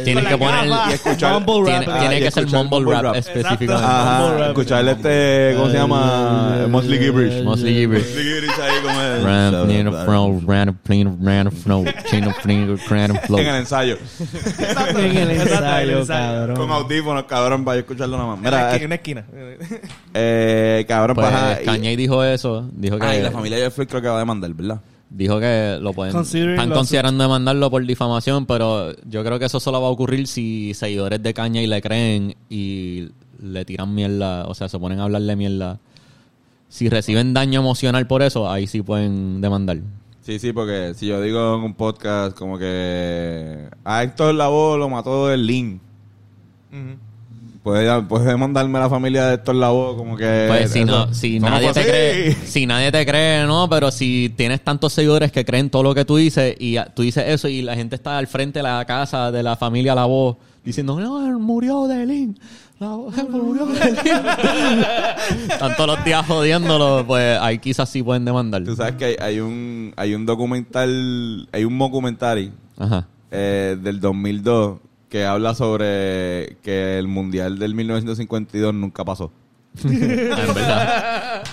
Tienes 0.09 0.25
Con 0.25 0.33
que 0.33 0.39
poner... 0.39 0.67
y 0.89 0.93
escuchar... 0.93 1.33
Mumble 1.41 1.71
Tiene, 1.71 1.87
rap. 1.87 1.95
Ah, 1.95 2.01
tiene 2.01 2.19
y 2.19 2.23
que 2.23 2.31
ser 2.31 2.47
mumble 2.47 2.69
mumble 2.81 2.95
rap, 2.95 3.03
rap. 3.05 3.17
específicamente. 3.17 3.75
Ajá, 3.87 4.47
escucharle 4.49 4.91
este, 4.93 5.53
¿cómo 5.57 5.69
se 5.71 5.77
llama? 5.77 6.67
Mostly 6.69 6.99
Gibberish. 6.99 7.43
Mostly 7.45 7.75
gibberish. 7.75 8.05
Mostly 8.07 8.23
Gibberish 8.23 8.61
ahí 8.61 8.83
como 8.83 9.01
flow. 13.19 13.39
En 13.39 13.47
el 13.47 13.55
ensayo. 13.57 13.95
Exacto. 14.21 14.99
En 14.99 15.17
el 15.17 15.31
ensayo, 15.31 15.99
ensayo. 16.01 16.47
Con 16.47 16.55
cabrón. 16.69 16.71
audífonos, 16.73 17.25
cabrón, 17.25 17.65
para 17.65 17.77
yo 17.77 17.81
escucharlo 17.81 18.17
nada 18.17 18.29
más. 18.31 18.39
Mira, 18.41 18.75
esquina, 18.75 18.77
en 18.77 18.87
una 18.87 18.95
esquina. 18.95 19.25
eh, 20.15 20.85
cabrón, 20.89 21.15
Pues 21.17 21.27
paja. 21.31 21.63
y- 21.63 21.65
Kanye 21.65 21.97
dijo 21.97 22.25
eso. 22.25 22.69
Dijo 22.73 22.99
que... 22.99 23.07
Ah, 23.07 23.17
y 23.17 23.23
la 23.23 23.31
familia 23.31 23.59
de 23.59 23.71
Floyd 23.71 23.89
creo 23.89 24.03
que 24.03 24.09
va 24.09 24.17
a 24.17 24.21
demandar, 24.21 24.53
¿verdad? 24.55 24.81
Dijo 25.11 25.41
que 25.41 25.79
lo 25.81 25.93
pueden 25.93 26.15
están 26.17 26.71
considerando 26.71 27.25
demandarlo 27.25 27.71
por 27.71 27.85
difamación, 27.85 28.47
pero 28.47 28.95
yo 29.07 29.25
creo 29.25 29.39
que 29.39 29.47
eso 29.47 29.61
solo 29.61 29.81
va 29.81 29.89
a 29.89 29.91
ocurrir 29.91 30.27
si 30.27 30.75
seguidores 30.75 31.23
de 31.23 31.35
Caña 31.35 31.63
y 31.63 31.67
le 31.67 31.81
creen 31.81 32.37
y 32.51 33.09
le 33.43 33.65
tiran 33.65 33.95
mierda, 33.95 34.47
o 34.47 34.55
sea, 34.55 34.69
se 34.69 34.79
ponen 34.79 35.01
a 35.01 35.05
hablarle 35.05 35.37
mierda. 35.37 35.79
Si 36.69 36.89
reciben 36.89 37.33
daño 37.33 37.61
emocional 37.61 38.07
por 38.07 38.23
eso, 38.23 38.51
ahí 38.51 38.67
sí 38.67 38.83
pueden 38.83 39.41
demandar. 39.41 39.79
Sí, 40.21 40.39
sí, 40.39 40.53
porque 40.53 40.93
si 40.95 41.07
yo 41.07 41.23
digo 41.23 41.57
en 41.57 41.63
un 41.63 41.75
podcast 41.75 42.37
como 42.37 42.59
que 42.59 43.69
a 43.85 44.03
Héctor 44.03 44.35
Lavoe 44.35 44.79
lo 44.79 44.91
mató 44.91 45.33
el 45.33 45.47
link, 45.47 45.81
Ujú. 46.71 46.99
Puede, 47.69 48.03
puede 48.03 48.37
mandarme 48.37 48.79
a 48.79 48.83
la 48.83 48.91
familia 48.91 49.27
de 49.27 49.35
Héctor 49.35 49.55
Lavoe 49.55 49.97
como 49.97 50.17
que... 50.17 50.47
Pues 50.49 50.71
si, 50.73 50.81
eso- 50.81 50.87
no, 51.07 51.15
si 51.15 51.39
nadie 51.41 51.73
te 51.73 51.81
así. 51.81 51.89
cree, 51.89 52.33
si 52.45 52.67
nadie 52.67 52.91
te 52.91 53.05
cree, 53.07 53.45
no, 53.47 53.69
pero 53.69 53.91
si 53.91 54.33
tienes 54.37 54.63
tantos 54.65 54.93
seguidores 54.93 55.31
que 55.33 55.45
creen 55.45 55.71
todo 55.71 55.83
lo 55.83 55.95
que 55.95 56.05
tú 56.05 56.17
dices 56.17 56.57
y 56.59 56.77
tú 56.95 57.03
dices 57.03 57.25
eso 57.29 57.49
y 57.49 57.63
la 57.63 57.75
gente 57.77 57.95
está 57.97 58.19
al 58.19 58.27
frente 58.27 58.61
de 58.61 58.63
la 58.63 58.85
casa 58.85 59.31
de 59.31 59.43
la 59.43 59.57
familia 59.57 59.95
La 59.95 60.07
Voz 60.07 60.37
diciendo, 60.65 60.99
no, 60.99 61.39
murió 61.39 61.87
de 61.87 62.05
Lin, 62.07 62.39
La 62.79 62.89
Voz 62.89 63.17
él 63.19 63.29
murió. 63.31 63.69
Están 65.51 65.77
todos 65.77 65.97
los 65.97 66.05
días 66.05 66.27
jodiéndolo, 66.27 67.05
pues 67.07 67.39
ahí 67.41 67.59
quizás 67.59 67.89
sí 67.89 68.03
pueden 68.03 68.25
demandar. 68.25 68.65
Tú 68.65 68.75
sabes 68.77 68.95
que 68.97 69.05
hay, 69.05 69.17
hay 69.21 69.41
un 69.41 69.93
hay 69.97 70.15
un 70.15 70.27
documental, 70.27 71.49
hay 71.53 71.65
un 71.65 71.79
documentary 71.79 72.53
Ajá. 72.79 73.07
eh, 73.31 73.77
del 73.81 74.01
2002 74.01 74.79
que 75.09 75.25
habla 75.25 75.55
sobre 75.55 76.57
que 76.63 76.99
el 76.99 77.09
mundial 77.09 77.59
del 77.59 77.75
1952 77.75 78.75
nunca 78.75 79.05
pasó. 79.05 79.33
Ah, 79.85 80.43
en 80.47 80.55
verdad. 80.55 81.45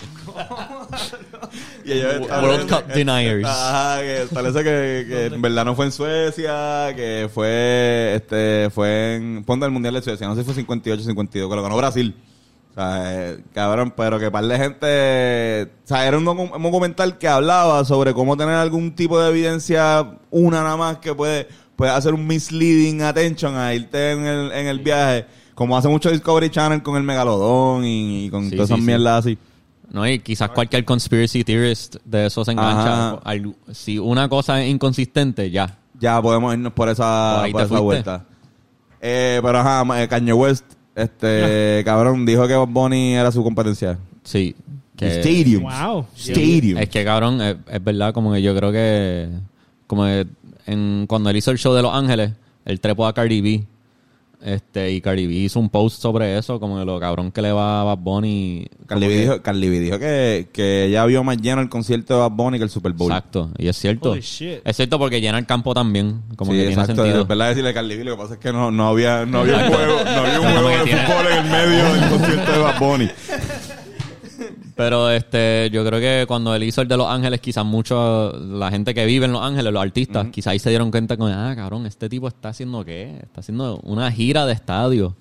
Y 1.86 1.92
ellos 1.92 2.28
World 2.30 2.70
Cup 2.70 2.88
deniers. 2.88 3.46
Ajá, 3.46 4.02
que 4.02 4.24
establece 4.24 4.64
que, 4.64 5.06
que 5.08 5.26
en 5.28 5.42
verdad 5.42 5.66
no 5.66 5.76
fue 5.76 5.86
en 5.86 5.92
Suecia, 5.92 6.94
que 6.96 7.30
fue 7.32 8.16
este 8.16 8.70
fue 8.72 9.16
en 9.16 9.44
ponte 9.46 9.66
el 9.66 9.72
mundial 9.72 9.94
de 9.94 10.02
Suecia, 10.02 10.28
no 10.28 10.36
sé 10.36 10.42
si 10.42 10.46
fue 10.46 10.56
58 10.56 11.04
52, 11.04 11.50
que 11.50 11.56
lo 11.56 11.64
ganó 11.64 11.78
Brasil. 11.78 12.16
O 12.72 12.74
sea, 12.74 13.32
eh, 13.32 13.44
cabrón, 13.54 13.94
pero 13.96 14.20
que 14.20 14.30
par 14.32 14.46
de 14.46 14.58
gente, 14.58 15.72
o 15.86 15.88
sea, 15.88 16.06
era 16.06 16.18
un 16.18 16.26
documental 16.26 17.18
que 17.18 17.28
hablaba 17.28 17.86
sobre 17.86 18.14
cómo 18.14 18.36
tener 18.36 18.56
algún 18.56 18.96
tipo 18.96 19.18
de 19.22 19.30
evidencia, 19.30 20.18
una 20.30 20.62
nada 20.62 20.76
más 20.76 20.98
que 20.98 21.14
puede, 21.16 21.48
puede 21.76 21.92
hacer 21.92 22.14
un 22.14 22.26
misleading 22.28 23.02
attention 23.02 23.56
a 23.56 23.74
irte 23.74 24.12
en 24.12 24.26
el, 24.26 24.52
en 24.52 24.68
el 24.68 24.80
viaje, 24.80 25.26
como 25.54 25.78
hace 25.78 25.88
mucho 25.88 26.10
Discovery 26.12 26.50
Channel 26.50 26.82
con 26.84 26.98
el 26.98 27.04
Megalodón 27.04 27.86
y, 27.86 28.26
y 28.26 28.30
con 28.30 28.50
Sí, 28.50 28.56
todas 28.56 28.70
esas 28.70 28.80
sí, 28.80 28.86
mierdas 28.86 29.20
así. 29.26 29.38
No, 29.92 30.08
y 30.08 30.20
quizás 30.20 30.50
cualquier 30.50 30.84
conspiracy 30.84 31.44
theorist 31.44 31.98
de 32.04 32.26
eso 32.26 32.44
se 32.44 32.52
engancha. 32.52 33.12
Al- 33.24 33.56
Si 33.72 33.98
una 34.00 34.28
cosa 34.28 34.62
es 34.64 34.70
inconsistente, 34.70 35.50
ya. 35.52 35.78
Ya 36.00 36.22
podemos 36.22 36.54
irnos 36.54 36.74
por 36.74 36.90
esa, 36.90 37.36
Por 37.38 37.46
ahí 37.46 37.52
por 37.52 37.62
esa 37.62 37.68
fuiste. 37.70 37.84
vuelta. 37.84 38.26
Eh, 39.00 39.40
pero 39.44 39.60
ajá, 39.60 40.02
eh, 40.04 40.08
Kanye 40.08 40.34
West, 40.34 40.66
este 40.96 41.82
cabrón, 41.86 42.26
dijo 42.26 42.48
que 42.48 42.56
Bob 42.56 42.70
Bunny 42.70 43.14
era 43.14 43.32
su 43.32 43.44
competencia. 43.44 43.98
Sí. 44.24 44.56
Que- 44.98 45.20
Stadium. 45.22 45.64
Wow. 45.64 46.06
Stadium. 46.18 46.80
Es 46.80 46.90
que 46.90 47.06
cabrón, 47.06 47.42
es, 47.42 47.56
es 47.70 47.84
verdad, 47.84 48.14
como 48.14 48.34
que 48.34 48.42
yo 48.42 48.56
creo 48.56 48.72
que 48.72 49.30
como 49.88 50.04
que 50.06 50.26
en, 50.66 51.06
cuando 51.08 51.30
él 51.30 51.38
hizo 51.38 51.52
el 51.52 51.58
show 51.58 51.74
de 51.74 51.82
Los 51.82 51.94
Ángeles, 51.94 52.32
él 52.66 52.80
trepó 52.80 53.08
a 53.08 53.14
Cardi 53.14 53.42
B. 53.42 53.66
Este, 54.44 54.92
y 54.92 55.02
Cardi 55.02 55.26
B 55.26 55.34
hizo 55.34 55.60
un 55.60 55.70
post 55.70 56.00
sobre 56.00 56.38
eso, 56.38 56.60
como 56.60 56.78
que 56.78 56.86
lo 56.86 57.00
cabrón 57.00 57.32
que 57.32 57.42
le 57.42 57.52
va 57.52 57.82
a 57.82 57.84
Bad 57.86 57.98
Bunny. 57.98 58.68
Como 58.86 59.00
B 59.02 59.08
que- 59.08 59.22
dijo, 59.22 59.42
Carly 59.42 59.70
B 59.70 59.80
dijo 59.80 59.98
que, 59.98 60.50
que 60.54 60.86
ella 60.86 61.04
vio 61.06 61.24
más 61.24 61.38
lleno 61.42 61.62
el 61.62 61.70
concierto 61.70 62.14
de 62.14 62.20
Bad 62.20 62.32
Bunny 62.32 62.58
que 62.60 62.66
el 62.66 62.70
Super 62.70 62.92
Bowl. 62.92 63.10
Exacto, 63.12 63.50
y 63.58 63.70
es 63.70 63.78
cierto. 63.78 64.14
Es 64.14 64.28
cierto 64.76 65.00
porque 65.00 65.20
llena 65.20 65.40
el 65.40 65.48
campo 65.48 65.74
también, 65.74 66.22
como 66.36 66.52
Sí, 66.52 66.58
que 66.58 66.66
tiene 66.68 66.80
exacto. 66.82 67.02
sentido. 67.02 67.22
Es 67.24 67.28
verdad 67.28 67.50
decirle 67.50 67.70
a 67.72 67.74
Carly 67.74 67.98
B, 67.98 68.04
lo 68.04 68.12
que 68.18 68.22
pasa 68.22 68.34
es 68.36 68.40
que 68.40 68.52
no, 68.52 68.70
no 68.70 68.88
había, 68.90 69.26
no 69.26 69.40
había 69.40 69.56
un 69.58 69.74
juego, 69.74 70.04
no 70.04 70.10
había 70.20 70.40
un 70.40 70.48
juego 70.54 70.70
de 70.70 70.84
tiene- 70.84 71.02
fútbol 71.08 71.26
en 71.32 71.38
el 71.38 71.52
medio 71.52 71.94
del 71.94 72.10
concierto 72.12 72.52
de 72.52 72.58
Bad 72.60 72.80
Bunny. 72.80 73.10
Pero 74.76 75.10
este, 75.10 75.70
yo 75.72 75.86
creo 75.86 76.00
que 76.02 76.26
cuando 76.28 76.54
él 76.54 76.64
hizo 76.64 76.82
el 76.82 76.88
de 76.90 76.98
Los 76.98 77.08
Ángeles, 77.08 77.40
quizás 77.40 77.64
mucho 77.66 78.32
la 78.38 78.70
gente 78.70 78.94
que 78.94 79.06
vive 79.06 79.26
en 79.26 79.32
Los 79.32 79.42
Ángeles, 79.42 79.72
los 79.72 79.82
artistas, 79.82 80.28
quizás 80.32 80.52
ahí 80.52 80.60
se 80.60 80.70
dieron 80.70 80.92
cuenta 80.92 81.16
con, 81.16 81.32
ah, 81.32 81.54
cabrón, 81.56 81.86
este 81.86 82.10
tipo 82.10 82.28
está 82.28 82.50
haciendo 82.50 82.84
qué? 82.84 83.20
Está 83.24 83.40
haciendo 83.40 83.78
una 83.84 84.12
gira 84.12 84.46
de 84.46 84.54
estadio. 84.54 85.16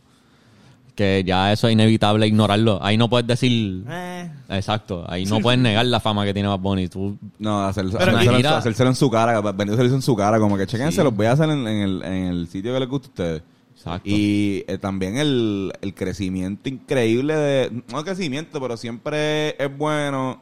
Que 0.96 1.24
ya 1.26 1.52
eso 1.52 1.66
es 1.66 1.72
inevitable 1.72 2.24
ignorarlo. 2.24 2.78
Ahí 2.80 2.96
no 2.96 3.08
puedes 3.10 3.26
decir, 3.26 3.82
Eh, 3.90 4.30
exacto, 4.48 5.04
ahí 5.08 5.24
no 5.24 5.40
puedes 5.40 5.58
negar 5.58 5.84
la 5.86 5.98
fama 5.98 6.24
que 6.24 6.32
tiene 6.32 6.48
Bad 6.48 6.60
Bunny. 6.60 6.86
Tú, 6.88 7.18
No, 7.40 7.64
hacer, 7.64 7.84
hacérselo, 7.86 8.12
en, 8.18 8.24
su- 8.50 8.56
hacérselo 8.58 8.90
en 8.90 8.96
su 8.96 9.10
cara. 9.10 9.40
Benito 9.40 9.76
se 9.76 9.82
lo 9.82 9.86
hizo 9.86 9.96
en 9.96 10.02
su 10.02 10.14
cara. 10.14 10.38
Como 10.38 10.56
que 10.56 10.66
chequense, 10.68 11.02
los 11.02 11.14
voy 11.14 11.26
a 11.26 11.32
hacer 11.32 11.50
en, 11.50 11.66
en 11.66 11.82
el, 11.82 12.02
en 12.04 12.24
el 12.26 12.46
sitio 12.48 12.72
que 12.72 12.78
les 12.80 12.88
guste 12.88 13.06
a 13.06 13.10
ustedes. 13.10 13.42
Exacto. 13.84 14.08
Y 14.08 14.64
eh, 14.66 14.78
también 14.78 15.18
el, 15.18 15.72
el 15.82 15.94
crecimiento 15.94 16.68
increíble 16.70 17.34
de... 17.36 17.82
No 17.92 18.02
crecimiento, 18.02 18.58
pero 18.60 18.76
siempre 18.78 19.50
es 19.62 19.76
bueno 19.76 20.40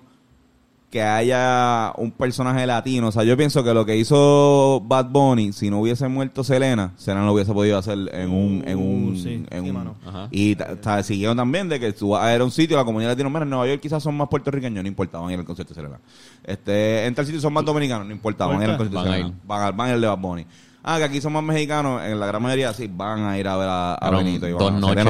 que 0.91 1.03
haya 1.03 1.91
un 1.97 2.11
personaje 2.13 2.67
latino. 2.67 3.09
O 3.09 3.13
sea, 3.13 3.25
yo 3.25 3.35
pienso 3.37 3.65
que 3.65 3.73
lo 3.73 3.85
que 3.87 3.97
hizo 3.97 4.81
Bad 4.87 5.07
Bunny, 5.11 5.53
si 5.55 5.71
no 5.71 5.81
hubiese 5.81 6.07
muerto 6.07 6.45
Selena, 6.45 6.93
Selena 6.99 7.25
lo 7.25 7.33
hubiese 7.33 7.53
podido 7.55 7.79
hacer 7.79 7.99
en 8.13 8.31
un... 8.31 8.63
En 8.67 8.79
un, 8.79 9.13
Uh, 9.13 9.17
sí. 9.17 9.45
en 9.51 9.65
Sí, 9.65 9.71
un- 9.71 9.73
mano. 9.75 9.97
Y 10.31 10.55
ta- 10.55 10.77
ta- 10.81 11.03
siguieron 11.03 11.37
también 11.37 11.69
de 11.71 11.81
que 11.81 11.93
tú 11.95 12.11
vas 12.11 12.23
a 12.25 12.35
ir 12.35 12.43
a 12.43 12.45
un 12.45 12.51
sitio, 12.51 12.77
la 12.77 12.85
comunidad 12.85 13.11
latinoamericana 13.13 13.45
en 13.45 13.51
Nueva 13.51 13.67
York 13.69 13.81
quizás 13.81 14.03
son 14.03 14.15
más 14.17 14.29
puertorriqueños, 14.29 14.85
no 14.85 14.89
importa, 14.89 15.19
van 15.19 15.31
a 15.31 15.33
ir 15.33 15.39
al 15.39 15.45
concierto 15.47 15.73
de 15.75 15.81
Selena. 15.81 15.99
Este, 16.45 17.07
en 17.07 17.15
tal 17.15 17.25
sitio 17.25 17.41
son 17.41 17.55
más 17.55 17.65
dominicanos, 17.65 18.07
no 18.07 18.13
importa, 18.13 18.47
van 18.47 18.61
a 18.61 18.65
ir 18.65 18.71
al 18.71 18.77
concierto 18.77 19.03
de 19.03 19.11
Selena. 19.13 19.35
Van, 19.47 19.63
a, 19.63 19.71
van 19.73 19.91
al 19.91 20.01
de 20.01 20.07
Bad 20.07 20.19
Bunny. 20.19 20.47
Ah, 20.85 20.99
que 20.99 21.05
aquí 21.05 21.21
son 21.21 21.33
más 21.33 21.45
mexicanos, 21.45 22.03
en 22.05 22.19
la 22.19 22.27
gran 22.27 22.43
mayoría 22.43 22.73
sí, 22.73 22.91
van 22.93 23.25
a 23.25 23.39
ir 23.39 23.47
a 23.47 23.57
ver 23.57 23.69
a, 23.69 23.95
a 23.95 24.11
Benito 24.11 24.49
y 24.49 24.51
dos 24.51 24.73
a 24.73 24.79
noches. 24.79 25.07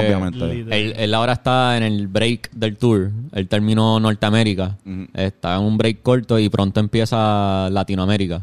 él, 0.71 0.95
él 0.97 1.15
ahora 1.15 1.33
está 1.33 1.77
en 1.79 1.83
el 1.83 2.09
break 2.09 2.51
del 2.53 2.77
tour. 2.77 3.11
Él 3.33 3.49
terminó 3.49 3.99
Norteamérica. 3.99 4.77
Ujú. 4.85 5.07
Está 5.15 5.55
en 5.57 5.63
un 5.63 5.79
break 5.79 6.03
corto 6.03 6.39
y 6.39 6.49
pronto 6.51 6.79
empieza 6.81 7.71
Latinoamérica. 7.71 8.43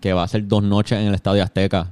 Que 0.00 0.12
va 0.14 0.22
a 0.22 0.28
ser 0.28 0.46
dos 0.46 0.62
noches 0.62 0.98
en 0.98 1.08
el 1.08 1.14
Estadio 1.14 1.42
Azteca 1.42 1.88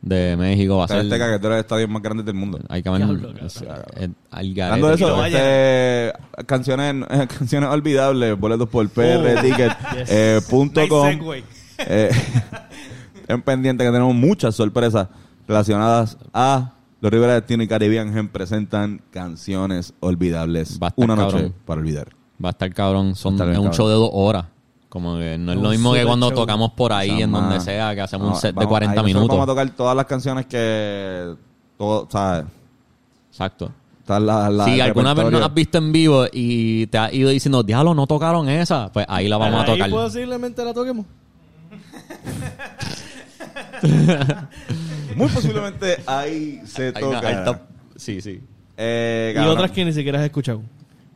de 0.00 0.36
México. 0.36 0.76
Va 0.76 0.84
a 0.84 0.86
Está 0.86 0.96
ser... 1.02 1.04
Azteca, 1.06 1.28
que 1.28 1.34
es 1.36 1.40
de 1.42 1.48
los 1.48 1.58
estadios 1.58 1.88
más 1.90 2.02
grandes 2.02 2.24
del 2.26 2.34
mundo. 2.34 2.60
Hay 2.68 2.82
que 2.82 2.88
ver... 2.90 3.02
Hablando 3.02 4.88
de 4.88 4.94
eso, 4.94 5.24
este, 5.24 6.12
canciones, 6.46 7.06
canciones 7.38 7.68
olvidables, 7.70 8.38
boletos 8.38 8.68
por 8.68 8.88
PR, 8.88 9.36
Oh, 9.36 9.40
ticket, 9.42 9.72
yes. 9.96 10.10
eh, 10.10 10.40
punto 10.48 10.80
Nice 10.80 10.88
com. 10.90 11.08
segue. 11.08 11.44
Eh, 11.78 12.10
en 13.28 13.42
pendiente 13.42 13.84
que 13.84 13.90
tenemos 13.90 14.14
muchas 14.14 14.54
sorpresas 14.54 15.08
relacionadas 15.48 16.16
a 16.32 16.72
los 17.00 17.12
Rivera 17.12 17.34
Destino 17.34 17.62
y 17.62 17.68
Caribbean 17.68 18.12
Gen 18.14 18.28
presentan 18.28 19.02
canciones 19.10 19.92
olvidables. 20.00 20.78
Va 20.82 20.86
a 20.86 20.90
estar 20.90 21.04
Una 21.04 21.16
noche 21.16 21.32
cabrón. 21.36 21.54
para 21.66 21.80
olvidar. 21.80 22.08
Va 22.42 22.48
a 22.48 22.52
estar 22.52 22.72
cabrón. 22.72 23.14
Son, 23.14 23.34
estar 23.34 23.48
es 23.48 23.58
un 23.58 23.64
cabrón. 23.64 23.76
show 23.76 23.88
de 23.88 23.94
dos 23.94 24.10
horas. 24.12 24.46
Como 24.88 25.18
que 25.18 25.36
no 25.38 25.52
es 25.52 25.58
lo 25.58 25.70
mismo 25.70 25.92
que 25.92 26.04
cuando 26.06 26.28
show. 26.28 26.36
tocamos 26.36 26.70
por 26.72 26.92
ahí, 26.92 27.10
O 27.10 27.16
sea, 27.16 27.24
en 27.24 27.32
donde 27.32 27.60
sea, 27.60 27.94
que 27.94 28.00
hacemos 28.00 28.26
no, 28.28 28.34
un 28.34 28.40
set 28.40 28.50
de 28.50 28.54
vamos- 28.54 28.68
40 28.70 28.92
ahí 28.92 28.96
nosotros 28.96 29.14
minutos. 29.14 29.36
Vamos 29.36 29.42
a 29.42 29.46
tocar 29.52 29.70
todas 29.76 29.96
las 29.96 30.06
canciones 30.06 30.46
que. 30.46 31.34
Todo, 31.76 32.08
¿sabes? 32.10 32.44
Exacto. 33.30 33.72
Las- 34.06 34.64
si 34.66 34.80
alguna 34.80 35.12
vez 35.14 35.30
nos 35.30 35.42
has 35.42 35.52
visto 35.52 35.78
en 35.78 35.90
vivo 35.90 36.26
y 36.32 36.86
te 36.88 36.98
has 36.98 37.12
ido 37.12 37.30
diciendo, 37.30 37.62
diablo, 37.62 37.94
no 37.94 38.06
tocaron 38.06 38.48
esa, 38.48 38.92
pues 38.92 39.04
ahí 39.08 39.28
la 39.28 39.36
vamos 39.38 39.60
a 39.60 39.64
ahí 39.64 39.78
tocar. 39.78 39.90
posiblemente 39.90 40.64
la 40.64 40.72
toquemos. 40.74 41.06
Muy 45.16 45.28
posiblemente 45.28 45.98
ahí 46.06 46.60
se 46.66 46.92
toca. 46.92 47.60
Sí, 47.96 48.20
sí. 48.20 48.40
Eh, 48.76 49.30
Y 49.32 49.34
cabrón. 49.36 49.52
otras 49.54 49.70
que 49.70 49.84
ni 49.84 49.92
siquiera 49.92 50.18
has 50.18 50.24
escuchado. 50.24 50.62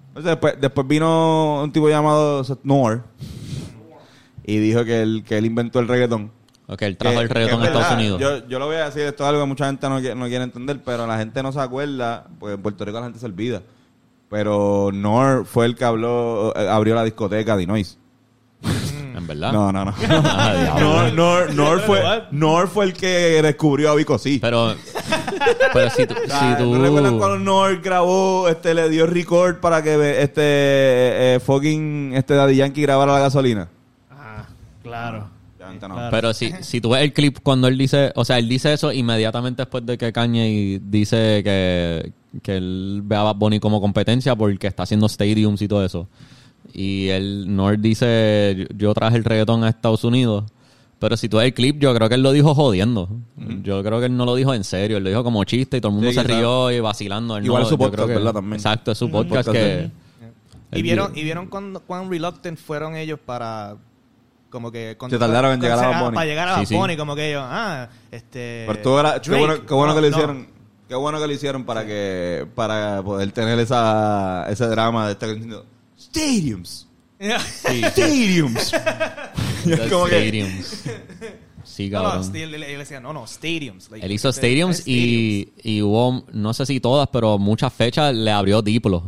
Entonces, 0.09 0.31
después, 0.33 0.55
después 0.61 0.87
vino 0.87 1.63
un 1.63 1.73
tipo 1.73 1.89
llamado 1.89 2.43
Seth 2.45 2.61
Noor 2.63 3.03
y 4.45 4.59
dijo 4.59 4.85
que 4.85 5.03
él, 5.03 5.25
que 5.27 5.39
él 5.39 5.47
inventó 5.47 5.81
el 5.81 5.89
reggaetón. 5.89 6.31
Ok, 6.69 6.83
él 6.83 6.97
trajo 6.97 7.17
Que- 7.17 7.23
el 7.23 7.29
reggaetón 7.31 7.61
que 7.61 7.67
a 7.67 7.71
es 7.71 7.75
Estados 7.77 7.97
verdad. 7.99 8.15
Unidos. 8.17 8.43
Yo, 8.43 8.49
yo 8.49 8.59
lo 8.59 8.67
voy 8.67 8.77
a 8.77 8.87
decir, 8.87 9.03
esto 9.03 9.25
es 9.25 9.29
algo 9.29 9.41
que 9.43 9.47
mucha 9.49 9.67
gente 9.67 9.89
no, 9.89 10.01
qui- 10.01 10.15
no 10.17 10.27
quiere 10.27 10.45
entender, 10.45 10.81
pero 10.85 11.07
la 11.07 11.19
gente 11.19 11.43
no 11.43 11.51
se 11.53 11.61
acuerda, 11.61 12.27
pues 12.39 12.55
en 12.55 12.63
Puerto 12.63 12.85
Rico 12.85 12.99
la 12.99 13.05
gente 13.07 13.19
se 13.19 13.27
olvida. 13.27 13.63
Pero 14.31 14.91
Nor 14.93 15.47
fue 15.47 15.67
el 15.67 15.75
que 15.75 15.85
habló, 15.85 16.53
eh, 16.55 16.69
abrió 16.69 16.95
la 16.95 17.05
discoteca 17.05 17.57
de 17.57 17.67
Noise. 17.67 17.97
Verdad. 19.29 19.53
No, 19.53 19.71
no, 19.71 19.85
no. 19.85 19.95
Ah. 20.11 20.77
Nor, 20.81 21.13
Nor, 21.13 21.55
Nor 21.55 21.81
fue, 21.83 22.03
Nor 22.31 22.69
fue 22.69 22.87
el 22.87 22.95
que 22.95 23.43
descubrió 23.43 23.91
a 23.91 23.95
Vico 23.95 24.19
sí. 24.19 24.39
Pero, 24.41 24.75
pero 25.73 25.91
si 25.91 26.07
tú... 26.07 26.15
Si 26.25 26.31
sea, 26.31 26.57
tú 26.59 26.75
¿No 26.75 26.83
recuerdan 26.83 27.19
cuando 27.19 27.39
Nor 27.39 27.81
grabó, 27.81 28.49
este, 28.49 28.75
le 28.75 28.89
dio 28.89 29.07
record 29.07 29.57
para 29.57 29.83
que 29.83 30.23
este 30.23 30.43
eh, 30.43 31.35
eh, 31.37 31.41
fucking 31.41 32.13
este 32.15 32.35
Daddy 32.35 32.57
Yankee 32.57 32.83
grabara 32.83 33.13
la 33.13 33.21
gasolina? 33.21 33.69
Ah, 34.11 34.47
claro. 34.83 35.19
No. 35.19 35.39
Claro. 35.79 36.09
Pero 36.11 36.33
si, 36.33 36.53
si 36.63 36.81
tú 36.81 36.91
ves 36.91 37.03
el 37.03 37.13
clip 37.13 37.39
cuando 37.43 37.69
él 37.69 37.77
dice, 37.77 38.11
o 38.15 38.25
sea, 38.25 38.39
él 38.39 38.49
dice 38.49 38.73
eso 38.73 38.91
inmediatamente 38.91 39.63
después 39.63 39.85
de 39.85 39.99
que 39.99 40.13
Kanye 40.13 40.81
dice 40.83 41.43
que, 41.45 42.13
que 42.43 42.57
él 42.57 43.03
ve 43.05 43.17
a 43.17 43.23
Bad 43.23 43.37
Bunny 43.37 43.61
como 43.61 43.79
competencia 43.81 44.35
porque 44.35 44.67
está 44.67 44.85
haciendo 44.85 45.09
stadiums 45.09 45.61
y 45.61 45.69
todo 45.69 45.85
eso. 45.85 46.09
Y 46.73 47.09
el 47.09 47.55
Nord 47.55 47.79
dice, 47.81 48.67
yo- 48.77 48.95
traje 48.95 49.17
el 49.17 49.25
reggaetón 49.25 49.65
a 49.65 49.69
Estados 49.69 50.05
Unidos. 50.05 50.45
Pero 51.01 51.17
si 51.17 51.29
tú 51.29 51.37
ves 51.37 51.47
el 51.47 51.55
clip, 51.55 51.79
yo 51.81 51.95
creo 51.95 52.09
que 52.09 52.17
él 52.17 52.23
lo 52.23 52.33
dijo 52.33 52.55
jodiendo. 52.57 53.09
Yo 53.63 53.83
creo 53.85 54.01
que 54.01 54.07
él 54.07 54.17
no 54.17 54.25
lo 54.25 54.35
dijo 54.35 54.53
en 54.53 54.65
serio. 54.65 54.97
Él 54.97 55.05
lo 55.05 55.11
dijo 55.11 55.23
como 55.23 55.45
chiste 55.45 55.77
y 55.77 55.81
todo 55.81 55.91
el 55.91 55.95
mundo 55.95 56.11
Sí, 56.11 56.17
se 56.17 56.25
rió 56.25 56.71
y 56.73 56.81
vacilando. 56.81 57.37
Él 57.37 57.45
Igual 57.45 57.63
no- 57.63 57.67
es 57.67 57.71
su 57.71 57.79
podcast, 57.79 58.09
que- 58.09 58.15
¿verdad? 58.15 58.33
También. 58.33 58.55
Exacto, 58.55 58.91
es 58.91 58.99
su 58.99 59.09
podcast 59.11 59.47
podcast 59.47 59.53
que... 59.57 59.59
de 59.65 59.81
él. 59.85 59.91
Y 60.73 60.77
él 60.77 60.83
vieron, 60.83 61.13
y 61.17 61.23
vieron 61.23 61.47
cuán, 61.47 61.79
cuán 61.87 62.11
reluctant 62.11 62.59
fueron 62.59 62.97
ellos 62.97 63.19
para 63.25 63.77
como 64.51 64.73
que 64.73 64.97
con- 64.99 65.09
Se 65.09 65.19
tardaron 65.19 65.53
en 65.53 65.61
llegar 65.61 65.79
a 65.79 65.89
Bad 65.89 66.01
Bunny. 66.05 66.15
para 66.15 66.27
llegar 66.27 66.49
a 66.49 66.55
Sí, 66.55 66.61
Bad 66.61 66.67
sí. 66.67 66.75
Bunny, 66.77 66.97
como 66.97 67.15
que 67.15 67.31
ellos 67.31 67.43
ah 67.47 67.89
este 68.11 68.65
Pero 68.67 68.83
tú 68.83 68.99
era- 68.99 69.21
qué 69.21 69.31
bueno, 69.31 69.67
qué 69.67 69.75
bueno 69.75 69.95
No, 69.95 70.01
que 70.01 70.01
lo 70.03 70.11
no. 70.11 70.17
hicieron. 70.17 70.47
Qué 70.89 70.95
bueno 70.95 71.21
que 71.21 71.27
lo 71.27 71.33
hicieron 71.33 71.65
para 71.65 71.87
que 71.87 72.47
para 72.55 73.03
poder 73.03 73.31
tener 73.33 73.59
esa 73.61 74.47
ese 74.51 74.67
drama 74.67 75.07
de 75.07 75.13
estar 75.13 75.29
diciendo 75.29 75.65
stadiums. 76.11 76.87
Sí, 77.21 77.83
Stadiums. 77.85 78.73
Y 79.67 79.73
es 79.73 79.81
The 79.81 79.89
como 79.89 80.05
que- 80.07 80.19
Stadiums. 80.29 80.85
Sí, 81.65 81.91
no, 81.91 82.03
no, 82.03 82.09
cabrón. 82.11 82.33
sti- 82.33 82.43
él, 82.43 82.63
él 82.63 82.79
decía 82.79 82.99
no 83.01 83.13
no 83.13 83.27
stadiums 83.27 83.91
like, 83.91 84.05
Él 84.07 84.13
hizo 84.13 84.29
este, 84.31 84.41
stadiums 84.41 84.79
stadiums. 84.79 85.53
y, 85.63 85.77
y 85.77 85.83
hubo, 85.83 86.25
no 86.33 86.55
sé 86.55 86.65
si 86.67 86.81
todas, 86.81 87.09
pero 87.13 87.39
muchas 87.39 87.73
fechas 87.73 88.15
le 88.15 88.31
abrió 88.31 88.63
Diplo. 88.63 89.03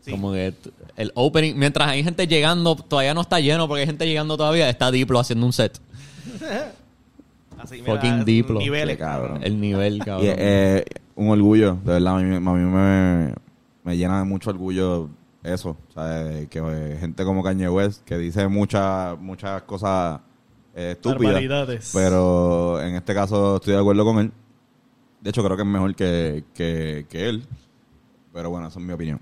Sí. 0.00 0.12
Como 0.12 0.32
que 0.32 0.52
t- 0.52 0.70
el 0.96 1.12
opening, 1.14 1.54
mientras 1.56 1.88
hay 1.88 2.02
gente 2.02 2.26
llegando, 2.26 2.74
todavía 2.76 3.12
no 3.14 3.20
está 3.20 3.38
lleno 3.40 3.68
porque 3.68 3.80
hay 3.82 3.86
gente 3.86 4.06
llegando 4.06 4.36
todavía, 4.36 4.68
está 4.70 4.90
Diplo 4.90 5.18
haciendo 5.20 5.44
un 5.46 5.52
set. 5.52 5.78
Así, 7.58 7.82
fucking 7.82 8.24
Diplo. 8.24 8.58
niveles 8.60 8.96
Qué 8.96 9.02
cabrón. 9.02 9.40
El 9.42 9.60
nivel, 9.60 9.96
Y, 9.96 10.00
cabrón. 10.00 10.26
eh, 10.38 10.84
un 11.16 11.28
orgullo, 11.28 11.74
de 11.84 11.92
verdad, 11.92 12.16
a 12.16 12.20
mí, 12.22 12.34
a 12.36 12.40
mí 12.40 12.64
me, 12.64 13.34
me 13.84 13.96
llena 13.98 14.18
de 14.20 14.24
mucho 14.24 14.48
orgullo 14.50 15.10
eso, 15.42 15.76
o 15.88 15.92
sea, 15.92 16.04
de 16.04 16.48
que 16.48 16.58
eh, 16.58 16.96
gente 17.00 17.24
como 17.24 17.42
Kanye 17.42 17.68
West, 17.68 18.04
que 18.04 18.18
dice 18.18 18.46
muchas 18.48 19.18
muchas 19.18 19.62
cosas 19.62 20.20
eh, 20.74 20.92
estúpidas, 20.92 21.42
pero 21.92 22.80
en 22.82 22.94
este 22.96 23.14
caso 23.14 23.56
estoy 23.56 23.74
de 23.74 23.80
acuerdo 23.80 24.04
con 24.04 24.18
él. 24.18 24.32
De 25.20 25.30
hecho, 25.30 25.42
creo 25.44 25.56
que 25.56 25.62
es 25.62 25.68
mejor 25.68 25.94
que, 25.94 26.44
que, 26.54 27.06
que 27.08 27.28
él, 27.28 27.44
pero 28.32 28.50
bueno, 28.50 28.68
esa 28.68 28.78
es 28.78 28.84
mi 28.84 28.92
opinión. 28.92 29.20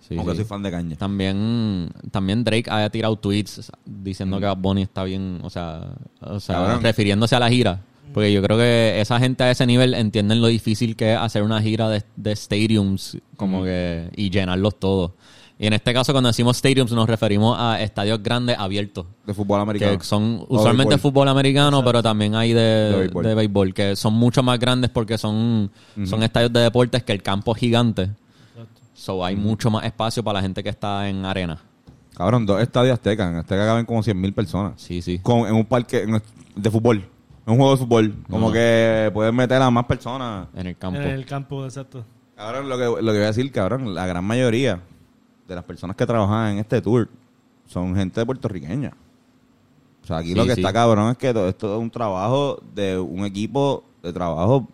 Sí, 0.00 0.16
Aunque 0.16 0.32
sí. 0.32 0.38
soy 0.38 0.44
fan 0.46 0.62
de 0.62 0.70
Kanye. 0.70 0.96
También, 0.96 1.90
también 2.10 2.42
Drake 2.44 2.68
haya 2.70 2.90
tirado 2.90 3.16
tweets 3.16 3.70
diciendo 3.84 4.40
que 4.40 4.46
Bad 4.46 4.56
Bunny 4.58 4.82
está 4.82 5.04
bien, 5.04 5.38
o 5.42 5.48
sea, 5.48 5.94
o 6.20 6.40
sea 6.40 6.56
Cabrón. 6.56 6.82
refiriéndose 6.82 7.36
a 7.36 7.40
la 7.40 7.48
gira. 7.48 7.80
Porque 8.12 8.30
yo 8.32 8.42
creo 8.42 8.58
que 8.58 9.00
esa 9.00 9.18
gente 9.18 9.42
a 9.44 9.50
ese 9.50 9.64
nivel 9.64 9.94
entienden 9.94 10.42
lo 10.42 10.48
difícil 10.48 10.96
que 10.96 11.14
es 11.14 11.18
hacer 11.18 11.42
una 11.42 11.62
gira 11.62 11.88
de, 11.88 12.02
de 12.16 12.36
stadiums 12.36 13.16
como 13.36 13.64
que 13.64 14.10
y 14.14 14.28
llenarlos 14.28 14.78
todos. 14.78 15.12
Y 15.58 15.66
en 15.66 15.74
este 15.74 15.92
caso, 15.94 16.12
cuando 16.12 16.28
decimos 16.28 16.56
stadiums, 16.56 16.90
nos 16.92 17.08
referimos 17.08 17.56
a 17.58 17.80
estadios 17.80 18.20
grandes 18.22 18.58
abiertos. 18.58 19.06
De 19.26 19.32
fútbol 19.34 19.60
americano. 19.60 19.96
Que 19.98 20.04
son 20.04 20.44
usualmente 20.48 20.98
fútbol 20.98 21.28
americano, 21.28 21.84
pero 21.84 22.02
también 22.02 22.34
hay 22.34 22.52
de, 22.52 22.60
De 22.60 22.96
béisbol. 22.98 23.24
de 23.24 23.34
béisbol, 23.34 23.74
que 23.74 23.94
son 23.96 24.14
mucho 24.14 24.42
más 24.42 24.58
grandes 24.58 24.90
porque 24.90 25.18
son, 25.18 25.70
son 26.04 26.22
estadios 26.22 26.52
de 26.52 26.60
deportes 26.60 27.02
que 27.04 27.12
el 27.12 27.22
campo 27.22 27.52
es 27.54 27.60
gigante. 27.60 28.10
So 28.94 29.24
hay 29.24 29.36
mucho 29.36 29.70
más 29.70 29.84
espacio 29.84 30.22
para 30.24 30.38
la 30.38 30.42
gente 30.42 30.62
que 30.62 30.68
está 30.68 31.08
en 31.08 31.24
arena. 31.24 31.58
Cabrón, 32.16 32.44
dos 32.44 32.60
estadios 32.60 32.94
Azteca. 32.94 33.28
En 33.28 33.36
Azteca 33.36 33.64
caben 33.66 33.86
como 33.86 34.02
100.000 34.02 34.32
personas. 34.34 34.72
Sí, 34.80 35.00
sí. 35.00 35.18
Con, 35.20 35.46
en 35.46 35.54
un 35.54 35.64
parque 35.64 36.02
en- 36.02 36.22
de 36.56 36.70
fútbol. 36.70 36.98
En 37.46 37.52
un 37.52 37.56
juego 37.56 37.72
de 37.72 37.78
fútbol. 37.78 38.14
Como 38.28 38.52
que 38.52 39.10
pueden 39.14 39.34
meter 39.34 39.60
a 39.62 39.70
más 39.70 39.86
personas. 39.86 40.46
En 40.54 40.66
el 40.66 40.76
campo. 40.76 41.00
En 41.00 41.08
el 41.08 41.24
campo, 41.24 41.64
exacto. 41.64 42.04
Cabrón, 42.36 42.68
lo 42.68 42.76
que, 42.76 42.84
lo 42.84 43.12
que 43.12 43.18
voy 43.18 43.22
a 43.22 43.26
decir, 43.26 43.50
cabrón, 43.50 43.94
la 43.94 44.06
gran 44.06 44.24
mayoría 44.24 44.80
de 45.48 45.54
las 45.54 45.64
personas 45.64 45.96
que 45.96 46.06
trabajan 46.06 46.52
en 46.52 46.58
este 46.58 46.80
tour 46.80 47.08
son 47.66 47.94
gente 47.96 48.24
puertorriqueña. 48.24 48.92
O 50.02 50.06
sea, 50.06 50.18
aquí 50.18 50.28
Sí, 50.30 50.34
lo 50.34 50.44
que 50.44 50.54
sí. 50.54 50.60
está 50.60 50.72
cabrón 50.72 51.10
es 51.12 51.16
que 51.18 51.32
todo 51.32 51.48
esto 51.48 51.74
es 51.76 51.80
un 51.80 51.90
trabajo 51.90 52.60
de 52.74 52.98
un 52.98 53.24
equipo 53.24 53.84
de 54.02 54.12
trabajo 54.12 54.68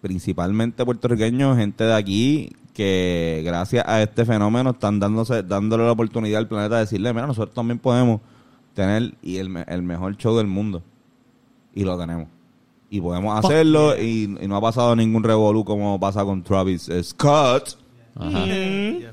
principalmente 0.00 0.84
puertorriqueño, 0.84 1.56
gente 1.56 1.84
de 1.84 1.94
aquí 1.94 2.52
que 2.74 3.42
gracias 3.44 3.84
a 3.86 4.02
este 4.02 4.24
fenómeno 4.24 4.70
están 4.70 4.98
dándose, 4.98 5.42
dándole 5.42 5.84
la 5.84 5.92
oportunidad 5.92 6.38
al 6.38 6.48
planeta 6.48 6.76
de 6.76 6.80
decirle, 6.82 7.12
mira, 7.12 7.26
nosotros 7.26 7.54
también 7.54 7.78
podemos 7.78 8.20
tener 8.74 9.14
y 9.22 9.36
el, 9.36 9.48
me- 9.50 9.64
el 9.68 9.82
mejor 9.82 10.16
show 10.16 10.36
del 10.36 10.46
mundo. 10.46 10.82
Y 11.74 11.84
lo 11.84 11.98
tenemos. 11.98 12.28
Y 12.90 13.00
podemos 13.00 13.38
hacerlo 13.44 13.96
y, 13.98 14.36
y 14.40 14.48
no 14.48 14.56
ha 14.56 14.60
pasado 14.60 14.96
ningún 14.96 15.22
revolú 15.22 15.64
como 15.64 15.98
pasa 16.00 16.24
con 16.24 16.42
Travis 16.42 16.90
Scott. 17.02 17.78
Ajá. 18.14 18.44
Yeah. 18.44 19.12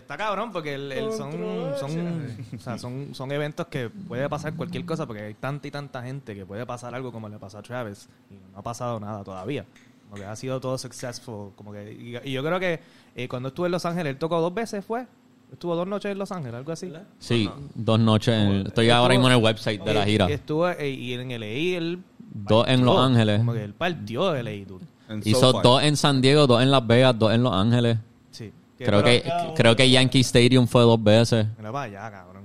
está 0.00 0.16
cabrón 0.16 0.52
porque 0.52 0.74
el- 0.74 0.92
el- 0.92 1.12
son, 1.12 1.32
son, 1.78 2.26
o 2.56 2.58
sea, 2.60 2.76
son, 2.78 3.14
son 3.14 3.32
eventos 3.32 3.66
que 3.68 3.88
puede 3.88 4.28
pasar 4.28 4.54
cualquier 4.54 4.84
cosa 4.84 5.06
porque 5.06 5.22
hay 5.22 5.34
tanta 5.34 5.68
y 5.68 5.70
tanta 5.70 6.02
gente 6.02 6.34
que 6.34 6.44
puede 6.44 6.66
pasar 6.66 6.94
algo 6.94 7.10
como 7.12 7.28
le 7.28 7.38
pasó 7.38 7.58
a 7.58 7.62
Travis 7.62 8.08
y 8.30 8.34
no 8.52 8.58
ha 8.58 8.62
pasado 8.62 8.98
nada 9.00 9.22
todavía. 9.24 9.64
Como 10.10 10.20
que 10.20 10.26
ha 10.26 10.34
sido 10.36 10.60
todo 10.60 10.76
successful. 10.76 11.52
Como 11.56 11.72
que, 11.72 11.92
y, 11.92 12.28
y 12.28 12.32
yo 12.32 12.42
creo 12.44 12.58
que 12.58 12.80
eh, 13.14 13.28
cuando 13.28 13.48
estuvo 13.50 13.66
en 13.66 13.72
Los 13.72 13.84
Ángeles, 13.86 14.10
él 14.12 14.18
tocó 14.18 14.40
dos 14.40 14.52
veces, 14.52 14.84
¿fue? 14.84 15.06
Estuvo 15.52 15.74
dos 15.76 15.86
noches 15.86 16.12
en 16.12 16.18
Los 16.18 16.30
Ángeles, 16.32 16.54
algo 16.54 16.72
así. 16.72 16.92
Sí, 17.18 17.50
dos 17.74 17.98
noches. 17.98 18.34
en- 18.34 18.66
estoy 18.66 18.90
ahora 18.90 19.14
mismo 19.14 19.28
en 19.28 19.34
el 19.36 19.42
website 19.42 19.82
de 19.82 19.94
la 19.94 20.04
gira. 20.04 20.28
y 20.28 20.32
estuvo 20.32 20.68
eh, 20.68 20.90
y 20.90 21.12
en 21.14 21.28
LA 21.30 21.46
él 21.76 22.02
Dos 22.32 22.68
en. 22.68 22.84
Los 22.84 22.98
Ángeles. 22.98 23.38
Como 23.38 23.52
que 23.54 23.64
él 23.64 23.74
partió 23.74 24.30
de 24.32 24.42
LA, 24.44 24.64
dude. 24.66 24.84
Hizo 25.24 25.52
dos 25.52 25.82
en 25.82 25.96
San 25.96 26.20
Diego, 26.20 26.46
dos 26.46 26.62
en 26.62 26.70
Las 26.70 26.86
Vegas, 26.86 27.18
dos 27.18 27.32
en 27.32 27.42
Los 27.42 27.52
Ángeles. 27.52 27.98
Creo 28.84 29.02
que, 29.04 29.22
creo 29.56 29.76
que 29.76 29.90
Yankee 29.90 30.20
Stadium 30.20 30.66
fue 30.66 30.82
dos 30.82 31.02
veces. 31.02 31.46
Mira 31.58 31.72
para 31.72 31.84
allá, 31.84 32.10
cabrón. 32.10 32.44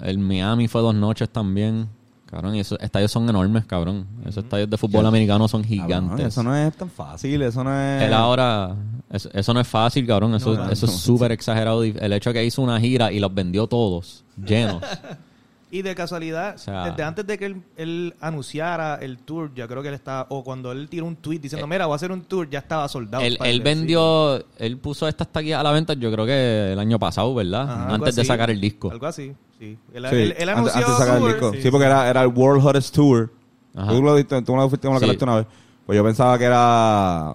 El 0.00 0.18
Miami 0.18 0.68
fue 0.68 0.80
dos 0.82 0.94
noches 0.94 1.28
también. 1.30 1.88
Cabrón, 2.26 2.54
y 2.54 2.60
esos 2.60 2.78
estadios 2.80 3.10
son 3.10 3.28
enormes, 3.28 3.64
cabrón. 3.64 4.06
Esos 4.24 4.44
estadios 4.44 4.70
de 4.70 4.76
fútbol 4.76 5.04
americano 5.04 5.48
son 5.48 5.62
Cabrón, 5.62 5.84
gigantes. 5.84 6.26
eso 6.26 6.42
no 6.44 6.54
es 6.54 6.72
tan 6.76 6.88
fácil, 6.88 7.42
eso 7.42 7.64
no 7.64 7.74
es... 7.76 8.02
Él 8.04 8.12
ahora, 8.14 8.76
eso, 9.10 9.28
eso 9.32 9.52
no 9.52 9.58
es 9.58 9.66
fácil, 9.66 10.06
cabrón. 10.06 10.36
Eso, 10.36 10.54
No, 10.54 10.70
eso 10.70 10.86
no, 10.86 10.92
es 10.92 10.98
súper 11.00 11.32
exagerado. 11.32 11.82
El 11.82 12.12
hecho 12.12 12.32
que 12.32 12.44
hizo 12.44 12.62
una 12.62 12.78
gira 12.78 13.10
y 13.10 13.18
los 13.18 13.34
vendió 13.34 13.66
todos, 13.66 14.24
llenos. 14.36 14.80
Y 15.72 15.82
de 15.82 15.94
casualidad, 15.94 16.56
O 16.56 16.58
sea- 16.58 16.84
desde 16.90 17.02
antes 17.04 17.24
de 17.26 17.38
que 17.38 17.46
él, 17.46 17.62
él 17.76 18.14
anunciara 18.20 18.96
el 18.96 19.18
tour, 19.18 19.52
ya 19.54 19.68
creo 19.68 19.82
que 19.82 19.88
él 19.88 19.94
estaba, 19.94 20.26
o 20.30 20.42
cuando 20.42 20.72
él 20.72 20.88
tiró 20.88 21.06
un 21.06 21.14
tweet 21.16 21.38
diciendo, 21.38 21.66
mira, 21.68 21.86
voy 21.86 21.92
a 21.92 21.96
hacer 21.96 22.10
un 22.10 22.22
tour, 22.22 22.50
ya 22.50 22.58
estaba 22.58 22.88
soldado. 22.88 23.22
Eh, 23.22 23.28
él, 23.28 23.38
él 23.44 23.60
vendió, 23.60 24.44
él 24.58 24.78
puso 24.78 25.06
estas 25.06 25.28
taquillas 25.28 25.60
a 25.60 25.62
la 25.62 25.70
venta, 25.70 25.94
yo 25.94 26.10
creo 26.10 26.26
que 26.26 26.72
el 26.72 26.78
año 26.78 26.98
pasado, 26.98 27.32
¿verdad? 27.34 27.92
antes 27.94 28.16
de 28.16 28.24
sacar 28.24 28.50
el 28.50 28.60
disco. 28.60 28.90
Algo 28.90 29.06
así, 29.06 29.32
sí. 29.60 29.78
Él, 29.94 30.06
Sí, 30.10 30.16
él- 30.16 30.34
él 30.38 30.48
antes, 30.48 30.74
anunció 30.74 30.78
antes 30.78 30.88
de 30.90 30.98
sacar 30.98 31.14
el 31.14 31.20
tour, 31.22 31.32
disco. 31.32 31.52
sí. 31.52 31.62
Sí, 31.62 31.70
porque 31.70 31.86
era, 31.86 32.10
era 32.10 32.22
el 32.22 32.28
World 32.28 32.66
Hottest 32.66 32.94
Tour. 32.94 33.30
Ajá. 33.76 33.92
Tú 33.92 34.02
lo 34.02 34.16
diste, 34.16 34.42
tú 34.42 34.52
me 34.52 34.58
lo 34.62 34.68
fuiste 34.68 34.88
Sí. 34.88 34.98
calaste 34.98 35.24
una 35.24 35.36
vez. 35.36 35.46
Pues 35.86 35.96
yo 35.96 36.02
pensaba 36.04 36.36
que 36.36 36.44
era 36.44 37.34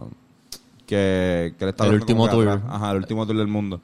que, 0.85 1.53
que 1.57 1.63
él 1.63 1.69
estaba 1.69 1.89
El 1.89 1.95
último 1.95 2.27
tour. 2.29 2.61
Ajá, 2.67 2.91
el 2.91 2.97
último 2.97 3.25
tour 3.25 3.37
del 3.37 3.47
mundo. 3.47 3.79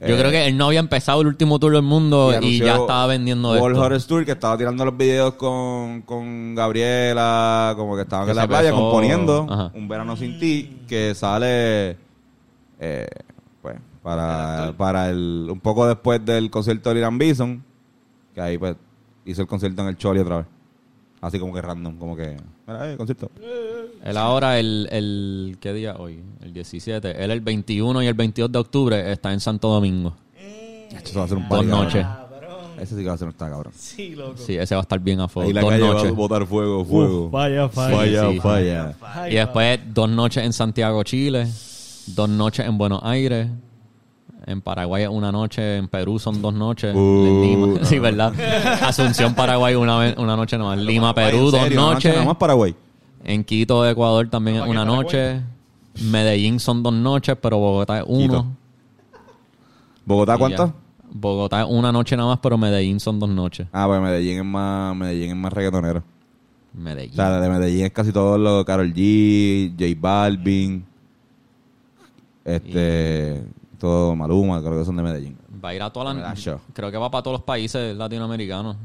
Yo 0.00 0.14
Eh, 0.14 0.18
creo 0.18 0.30
que 0.30 0.46
él 0.46 0.56
no 0.56 0.66
había 0.66 0.80
empezado 0.80 1.20
el 1.20 1.28
último 1.28 1.58
tour 1.58 1.72
del 1.72 1.82
mundo 1.82 2.32
y, 2.42 2.58
ya 2.58 2.76
estaba 2.76 3.06
vendiendo 3.06 3.50
World 3.52 3.76
esto. 3.76 3.86
Hottest 3.86 4.08
Tour, 4.08 4.24
que 4.24 4.32
estaba 4.32 4.58
tirando 4.58 4.84
los 4.84 4.96
videos 4.96 5.34
con, 5.34 6.02
con 6.02 6.54
Gabriela, 6.54 7.74
como 7.76 7.94
que 7.96 8.02
estaban 8.02 8.26
Que 8.26 8.32
en 8.32 8.36
la 8.36 8.48
playa 8.48 8.72
componiendo 8.72 9.46
Ajá. 9.48 9.70
Un 9.74 9.88
Verano 9.88 10.16
Sin 10.16 10.38
Ti, 10.38 10.82
que 10.88 11.14
sale 11.14 11.96
eh, 12.80 13.06
pues 13.62 13.76
para, 14.02 14.74
para 14.76 15.08
el 15.08 15.48
un 15.50 15.60
poco 15.60 15.86
después 15.86 16.24
del 16.24 16.50
concierto 16.50 16.92
de 16.92 16.98
Irán 16.98 17.16
Bison, 17.16 17.64
que 18.34 18.40
ahí 18.40 18.58
pues 18.58 18.76
hizo 19.24 19.42
el 19.42 19.48
concierto 19.48 19.80
en 19.82 19.88
el 19.88 19.96
Choli 19.96 20.20
otra 20.20 20.38
vez. 20.38 20.46
Así 21.20 21.38
como 21.38 21.54
que 21.54 21.62
random, 21.62 21.96
como 21.96 22.14
que, 22.14 22.36
mira, 22.66 22.92
eh, 22.92 22.96
concierto. 22.98 23.30
Él 24.04 24.16
ahora, 24.18 24.58
el, 24.58 24.86
el, 24.92 25.56
¿qué 25.60 25.72
día 25.72 25.96
hoy? 25.98 26.20
El 26.42 26.52
17. 26.52 27.24
Él 27.24 27.30
el 27.30 27.40
21 27.40 28.02
y 28.02 28.06
el 28.06 28.14
22 28.14 28.52
de 28.52 28.58
octubre 28.58 29.12
está 29.12 29.32
en 29.32 29.40
Santo 29.40 29.68
Domingo. 29.68 30.14
Eso 31.02 31.18
va 31.18 31.24
a 31.24 31.28
ser 31.28 31.38
un 31.38 31.48
Dos 31.48 31.64
noches. 31.64 32.06
Ese 32.78 32.96
sí 32.96 33.02
que 33.02 33.08
va 33.08 33.14
a 33.14 33.18
ser 33.18 33.28
un 33.28 33.32
está 33.32 33.48
cabrón. 33.48 33.72
Sí, 33.74 34.14
loco. 34.14 34.34
Sí, 34.36 34.56
ese 34.56 34.74
va 34.74 34.80
a 34.80 34.82
estar 34.82 35.00
bien 35.00 35.20
a 35.20 35.28
fuego. 35.28 35.48
Ahí 35.48 35.54
la 35.54 35.60
Dos 35.62 35.70
calle 35.70 35.82
va 35.84 35.90
a 35.90 35.94
noches. 35.94 36.14
botar 36.14 36.46
fuego, 36.46 36.84
fuego. 36.84 37.24
Uf, 37.26 37.32
falla, 37.32 37.68
falla. 37.68 37.96
Falla, 37.96 38.28
Sí, 38.28 38.34
sí. 38.34 38.40
falla. 38.40 38.94
Y 39.30 39.34
después 39.36 39.80
dos 39.94 40.10
noches 40.10 40.44
en 40.44 40.52
Santiago, 40.52 41.02
Chile. 41.04 41.46
Dos 42.08 42.28
noches 42.28 42.66
en 42.66 42.76
Buenos 42.76 43.00
Aires. 43.04 43.48
En 44.46 44.60
Paraguay 44.60 45.06
una 45.06 45.32
noche. 45.32 45.76
En 45.78 45.88
Perú 45.88 46.18
son 46.18 46.42
dos 46.42 46.52
noches. 46.52 46.94
Uh, 46.94 46.98
en 46.98 47.42
Lima. 47.42 47.66
no. 47.78 47.84
Sí, 47.86 47.98
¿verdad? 47.98 48.34
Asunción, 48.82 49.34
Paraguay 49.34 49.74
una, 49.76 49.96
vez, 49.98 50.16
una 50.18 50.36
noche 50.36 50.58
nomás. 50.58 50.76
Lima, 50.78 51.14
Perú, 51.14 51.36
¿en 51.46 51.50
dos 51.52 51.60
serio? 51.62 51.78
¿Una 51.80 51.86
noche 51.94 51.94
noches. 52.08 52.12
Nada 52.14 52.26
más 52.26 52.36
Paraguay. 52.36 52.74
En 53.24 53.42
Quito, 53.44 53.88
Ecuador 53.88 54.28
también 54.28 54.58
es 54.58 54.68
una 54.68 54.84
noche. 54.84 55.40
Medellín 56.02 56.60
son 56.60 56.82
dos 56.82 56.92
noches, 56.92 57.36
pero 57.40 57.58
Bogotá 57.58 57.98
es 58.00 58.04
uno. 58.06 58.22
Quito. 58.22 58.46
¿Bogotá 60.04 60.34
Y 60.34 60.38
cuánto? 60.38 60.66
ya. 60.66 60.74
Bogotá 61.12 61.62
es 61.62 61.66
una 61.68 61.90
noche 61.92 62.16
nada 62.16 62.28
más, 62.30 62.38
pero 62.40 62.58
Medellín 62.58 63.00
son 63.00 63.18
dos 63.18 63.28
noches. 63.30 63.66
Ah, 63.72 63.86
pues 63.86 64.00
Medellín 64.00 64.38
es 64.38 64.44
más, 64.44 64.94
Medellín 64.96 65.30
es 65.30 65.36
más 65.36 65.52
reggaetonero. 65.52 66.02
Medellín. 66.74 67.12
O 67.12 67.14
sea, 67.16 67.40
de 67.40 67.48
Medellín 67.48 67.84
es 67.86 67.92
casi 67.92 68.12
todo 68.12 68.36
lo 68.36 68.64
Carol 68.64 68.92
G, 68.92 69.72
J 69.78 69.98
Balvin. 70.00 70.84
Este. 72.44 73.36
Exacto, 73.84 74.16
Maluma, 74.16 74.60
creo 74.60 74.78
que 74.78 74.84
son 74.84 74.96
de 74.96 75.02
Medellín. 75.02 75.36
Va 75.62 75.68
a 75.70 75.74
ir 75.74 75.82
a 75.82 75.90
todas 75.90 76.14
Me 76.14 76.20
da 76.22 76.28
las... 76.30 76.38
show. 76.38 76.58
Creo 76.72 76.90
que 76.90 76.96
va 76.96 77.10
para 77.10 77.22
todos 77.22 77.34
los 77.38 77.42
países 77.44 77.96
latinoamericanos. 77.96 78.76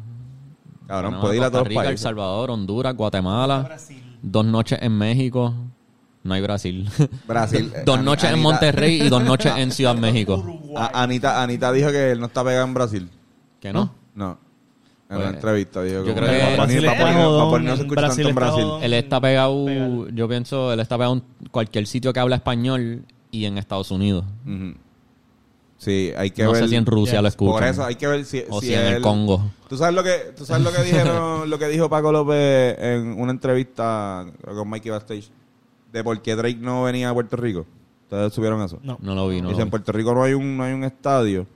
Cabrón, 0.88 1.12
Panamá, 1.12 1.22
puede 1.22 1.38
ir 1.38 1.42
a 1.44 1.46
Costa 1.46 1.52
todos 1.52 1.64
los 1.66 1.70
Rica, 1.70 1.82
El 1.82 1.88
países. 1.88 2.02
Salvador, 2.04 2.52
Honduras, 2.52 2.96
Guatemala. 2.96 3.78
Dos 4.22 4.46
noches 4.46 4.80
en 4.82 4.98
México. 4.98 5.54
No 6.24 6.34
hay 6.34 6.42
Brasil. 6.42 6.88
Brasil. 7.28 7.72
dos 7.86 7.98
Ani- 7.98 8.06
noches 8.06 8.32
en 8.32 8.40
Monterrey 8.42 9.02
y 9.02 9.10
dos 9.10 9.24
noches 9.24 9.54
en 9.56 9.72
Ciudad 9.72 9.96
México. 10.00 10.44
A- 10.76 11.02
Anita, 11.04 11.42
Anita 11.42 11.72
dijo 11.72 11.90
que 11.92 12.12
él 12.12 12.20
no 12.20 12.26
está 12.28 12.44
pegado 12.44 12.66
en 12.66 12.74
Brasil. 12.74 13.10
¿Que 13.60 13.72
no? 13.74 13.94
No. 14.16 14.38
En 15.10 15.16
Pues, 15.16 15.28
una 15.28 15.36
entrevista 15.38 15.82
dijo 15.82 16.04
yo 16.06 16.14
como 16.14 16.16
creo 16.18 16.30
que 16.30 16.56
Brasil 16.56 16.86
no 16.86 17.88
Brasil 17.88 17.96
tanto 17.96 18.22
en 18.22 18.28
está 18.30 18.34
Brasil. 18.34 18.66
Él 18.84 18.94
está 18.94 19.20
pegado, 19.22 20.10
yo 20.10 20.28
pienso, 20.30 20.72
él 20.72 20.80
está 20.82 20.98
pegado 20.98 21.14
en 21.16 21.24
cualquier 21.50 21.88
sitio 21.88 22.14
que 22.14 22.20
habla 22.20 22.36
español 22.36 23.06
y 23.32 23.46
en 23.46 23.58
Estados 23.58 23.90
Unidos. 23.90 24.24
Ujú. 24.46 24.76
Sí, 25.80 26.12
hay 26.16 26.30
que 26.32 26.44
no 26.44 26.52
ver. 26.52 26.64
sé 26.64 26.68
si 26.70 26.76
en 26.76 26.86
Rusia 26.86 27.14
Yes. 27.16 27.22
lo 27.24 27.28
escuchan. 27.30 27.54
Por 27.54 27.64
eso 27.64 27.84
hay 27.86 27.96
que 27.96 28.06
ver 28.06 28.24
si, 28.26 28.44
o 28.50 28.60
si 28.62 28.68
si 28.68 28.74
en 28.76 28.86
el 28.86 29.02
Congo. 29.02 29.50
¿Tú 29.68 29.78
sabes 29.78 29.96
lo 29.96 30.04
que, 30.04 30.34
tú 30.38 30.46
sabes 30.46 30.62
lo 30.64 30.72
que 30.72 30.84
dijeron, 30.84 31.50
lo 31.50 31.58
que 31.58 31.68
dijo 31.70 31.90
Paco 31.90 32.12
López 32.12 32.76
en 32.80 33.20
una 33.20 33.32
entrevista 33.32 34.26
creo 34.42 34.56
con 34.56 34.70
Mikey 34.70 34.92
Backstage 34.92 35.30
de 35.92 36.04
por 36.04 36.22
qué 36.22 36.36
Drake 36.36 36.58
no 36.60 36.84
venía 36.84 37.10
a 37.10 37.14
Puerto 37.14 37.36
Rico? 37.38 37.66
¿Ustedes 38.04 38.34
supieron 38.34 38.62
eso? 38.62 38.78
No. 38.84 38.98
No 39.02 39.16
lo 39.16 39.28
vi, 39.30 39.42
no 39.42 39.50
Dice, 39.50 39.62
en. 39.62 39.70
Puerto 39.70 39.92
Rico 39.92 40.14
no 40.14 40.24
hay 40.24 40.34
un 40.34 40.58
no 40.58 40.64
hay 40.64 40.74
un 40.74 40.84
estadio 40.84 41.48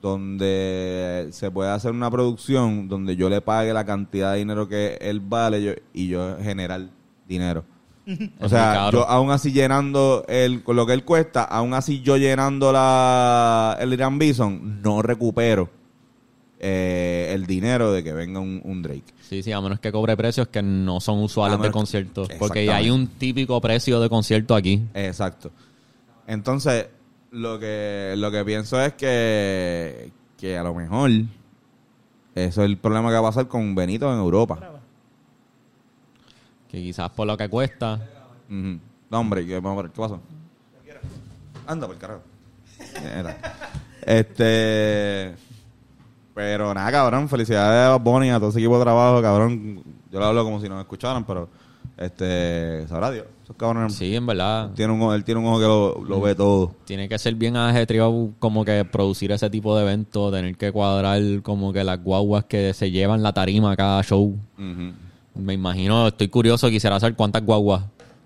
donde 0.00 1.28
se 1.32 1.50
puede 1.50 1.70
hacer 1.70 1.90
una 1.92 2.10
producción 2.10 2.88
donde 2.88 3.16
yo 3.16 3.28
le 3.28 3.40
pague 3.40 3.72
la 3.72 3.84
cantidad 3.84 4.32
de 4.32 4.38
dinero 4.38 4.68
que 4.68 4.96
él 5.00 5.20
vale 5.20 5.62
yo- 5.62 5.72
y 5.92 6.08
yo 6.08 6.36
generar 6.40 6.86
dinero. 7.28 7.64
O 8.40 8.48
sea, 8.48 8.90
yo 8.90 9.08
aún 9.08 9.30
así 9.30 9.52
llenando 9.52 10.24
el, 10.28 10.62
lo 10.66 10.86
que 10.86 10.92
él 10.92 11.04
cuesta, 11.04 11.44
aún 11.44 11.74
así 11.74 12.00
yo 12.00 12.16
llenando 12.16 12.72
la, 12.72 13.76
el 13.80 13.92
Irán 13.92 14.18
Bison, 14.18 14.80
no 14.82 15.02
recupero 15.02 15.68
eh, 16.58 17.32
el 17.34 17.46
dinero 17.46 17.92
de 17.92 18.04
que 18.04 18.12
venga 18.12 18.40
un, 18.40 18.60
un 18.64 18.82
Drake. 18.82 19.12
Sí, 19.28 19.42
sí, 19.42 19.52
a 19.52 19.60
menos 19.60 19.80
que 19.80 19.90
cobre 19.90 20.16
precios 20.16 20.48
que 20.48 20.62
no 20.62 21.00
son 21.00 21.18
usuales 21.22 21.60
de 21.60 21.70
conciertos. 21.70 22.28
Porque 22.38 22.70
hay 22.70 22.90
un 22.90 23.08
típico 23.08 23.60
precio 23.60 24.00
de 24.00 24.08
concierto 24.08 24.54
aquí. 24.54 24.82
Exacto. 24.94 25.50
Entonces, 26.26 26.86
lo 27.32 27.58
que, 27.58 28.14
lo 28.16 28.30
que 28.30 28.44
pienso 28.44 28.80
es 28.80 28.94
que, 28.94 30.12
que 30.38 30.56
a 30.56 30.62
lo 30.62 30.74
mejor 30.74 31.10
eso 31.10 32.62
es 32.62 32.66
el 32.68 32.76
problema 32.76 33.08
que 33.08 33.14
va 33.14 33.20
a 33.20 33.30
pasar 33.30 33.48
con 33.48 33.74
Benito 33.74 34.12
en 34.12 34.18
Europa. 34.18 34.75
Que 36.76 36.82
quizás 36.82 37.08
por 37.08 37.26
lo 37.26 37.38
que 37.38 37.48
cuesta. 37.48 37.98
Ujú. 38.50 38.78
No, 39.08 39.20
hombre, 39.20 39.46
¿qué, 39.46 39.54
vamos 39.54 39.78
a 39.78 39.82
ver, 39.82 39.90
¿qué 39.92 39.98
pasó? 39.98 40.20
Anda, 41.66 41.86
por 41.86 41.96
carajo. 41.96 42.20
Era. 43.02 43.34
Este. 44.02 45.34
Pero 46.34 46.74
nada, 46.74 46.92
cabrón. 46.92 47.30
Felicidades 47.30 47.88
a 47.88 47.96
Bunny, 47.96 48.28
a 48.28 48.38
todo 48.38 48.50
ese 48.50 48.58
equipo 48.58 48.76
de 48.76 48.84
trabajo, 48.84 49.22
cabrón. 49.22 49.82
Yo 50.12 50.18
lo 50.18 50.26
hablo 50.26 50.44
como 50.44 50.60
si 50.60 50.68
nos 50.68 50.78
escucharan, 50.80 51.24
pero. 51.24 51.48
Este. 51.96 52.86
Sabrá 52.88 53.10
Dios. 53.10 53.24
Esos 53.42 53.56
cabrones. 53.56 53.94
Sí, 53.94 54.14
en 54.14 54.26
verdad. 54.26 54.70
Tiene 54.74 54.92
un, 54.92 55.14
él 55.14 55.24
tiene 55.24 55.40
un 55.40 55.46
ojo 55.46 55.58
que 55.58 55.64
lo, 55.64 56.04
lo 56.04 56.20
ve 56.20 56.34
todo. 56.34 56.74
Tiene 56.84 57.08
que 57.08 57.18
ser 57.18 57.36
bien 57.36 57.56
ajetreado 57.56 58.32
como 58.38 58.66
que 58.66 58.84
producir 58.84 59.32
ese 59.32 59.48
tipo 59.48 59.74
de 59.78 59.84
eventos, 59.84 60.30
tener 60.30 60.54
que 60.58 60.70
cuadrar 60.72 61.22
como 61.40 61.72
que 61.72 61.84
las 61.84 62.04
guaguas 62.04 62.44
que 62.44 62.74
se 62.74 62.90
llevan 62.90 63.22
la 63.22 63.32
tarima 63.32 63.72
a 63.72 63.76
cada 63.76 64.02
show. 64.02 64.38
Me 65.36 65.54
imagino, 65.54 66.08
estoy 66.08 66.28
curioso, 66.28 66.68
quisiera 66.70 66.98
saber 67.00 67.14
cuántas 67.14 67.44
guaguas 67.44 67.82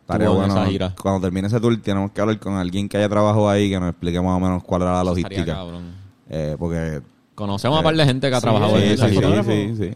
en 0.09 0.19
bueno. 0.19 0.47
esa 0.47 0.67
gira. 0.67 0.95
Cuando 1.01 1.21
termine 1.21 1.47
ese 1.47 1.61
tour, 1.61 1.77
tenemos 1.81 2.11
que 2.11 2.21
hablar 2.21 2.39
con 2.39 2.55
alguien 2.57 2.89
que 2.89 2.97
haya 2.97 3.09
trabajado 3.09 3.49
ahí, 3.49 3.71
que 3.71 3.79
nos 3.79 3.91
explique 3.91 4.21
más 4.21 4.37
o 4.37 4.41
menos 4.41 4.63
cuál 4.65 4.83
era 4.83 4.93
la 4.93 5.03
Eso 5.03 5.17
estaría 5.19 5.39
logística. 5.39 5.57
cabrón. 5.57 5.83
Eh, 6.29 6.57
porque. 6.59 7.01
Conocemos 7.35 7.77
a 7.77 7.81
un 7.81 7.85
par 7.85 7.97
de 7.97 8.05
gente 8.05 8.29
que 8.29 8.35
ha 8.37 8.41
trabajado 8.41 8.77
sí, 8.77 8.83
en 8.85 8.91
esa 8.93 9.09
sí, 9.09 9.15
gira. 9.15 9.43
sí, 9.45 9.51
sí, 9.51 9.77
sí. 9.77 9.91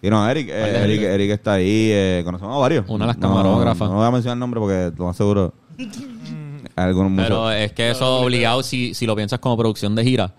Y 0.00 0.10
no, 0.10 0.28
Eric, 0.30 0.48
eh, 0.50 1.12
Eric, 1.14 1.30
está 1.30 1.54
ahí. 1.54 1.88
eh, 1.90 2.22
conocemos 2.24 2.54
a 2.54 2.58
varios. 2.58 2.84
Una 2.88 3.04
de 3.04 3.08
las 3.08 3.18
No, 3.18 3.28
camarógrafas. 3.28 3.88
No, 3.88 3.96
voy 3.96 4.06
a 4.06 4.10
mencionar 4.12 4.36
el 4.36 4.40
nombre 4.40 4.60
porque 4.60 4.92
lo 4.96 5.06
más 5.06 5.16
seguro. 5.16 5.52
algunos 6.76 7.12
Pero 7.16 7.50
es 7.50 7.72
que 7.72 7.90
eso 7.90 8.20
obligado, 8.20 8.62
si, 8.62 8.94
si 8.94 9.06
lo 9.06 9.16
piensas 9.16 9.40
como 9.40 9.56
producción 9.56 9.94
de 9.96 10.04
gira, 10.04 10.32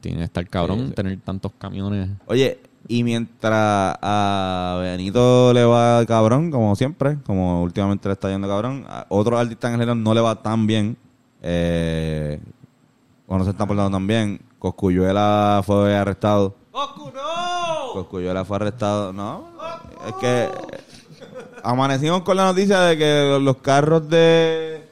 tiene 0.00 0.18
que 0.18 0.24
estar 0.24 0.48
cabrón 0.48 0.92
tener 0.92 1.18
tantos 1.20 1.52
camiones. 1.58 2.08
Oye, 2.26 2.58
y 2.88 3.04
mientras 3.04 3.96
a 4.00 4.78
Benito 4.80 5.52
le 5.52 5.64
va 5.64 6.04
cabrón, 6.06 6.50
como 6.50 6.74
siempre, 6.74 7.18
como 7.26 7.62
últimamente 7.62 8.08
le 8.08 8.14
está 8.14 8.30
yendo 8.30 8.48
cabrón, 8.48 8.86
a 8.88 9.04
otros 9.10 9.38
artistas 9.38 9.70
en 9.70 9.74
general 9.74 10.02
no 10.02 10.14
le 10.14 10.22
va 10.22 10.36
tan 10.36 10.66
bien. 10.66 10.96
Eh, 11.42 12.40
o 13.26 13.36
no 13.36 13.44
se 13.44 13.50
están 13.50 13.68
portando 13.68 13.90
tan 13.90 14.06
bien. 14.06 14.40
Coscuyuela 14.58 15.62
fue 15.66 15.94
arrestado. 15.94 16.54
Coscuyuela 17.92 18.46
fue 18.46 18.56
arrestado. 18.56 19.12
No, 19.12 19.48
es 20.06 20.14
que 20.14 20.48
amanecimos 21.62 22.22
con 22.22 22.38
la 22.38 22.44
noticia 22.44 22.80
de 22.80 22.96
que 22.96 23.38
los 23.38 23.58
carros 23.58 24.08
de 24.08 24.88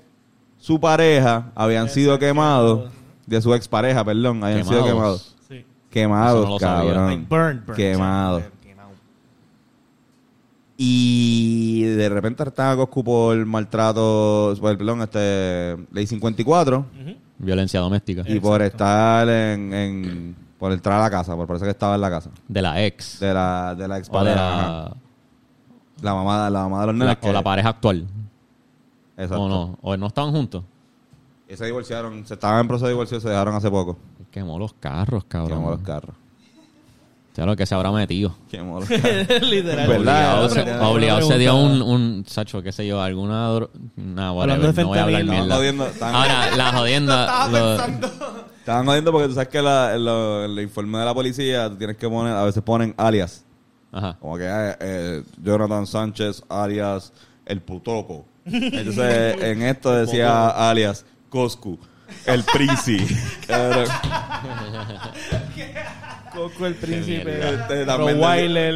su 0.59 0.79
pareja 0.79 1.51
habían 1.55 1.89
sido 1.89 2.19
quemados. 2.19 2.91
De 3.25 3.41
su 3.43 3.55
expareja, 3.55 4.05
perdón, 4.05 4.45
habían 4.45 4.65
sido 4.65 4.85
Quemados. 4.85 5.36
Quemados. 6.01 6.49
No 6.49 6.59
cabrón. 6.59 7.07
Like 7.07 7.27
burned, 7.29 7.61
burned. 7.67 7.77
Quemados. 7.77 8.43
Y 10.79 11.83
de 11.85 12.09
repente 12.11 12.43
arrestaron 12.43 12.73
a 12.75 12.77
Coscu 12.77 13.03
por 13.03 13.47
maltrato, 13.47 14.55
por, 14.61 14.77
perdón, 14.77 15.01
este, 15.03 15.77
ley 15.93 16.07
54, 16.07 16.79
Ujú. 16.79 17.17
Violencia 17.39 17.81
doméstica. 17.81 18.23
y 18.27 18.39
por 18.41 18.61
estar 18.63 19.27
en, 19.29 19.73
en- 19.73 20.37
por 20.59 20.73
entrar 20.73 20.99
a 21.01 21.03
la 21.05 21.11
casa, 21.11 21.35
por 21.35 21.47
parece 21.47 21.65
que 21.65 21.71
estaba 21.71 21.95
en 21.95 22.01
la 22.03 22.11
casa, 22.11 22.31
De 22.49 22.61
la 22.63 22.83
ex. 22.85 23.21
de 23.21 23.33
la, 23.33 23.75
de 23.75 23.89
la 23.89 23.99
ex 23.99 24.09
o 24.09 24.13
de 24.13 24.19
pareja, 24.19 24.39
la, 24.39 24.97
la 26.03 26.15
mamá, 26.15 26.51
la 26.51 26.61
mamá 26.63 26.81
de 26.83 26.87
los 26.89 26.97
la- 26.97 27.05
nenes. 27.07 27.19
o 27.23 27.33
la 27.33 27.39
que- 27.41 27.45
pareja 27.45 27.69
actual. 27.71 28.07
Exacto. 29.17 29.43
O 29.45 29.49
no. 29.49 29.79
O 29.81 29.97
no 29.97 30.07
estaban 30.09 30.33
juntos. 30.33 30.63
Y 31.49 31.57
se 31.57 31.65
divorciaron, 31.67 32.27
se 32.27 32.35
estaban 32.35 32.61
en 32.61 32.69
proceso 32.69 32.87
de 32.87 32.93
divorcio, 32.93 33.21
se 33.21 33.29
dejaron 33.29 33.55
hace 33.55 33.71
poco. 33.71 33.97
Quemó 34.31 34.59
los 34.59 34.73
carros, 34.75 35.25
cabrón. 35.29 35.59
Quemó 35.59 35.71
los 35.71 35.81
carros. 35.81 36.17
O 37.33 37.37
sea, 37.37 37.45
lo 37.47 37.55
que 37.55 37.67
se 37.67 37.75
habrá 37.75 37.93
metido. 37.93 38.35
Quemó 38.51 38.81
los 38.81 38.89
carros. 38.89 39.43
Literal. 39.43 39.89
¿Verdad? 39.89 40.45
Obligado, 40.45 40.49
se, 40.49 40.61
obligado 40.87 41.39
dio 41.39 41.57
un, 41.57 41.83
un, 41.83 42.25
sacho, 42.27 42.63
qué 42.63 42.73
sé 42.73 42.87
yo, 42.87 43.01
alguna... 43.01 43.49
dro- 43.53 43.71
Nah, 43.97 44.29
Hablando 44.31 44.35
whatever, 44.69 44.75
de 44.75 44.83
no 44.83 44.89
voy 44.89 44.99
a 44.99 45.03
hablar 45.05 45.25
mierda. 45.25 45.57
Jodiendo, 45.57 45.87
estaban- 45.87 46.15
Ahora, 46.15 46.57
la 46.57 46.73
jodienda... 46.73 47.49
lo- 47.51 48.07
Estaban 48.59 48.87
jodiendo 48.87 49.13
porque 49.13 49.29
tú 49.29 49.35
sabes 49.35 49.49
que 49.49 49.63
la, 49.63 49.95
en 49.95 50.51
el 50.51 50.61
informe 50.61 50.99
de 50.99 51.05
la 51.05 51.15
policía 51.15 51.69
tú 51.71 51.77
tienes 51.77 51.97
que 51.97 52.09
poner, 52.09 52.33
a 52.35 52.43
veces 52.43 52.61
ponen 52.65 52.93
alias. 52.97 53.45
Ajá. 53.93 54.17
Como 54.19 54.37
que 54.37 54.45
eh, 54.45 54.77
eh, 54.81 55.23
Jonathan 55.41 55.87
Sánchez, 55.87 56.43
alias 56.49 57.13
El 57.45 57.61
Putoco. 57.61 58.25
Entonces, 58.45 59.41
en 59.41 59.63
esto 59.63 59.93
decía 59.93 60.49
alias 60.71 61.05
Coscu, 61.29 61.79
El. 62.27 62.45
Cabrón. 63.47 63.87
Coco 66.35 66.67
el 66.67 66.75
príncipe. 66.75 67.39
Este, 67.55 67.85
también 67.87 68.19
decía- 68.21 68.31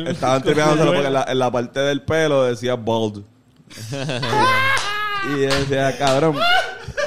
Estaban 0.08 0.42
tripeándoselo 0.42 0.92
porque 0.92 1.06
en 1.06 1.12
la, 1.12 1.24
en 1.24 1.38
la 1.38 1.50
parte 1.50 1.80
del 1.80 2.02
pelo 2.02 2.44
decía 2.44 2.74
bald. 2.76 3.22
y 5.36 5.40
decía, 5.40 5.96
cabrón, 5.98 6.36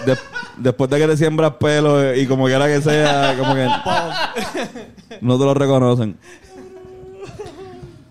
de- 0.06 0.18
después 0.58 0.90
de 0.90 1.00
que 1.00 1.08
te 1.08 1.18
siembras 1.18 1.54
pelo 1.60 2.02
eh, 2.04 2.20
y 2.22 2.28
como 2.28 2.46
quiera 2.46 2.68
que 2.68 2.82
sea, 2.82 3.36
como 3.38 3.56
que 3.56 3.68
no 5.22 5.38
te 5.40 5.46
lo 5.46 5.54
reconocen. 5.54 6.18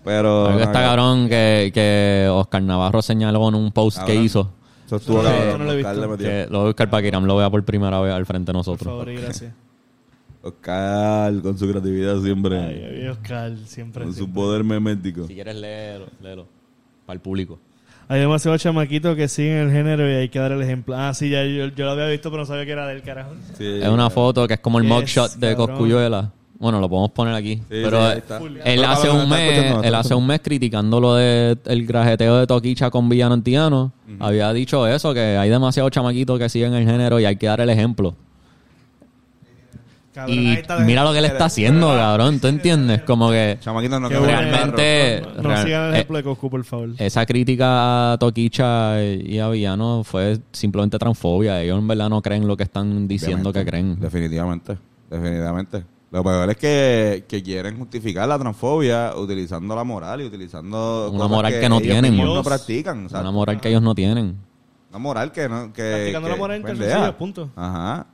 Pero... 0.03 0.47
Algo 0.47 0.59
no, 0.59 0.65
está 0.65 0.81
cabrón 0.83 1.29
que, 1.29 1.71
que 1.73 2.27
Oscar 2.29 2.61
Navarro 2.61 3.01
señaló 3.01 3.47
en 3.47 3.55
un 3.55 3.71
post 3.71 3.99
que 3.99 4.05
Cabrón. 4.07 4.23
hizo. 4.25 4.51
Eso 4.97 5.11
estuvo 5.13 5.21
Sí, 5.21 5.25
cabrón. 5.27 5.47
eso 5.49 5.57
no 5.57 5.63
lo 5.65 5.71
he 5.73 5.77
Oscar 5.77 5.95
le 5.95 6.01
visto. 6.01 6.11
metió. 6.11 6.27
Que 6.27 6.43
lo 6.51 6.57
voy 6.59 6.61
a 6.61 6.67
buscar 6.69 6.89
para 6.89 7.01
que 7.01 7.07
Iram 7.09 7.25
lo 7.25 7.35
vea 7.37 7.49
por 7.49 7.63
primera 7.63 7.99
vez 8.01 8.13
al 8.13 8.25
frente 8.25 8.47
de 8.51 8.53
Por 8.53 8.59
nosotros. 8.59 8.85
favor 8.91 9.09
y 9.09 9.15
gracias. 9.15 9.53
Oscar 10.41 11.41
con 11.41 11.57
su 11.57 11.67
creatividad 11.69 12.19
siempre. 12.21 12.59
Ay, 12.59 12.83
ay, 13.01 13.07
Oscar, 13.07 13.53
siempre. 13.65 14.03
con 14.03 14.13
su 14.13 14.29
poder 14.31 14.63
memético. 14.63 15.25
Si 15.27 15.33
quieres 15.35 15.55
léelo, 15.55 16.05
léelo. 16.21 16.47
Para 17.05 17.15
el 17.15 17.21
público. 17.21 17.59
Hay 18.09 18.19
demasiados 18.19 18.61
chamaquitos 18.61 19.15
que 19.15 19.29
siguen 19.29 19.57
el 19.59 19.71
género 19.71 20.09
y 20.09 20.13
hay 20.13 20.29
que 20.29 20.37
dar 20.39 20.51
el 20.51 20.61
ejemplo. 20.61 20.95
Ah, 20.97 21.13
sí, 21.13 21.29
ya 21.29 21.43
yo, 21.45 21.67
yo 21.67 21.85
lo 21.85 21.91
había 21.91 22.07
visto, 22.07 22.29
pero 22.29 22.41
no 22.41 22.45
sabía 22.45 22.65
que 22.65 22.71
era 22.73 22.85
del 22.87 23.01
carajo. 23.01 23.31
Sí, 23.57 23.65
Es 23.81 23.87
una 23.87 24.09
foto 24.09 24.45
que 24.47 24.55
es 24.55 24.59
como 24.59 24.79
el 24.79 24.83
Yes, 24.85 24.93
mugshot 24.93 25.31
de 25.35 25.49
cabrón. 25.55 25.67
Coscuyuela. 25.67 26.31
Bueno, 26.63 26.79
lo 26.79 26.87
podemos 26.87 27.11
poner 27.11 27.35
aquí. 27.35 27.61
pero 27.67 28.09
sí, 28.13 28.17
él 28.39 28.61
Pero 28.63 28.87
hace 28.87 29.09
un 29.09 29.27
mes, 29.29 29.75
él 29.83 29.95
hace 29.95 30.15
un 30.15 30.25
mes 30.25 30.39
criticando 30.41 31.01
lo 31.01 31.15
de 31.15 31.57
el 31.65 31.85
grajeteo 31.85 32.37
de 32.37 32.47
Toquicha 32.47 32.89
con 32.89 33.09
Villano 33.09 33.33
Antiano. 33.33 33.91
Había 34.19 34.53
dicho 34.53 34.87
eso, 34.87 35.13
que 35.13 35.19
hay 35.37 35.49
demasiados 35.49 35.91
chamaquitos 35.91 36.39
que 36.39 36.47
siguen 36.47 36.73
el 36.73 36.85
género 36.85 37.19
y 37.19 37.25
hay 37.25 37.35
que 37.35 37.47
dar 37.47 37.59
el 37.59 37.69
ejemplo. 37.69 38.15
Cabrón, 40.13 40.37
Y 40.37 40.57
mira 40.85 41.03
lo 41.03 41.11
que 41.11 41.17
él 41.19 41.25
está 41.25 41.45
haciendo, 41.45 41.87
cabrón. 41.89 42.39
¿Tú 42.39 42.47
entiendes? 42.47 43.01
Como 43.01 43.29
que 43.31 43.57
Chamaquito 43.59 43.99
no 43.99 44.07
bueno. 44.09 44.25
realmente-. 44.25 45.21
No, 45.35 45.41
no 45.41 45.49
real- 45.49 45.65
sigan 45.65 45.83
el 45.87 45.89
eh, 45.89 45.95
ejemplo 45.95 46.17
de 46.17 46.23
Coscu, 46.23 46.49
por 46.51 46.63
favor. 46.63 46.89
esa 46.99 47.25
crítica 47.25 48.13
a 48.13 48.17
Toquicha 48.19 49.03
y 49.03 49.39
a 49.39 49.49
Villano 49.49 50.03
fue 50.05 50.37
simplemente 50.51 50.97
transfobia. 50.99 51.61
Ellos 51.61 51.79
en 51.79 51.87
verdad 51.87 52.09
no 52.09 52.21
creen 52.21 52.47
lo 52.47 52.55
que 52.55 52.63
están 52.63 53.05
diciendo 53.07 53.49
Obviamente. 53.49 53.59
que 53.65 53.69
creen. 53.71 53.99
Definitivamente, 53.99 54.77
definitivamente. 55.09 55.83
Lo 56.13 56.23
peor 56.23 56.49
es 56.51 56.57
que, 56.57 57.25
que 57.27 57.41
quieren 57.43 57.77
justificar 57.77 58.27
la 58.27 58.37
transfobia 58.39 59.13
utilizando 59.17 59.75
la 59.75 59.83
moral 59.83 60.21
y 60.21 60.25
utilizando 60.25 61.09
Una 61.11 61.27
moral 61.27 61.51
que 61.59 61.67
no 61.67 61.79
ellos 61.79 61.87
tienen. 61.91 62.15
no 62.17 62.43
practican. 62.43 63.07
o 63.07 63.09
sea, 63.09 63.19
Una 63.21 63.31
moral 63.31 63.59
que 63.59 63.69
ellos 63.69 63.81
no 63.81 63.93
tienen. 63.95 64.37
Una 64.91 64.99
moral 64.99 65.31
que 65.31 65.49
no... 65.49 65.73
Que, 65.73 65.81
Practicando 65.81 66.27
que 66.27 66.31
la 66.33 66.37
moral 66.39 66.63
en 67.09 67.13
punto. 67.15 67.49
Ajá. 67.55 68.05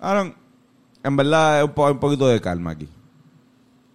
Ahora, 0.00 0.34
en 1.04 1.16
verdad 1.16 1.58
es 1.60 1.64
un, 1.64 1.72
po- 1.72 1.90
un 1.90 1.98
poquito 2.00 2.26
de 2.26 2.40
calma 2.40 2.72
aquí. 2.72 2.88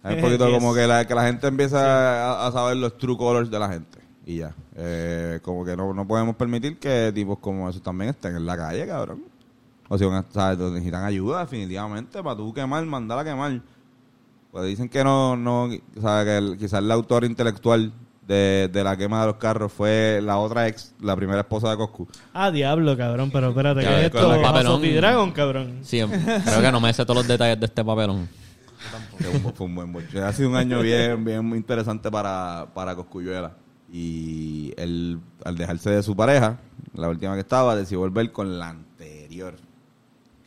Hay 0.02 0.14
un 0.16 0.22
poquito 0.22 0.46
Yes. 0.48 0.54
como 0.58 0.72
que 0.74 0.86
la, 0.86 1.04
que 1.06 1.14
la 1.14 1.26
gente 1.26 1.46
empieza 1.48 2.30
a, 2.44 2.46
a 2.46 2.52
saber 2.52 2.78
los 2.78 2.96
true 2.96 3.16
colors 3.18 3.50
de 3.50 3.58
la 3.58 3.68
gente. 3.68 3.98
Y 4.24 4.38
ya. 4.38 4.54
Eh, 4.74 5.40
como 5.42 5.64
que 5.66 5.76
no, 5.76 5.92
no 5.92 6.06
podemos 6.06 6.34
permitir 6.36 6.78
que 6.78 7.12
tipos 7.14 7.38
como 7.40 7.68
esos 7.68 7.82
también 7.82 8.10
estén 8.10 8.36
en 8.36 8.46
la 8.46 8.56
calle, 8.56 8.86
cabrón. 8.86 9.22
O 9.88 9.96
si 9.98 10.04
van 10.04 10.16
a 10.16 10.20
estar, 10.20 10.56
necesitan 10.58 11.04
ayuda, 11.04 11.40
definitivamente, 11.40 12.22
para 12.22 12.36
tú 12.36 12.52
quemar, 12.52 12.84
mandar 12.84 13.18
a 13.20 13.24
quemar. 13.24 13.60
Pues 14.50 14.66
dicen 14.66 14.88
que 14.88 15.02
no, 15.04 15.36
no, 15.36 15.64
o 15.64 16.00
sea, 16.00 16.24
que 16.24 16.36
el- 16.38 16.56
quizás 16.58 16.80
el 16.82 16.90
autor 16.90 17.24
intelectual 17.24 17.92
de, 18.26 18.68
de 18.70 18.84
la 18.84 18.96
quema 18.96 19.22
de 19.22 19.26
los 19.28 19.36
carros 19.36 19.72
fue 19.72 20.20
la 20.22 20.36
otra 20.38 20.68
ex, 20.68 20.94
la 21.00 21.16
primera 21.16 21.40
esposa 21.40 21.70
de 21.70 21.76
Coscu. 21.78 22.06
Ah, 22.34 22.50
diablo, 22.50 22.94
cabrón, 22.96 23.30
pero 23.30 23.48
espérate, 23.50 23.80
¿qué 23.80 23.98
es 24.00 24.04
esto? 24.06 24.34
el 24.34 24.42
papelón. 24.42 24.82
Dragon, 24.82 25.32
cabrón. 25.32 25.78
Sí, 25.82 26.00
creo 26.44 26.60
que 26.60 26.72
no 26.72 26.80
me 26.80 26.92
sé 26.92 27.04
todos 27.06 27.16
los 27.16 27.26
detalles 27.28 27.58
de 27.58 27.66
este 27.66 27.82
papelón. 27.84 28.28
Fue 29.18 29.28
un, 29.30 29.54
fue 29.54 29.66
un 29.66 29.74
buen 29.74 29.92
boche. 29.92 30.22
Ha 30.22 30.32
sido 30.32 30.50
un 30.50 30.56
año 30.56 30.80
bien, 30.82 31.24
bien 31.24 31.44
muy 31.44 31.56
interesante 31.58 32.10
para, 32.10 32.66
para 32.74 32.94
Coscuyuela. 32.94 33.52
Y 33.90 34.72
él, 34.76 35.18
al 35.44 35.56
dejarse 35.56 35.90
de 35.90 36.02
su 36.02 36.14
pareja, 36.14 36.58
la 36.94 37.08
última 37.08 37.34
que 37.34 37.40
estaba, 37.40 37.74
decidió 37.74 38.00
volver 38.00 38.30
con 38.30 38.58
la 38.58 38.68
anterior. 38.68 39.54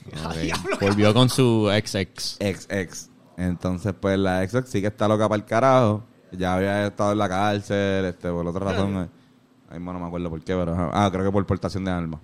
Volvió 0.82 1.14
con 1.14 1.30
su 1.30 1.70
ex 1.72 1.96
ex. 1.96 2.38
Ex, 2.40 2.68
ex. 2.70 3.10
Entonces, 3.38 3.94
pues 4.00 4.18
la 4.20 4.44
ex, 4.44 4.54
ex 4.56 4.70
sí 4.70 4.82
que 4.82 4.88
está 4.88 5.08
loca 5.08 5.28
para 5.28 5.42
el 5.42 5.46
carajo. 5.46 6.04
Ya 6.32 6.56
había 6.56 6.88
estado 6.88 7.12
en 7.12 7.18
la 7.18 7.28
cárcel, 7.30 8.06
este, 8.06 8.30
por 8.30 8.46
otra 8.48 8.72
razón. 8.72 9.10
Ahí 9.70 9.78
mismo 9.80 9.94
no 9.94 10.00
me 10.00 10.08
acuerdo 10.08 10.30
por 10.30 10.40
qué, 10.42 10.56
pero 10.56 10.90
ah, 10.94 11.10
creo 11.12 11.26
que 11.26 11.32
por 11.32 11.46
portación 11.46 11.84
de 11.86 11.92
armas. 11.92 12.20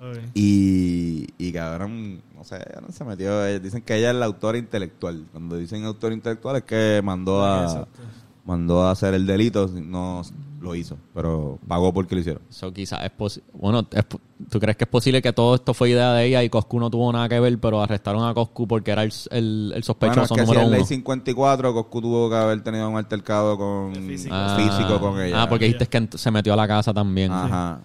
Ok. 0.00 0.18
Y, 0.34 1.28
y 1.38 1.52
cabrón, 1.52 2.22
no 2.34 2.44
sé, 2.44 2.58
no 2.80 2.92
se 2.92 3.04
metió. 3.04 3.46
eh, 3.46 3.60
Dicen 3.60 3.82
que 3.82 3.96
ella 3.96 4.10
es 4.10 4.16
la 4.16 4.26
autora 4.26 4.58
intelectual. 4.58 5.26
Cuando 5.30 5.56
dicen 5.56 5.84
autor 5.84 6.12
intelectual 6.12 6.56
es 6.56 6.62
que 6.64 7.00
mandó 7.04 7.44
a 7.44 7.62
Exacto. 7.64 8.00
mandó 8.44 8.82
a 8.84 8.90
hacer 8.92 9.14
el 9.14 9.26
delito, 9.26 9.68
no 9.68 10.22
lo 10.62 10.74
hizo, 10.74 10.96
pero 11.12 11.58
pagó 11.66 11.92
porque 11.92 12.14
lo 12.14 12.20
hicieron. 12.20 12.42
So, 12.48 12.72
quizás 12.72 13.04
es 13.04 13.10
posible. 13.10 13.48
Bueno, 13.52 13.86
es 13.90 14.04
po- 14.04 14.20
¿tú 14.50 14.60
crees 14.60 14.76
que 14.76 14.84
es 14.84 14.90
posible 14.90 15.20
que 15.20 15.32
todo 15.32 15.56
esto 15.56 15.74
fue 15.74 15.90
idea 15.90 16.12
de 16.14 16.24
ella 16.26 16.42
y 16.42 16.48
Coscu 16.48 16.78
no 16.78 16.88
tuvo 16.88 17.12
nada 17.12 17.28
que 17.28 17.40
ver, 17.40 17.58
pero 17.58 17.82
arrestaron 17.82 18.24
a 18.24 18.32
Coscu 18.32 18.66
porque 18.68 18.92
era 18.92 19.02
el, 19.02 19.12
el, 19.30 19.38
el 19.38 19.68
Bueno, 19.68 19.76
es 19.78 19.84
sospechoso 19.86 20.34
que 20.34 20.40
si 20.42 20.46
número 20.46 20.60
en 20.60 20.66
uno? 20.68 20.76
ley 20.76 20.84
54, 20.86 21.74
Coscu 21.74 22.00
tuvo 22.00 22.30
que 22.30 22.36
haber 22.36 22.62
tenido 22.62 22.88
un 22.88 22.96
altercado 22.96 23.58
con 23.58 23.94
físico. 23.94 24.34
Ah, 24.34 24.56
físico 24.56 25.00
con 25.00 25.20
ella. 25.20 25.42
Ah, 25.42 25.48
porque 25.48 25.64
dijiste 25.66 25.86
que 25.86 26.16
se 26.16 26.30
metió 26.30 26.52
a 26.52 26.56
la 26.56 26.68
casa 26.68 26.94
también. 26.94 27.30
Ajá. 27.32 27.80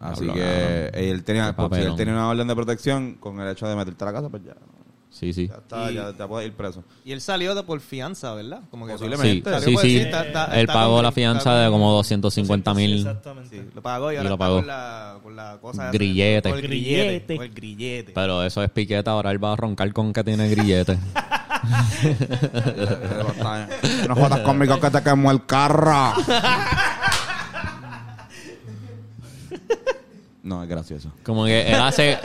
Así 0.00 0.26
que 0.28 0.90
él 0.94 1.24
tenía, 1.24 1.54
pues, 1.56 1.68
si 1.80 1.86
él 1.86 1.94
tenía 1.96 2.14
una 2.14 2.28
orden 2.28 2.46
de 2.46 2.54
protección 2.54 3.14
con 3.14 3.40
el 3.40 3.48
hecho 3.50 3.66
de 3.66 3.74
meterte 3.74 4.04
a 4.04 4.06
la 4.06 4.12
casa, 4.12 4.28
pues 4.28 4.44
ya, 4.44 4.54
Sí, 5.10 5.32
sí. 5.32 5.48
ya 5.48 5.54
está, 5.56 5.90
Y- 5.90 5.94
ya, 5.94 6.12
ya 6.16 6.28
puedes 6.28 6.48
ir 6.48 6.54
preso. 6.54 6.84
Y 7.04 7.12
él 7.12 7.20
salió 7.20 7.54
de 7.54 7.62
por 7.62 7.80
fianza, 7.80 8.34
¿verdad? 8.34 8.60
Como 8.70 8.86
que 8.86 8.92
Sí, 8.92 8.98
Posiblemente. 8.98 9.50
salió 9.50 9.68
sí, 9.68 9.72
por 9.74 9.82
sí. 9.82 9.92
decir, 9.94 10.06
está- 10.06 10.26
está- 10.26 10.44
Él 10.54 10.60
está 10.60 10.72
pagó 10.74 10.94
con- 10.96 11.02
la 11.02 11.12
fianza 11.12 11.50
con- 11.50 11.64
de 11.64 11.70
como 11.70 11.92
250 11.92 12.74
mil. 12.74 12.98
Exactamente. 12.98 13.56
Sí, 13.56 13.62
lo 13.74 13.82
pagó 13.82 14.12
y, 14.12 14.14
Y 14.14 14.18
ahora 14.18 14.28
lo 14.28 14.34
está 14.34 14.44
pagó. 14.44 14.56
Con, 14.58 14.66
la, 14.66 15.18
con 15.22 15.36
la 15.36 15.58
cosa 15.60 15.90
Grillete. 15.90 16.50
Con 16.50 16.58
el 16.58 16.62
grillete. 16.64 17.04
Grillete. 17.06 17.36
Con 17.36 17.44
el 17.46 17.54
grillete. 17.54 18.12
Pero 18.14 18.42
eso 18.44 18.62
es 18.62 18.70
piqueta, 18.70 19.10
ahora 19.12 19.30
él 19.30 19.42
va 19.42 19.54
a 19.54 19.56
roncar 19.56 19.92
con 19.92 20.12
que 20.12 20.22
tiene 20.22 20.48
grillete. 20.50 20.98
no 24.08 24.14
jodas 24.14 24.40
conmigo 24.40 24.78
que 24.78 24.90
te 24.90 25.02
quemó 25.02 25.30
el 25.30 25.44
carro. 25.46 26.12
No, 30.42 30.62
es 30.62 30.68
gracioso. 30.68 31.10
Como 31.24 31.44
que 31.44 31.68
él 31.68 31.74
hace, 31.80 32.18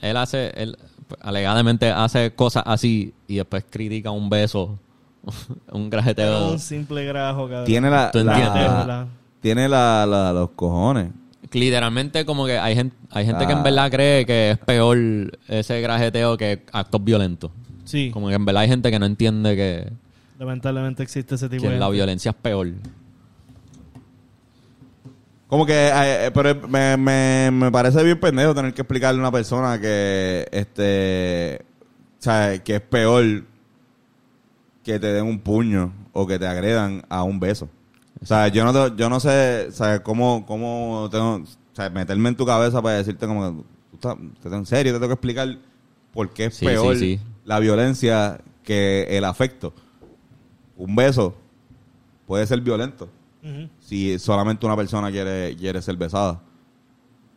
él 0.00 0.16
hace, 0.16 0.52
él 0.56 0.76
alegadamente 1.20 1.90
hace 1.90 2.34
cosas 2.34 2.62
así 2.66 3.12
y 3.28 3.36
después 3.36 3.64
critica 3.68 4.10
un 4.10 4.28
beso, 4.30 4.78
un 5.72 5.90
grajeteo. 5.90 6.52
un 6.52 6.58
simple 6.58 7.04
grajo, 7.04 7.42
cabrón. 7.48 7.64
Tiene 7.66 7.90
la, 7.90 8.10
¿Tú 8.10 8.18
la- 8.24 8.32
entiendes? 8.34 8.64
La- 8.86 9.06
tiene 9.40 9.68
la, 9.68 10.06
la- 10.06 10.32
los 10.32 10.50
cojones. 10.50 11.10
Literalmente 11.52 12.24
como 12.24 12.46
que 12.46 12.58
hay 12.58 12.74
gente, 12.74 12.96
hay 13.10 13.26
gente 13.26 13.46
que 13.46 13.52
en 13.52 13.62
verdad 13.62 13.90
cree 13.90 14.24
que 14.24 14.52
es 14.52 14.58
peor 14.58 14.96
ese 15.48 15.80
grajeteo 15.82 16.36
que 16.38 16.64
actos 16.72 17.04
violentos. 17.04 17.50
Sí, 17.84 18.10
Como 18.10 18.28
que 18.28 18.34
en 18.34 18.44
verdad 18.44 18.62
hay 18.62 18.68
gente 18.68 18.90
que 18.90 18.98
no 18.98 19.04
entiende 19.06 19.54
que, 19.56 19.92
lamentablemente 20.38 21.02
existe 21.02 21.34
ese 21.34 21.48
tipo 21.48 21.64
que 21.64 21.70
de... 21.70 21.78
la 21.78 21.88
violencia 21.90 22.30
es 22.30 22.36
peor. 22.36 22.68
Como 25.52 25.66
que, 25.66 25.74
eh, 25.88 26.26
eh, 26.26 26.30
pero 26.32 26.66
me, 26.66 26.96
me, 26.96 27.50
me 27.52 27.70
parece 27.70 28.02
bien 28.02 28.18
pendejo 28.18 28.54
tener 28.54 28.72
que 28.72 28.80
explicarle 28.80 29.18
a 29.18 29.24
una 29.24 29.30
persona 29.30 29.78
que, 29.78 30.48
este, 30.50 31.60
o 32.18 32.22
sea, 32.22 32.58
que 32.64 32.76
es 32.76 32.80
peor 32.80 33.44
que 34.82 34.98
te 34.98 35.12
den 35.12 35.26
un 35.26 35.38
puño 35.40 35.92
o 36.14 36.26
que 36.26 36.38
te 36.38 36.46
agredan 36.46 37.04
a 37.10 37.22
un 37.22 37.38
beso. 37.38 37.68
O 38.22 38.24
sea, 38.24 38.48
yo 38.48 38.64
no, 38.64 38.72
te- 38.72 38.96
yo 38.96 39.10
no 39.10 39.20
sé, 39.20 39.66
o 39.68 39.72
sea, 39.72 40.02
cómo, 40.02 40.46
cómo 40.46 41.10
tengo, 41.12 41.34
o 41.34 41.44
sea, 41.76 41.90
meterme 41.90 42.30
en 42.30 42.36
tu 42.36 42.46
cabeza 42.46 42.80
para 42.80 42.96
decirte 42.96 43.26
como 43.26 43.62
tú 43.90 43.96
estás, 43.96 44.16
en 44.54 44.64
serio, 44.64 44.94
te 44.94 45.00
tengo 45.00 45.08
que 45.08 45.14
explicar 45.14 45.58
por 46.14 46.30
qué 46.32 46.46
es 46.46 46.54
Sí, 46.56 46.64
peor 46.64 46.96
sí, 46.96 47.18
sí. 47.18 47.20
la 47.44 47.58
violencia 47.58 48.40
que 48.64 49.02
el 49.10 49.26
afecto. 49.26 49.74
Un 50.78 50.96
beso 50.96 51.34
puede 52.26 52.46
ser 52.46 52.62
violento 52.62 53.10
Si 53.80 54.18
solamente 54.18 54.64
una 54.66 54.76
persona 54.76 55.10
quiere, 55.10 55.56
quiere 55.56 55.82
ser 55.82 55.96
besada. 55.96 56.40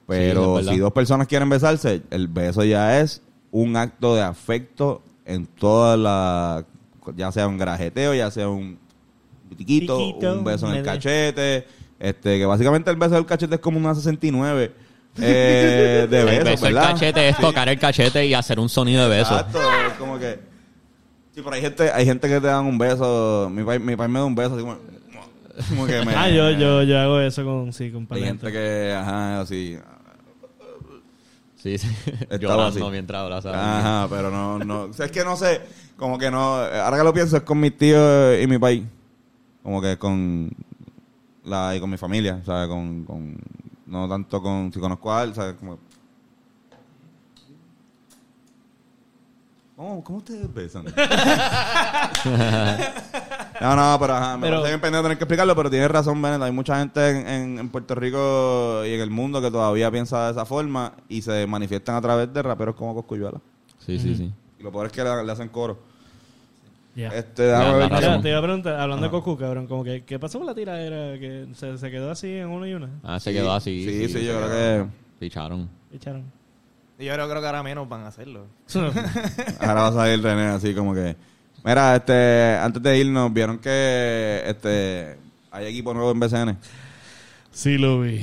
Pero 0.08 0.62
si 0.64 0.78
dos 0.78 0.94
personas 0.94 1.28
quieren 1.28 1.50
besarse, 1.50 2.04
el 2.12 2.28
beso 2.28 2.64
ya 2.64 3.00
es 3.00 3.22
un 3.52 3.76
acto 3.76 4.16
de 4.16 4.22
afecto 4.22 5.02
en 5.26 5.46
toda 5.48 5.98
la... 5.98 6.66
Ya 7.16 7.32
sea 7.32 7.48
un 7.48 7.58
grajeteo, 7.58 8.14
ya 8.14 8.30
sea 8.32 8.50
un 8.50 8.78
Piquito, 9.56 9.98
un 9.98 10.44
beso 10.44 10.70
en 10.70 10.78
el 10.78 10.84
cachete. 10.84 11.66
Este, 12.00 12.38
que 12.38 12.46
básicamente 12.46 12.90
el 12.92 12.98
beso 12.98 13.16
del 13.16 13.26
cachete 13.26 13.56
es 13.56 13.62
como 13.62 13.78
una 13.78 13.96
69 13.96 14.74
eh, 15.22 16.08
de 16.10 16.20
el 16.20 16.26
beso, 16.26 16.44
beso 16.44 16.66
del 16.66 16.74
¿verdad? 16.74 16.92
cachete 16.92 17.30
es 17.30 17.38
tocar 17.38 17.70
el 17.70 17.80
cachete 17.80 18.26
y 18.26 18.34
hacer 18.34 18.60
un 18.60 18.68
sonido 18.68 19.04
de 19.04 19.18
beso. 19.18 19.34
Exacto, 19.34 19.60
es 19.88 19.94
como 19.94 20.20
que... 20.20 20.40
Sí, 21.34 21.42
pero 21.42 21.54
hay 21.54 21.62
gente, 21.62 21.92
hay 21.92 22.06
gente 22.06 22.28
que 22.28 22.40
te 22.40 22.48
dan 22.48 22.66
un 22.66 22.78
beso. 22.78 23.50
Mi 23.52 23.64
país, 23.64 23.82
mi 23.82 23.96
país 23.96 24.10
me 24.10 24.20
da 24.20 24.26
un 24.26 24.36
beso 24.36 24.56
así 24.56 24.62
como... 24.62 24.78
como 25.70 25.86
que 25.88 26.04
me, 26.06 26.14
Ah, 26.16 26.30
yo, 26.30 26.52
yo, 26.52 26.84
yo 26.84 27.00
hago 27.00 27.20
eso 27.20 27.44
con, 27.44 27.72
sí, 27.74 27.92
con 27.92 28.08
Hay 28.12 28.24
gente 28.24 28.52
que, 28.52 28.94
ajá, 28.98 29.42
así. 29.42 29.78
Sí, 31.56 31.78
sí. 31.78 31.88
Estaba 32.30 32.38
Llorando 32.38 32.86
así. 32.86 32.92
mientras 32.92 33.22
abraza. 33.22 33.50
a 33.50 33.54
alguien. 33.54 33.86
Ajá, 33.88 34.08
pero 34.10 34.30
no, 34.32 34.60
no. 34.60 34.84
O 34.84 34.94
sea, 34.94 35.08
es 35.08 35.12
que 35.12 35.24
no 35.24 35.36
sé, 35.36 35.62
como 35.98 36.18
que 36.18 36.30
no. 36.30 36.56
Ahora 36.58 36.98
que 36.98 37.04
lo 37.04 37.14
pienso, 37.14 37.38
es 37.38 37.44
con 37.44 37.60
mis 37.60 37.76
tíos 37.78 38.38
y 38.42 38.46
mi 38.48 38.58
país. 38.58 38.84
Como 39.64 39.82
que 39.82 39.98
con. 39.98 40.52
La, 41.44 41.76
y 41.76 41.80
con 41.80 41.90
mi 41.90 41.98
familia, 41.98 42.40
o 42.42 42.46
sea, 42.46 42.68
con, 42.68 43.04
con. 43.04 43.38
No 43.88 44.08
tanto 44.08 44.42
con. 44.42 44.72
Si 44.72 44.80
conozco 44.80 45.12
a 45.14 45.24
él, 45.24 45.32
o 45.32 45.34
sea, 45.34 45.56
como. 45.56 45.80
¿Cómo, 49.76 50.04
cómo 50.04 50.18
ustedes 50.20 50.54
besan? 50.54 50.86
no, 53.62 53.76
no, 53.76 53.98
pero 54.00 54.14
ajá, 54.16 54.38
me 54.38 54.44
Pero- 54.48 54.58
parece 54.58 54.70
bien 54.70 54.82
pendejo 54.82 55.04
tener 55.04 55.18
que 55.18 55.24
explicarlo, 55.24 55.56
pero 55.56 55.70
tienes 55.70 55.90
razón, 55.92 56.22
Bennett. 56.22 56.42
Hay 56.42 56.52
mucha 56.52 56.80
gente 56.80 57.10
en, 57.10 57.28
en- 57.28 57.60
en 57.60 57.70
Puerto 57.70 57.96
Rico 57.96 58.84
y 58.86 58.94
en 58.94 59.02
el 59.02 59.10
mundo 59.10 59.42
que 59.42 59.52
todavía 59.52 59.92
piensa 59.92 60.26
de 60.28 60.32
esa 60.32 60.46
forma 60.46 60.94
y 61.10 61.22
se 61.22 61.46
manifiestan 61.48 61.96
a 61.96 62.02
través 62.02 62.34
de 62.34 62.42
raperos 62.42 62.76
como 62.76 62.94
Coscuyuela. 62.96 63.40
Sí, 63.86 64.00
sí, 64.00 64.16
sí. 64.16 64.32
Y 64.60 64.64
lo 64.64 64.72
peor 64.72 64.86
es 64.88 64.92
que 64.92 65.04
le, 65.04 65.24
le 65.24 65.32
hacen 65.32 65.50
coro. 65.50 65.78
Ya. 66.96 67.10
Este, 67.10 67.50
Ya, 67.50 67.60
ver 67.60 67.68
la 67.82 67.90
qué- 67.90 67.96
Mira, 67.96 68.08
razón. 68.08 68.22
te 68.22 68.30
iba 68.30 68.38
a 68.38 68.42
preguntar, 68.42 68.74
hablando 68.80 69.06
Ajá. 69.08 69.16
de 69.18 69.22
Cocu, 69.22 69.38
cabrón, 69.38 69.68
como 69.68 69.84
que, 69.84 70.06
¿qué 70.06 70.18
pasó 70.18 70.38
con 70.38 70.48
la 70.48 70.56
tiradera? 70.56 71.20
Que 71.20 71.48
se, 71.54 71.78
se 71.78 71.92
quedó 71.92 72.10
así 72.12 72.32
en 72.32 72.48
uno 72.48 72.66
y 72.66 72.74
una. 72.74 72.90
Ah, 73.04 73.20
se 73.20 73.34
quedó 73.34 73.52
así. 73.54 73.84
Sí, 73.86 74.08
sí, 74.08 74.26
yo 74.26 74.38
creo 74.38 74.50
que 74.50 74.86
Picharon. 75.20 75.70
Echaron. 75.94 76.24
Y 76.98 77.06
yo 77.06 77.14
creo, 77.14 77.28
creo 77.30 77.42
que 77.42 77.48
ahora 77.48 77.64
menos 77.64 77.88
van 77.90 78.02
a 78.04 78.08
hacerlo. 78.08 78.46
ahora 79.60 79.74
va 79.82 79.88
a 79.88 79.94
salir 79.94 80.22
René 80.24 80.44
así 80.48 80.74
como 80.74 80.94
que... 80.94 81.16
Mira, 81.64 81.96
este, 81.96 82.58
antes 82.62 82.82
de 82.82 82.98
irnos, 83.00 83.34
vieron 83.34 83.58
que 83.58 84.44
este 84.46 85.18
hay 85.52 85.66
equipo 85.68 85.94
nuevo 85.94 86.12
en 86.12 86.20
BCN. 86.20 86.58
sí, 87.52 87.78
lo 87.78 88.02
vi. 88.02 88.22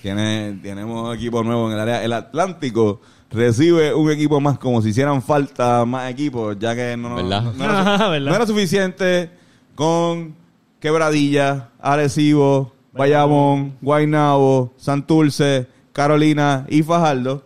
Tiene, 0.00 0.58
tenemos 0.62 1.14
equipo 1.16 1.42
nuevo 1.42 1.66
en 1.68 1.74
el 1.74 1.80
área. 1.80 2.04
El 2.04 2.12
Atlántico 2.12 3.00
recibe 3.30 3.92
un 3.94 4.10
equipo 4.10 4.40
más 4.40 4.58
como 4.58 4.80
si 4.82 4.90
hicieran 4.90 5.22
falta 5.22 5.84
más 5.84 6.10
equipos, 6.10 6.56
ya 6.58 6.74
que 6.76 6.96
no, 6.96 7.20
no- 7.20 7.52
no 7.52 8.34
era 8.34 8.46
suficiente 8.46 9.30
con 9.74 10.34
Quebradilla, 10.80 11.70
Arecibo, 11.80 12.72
Bayamón, 12.92 13.76
Guaynabo, 13.80 14.72
Santurce, 14.76 15.66
Carolina 15.92 16.66
y 16.70 16.82
Fajardo. 16.82 17.42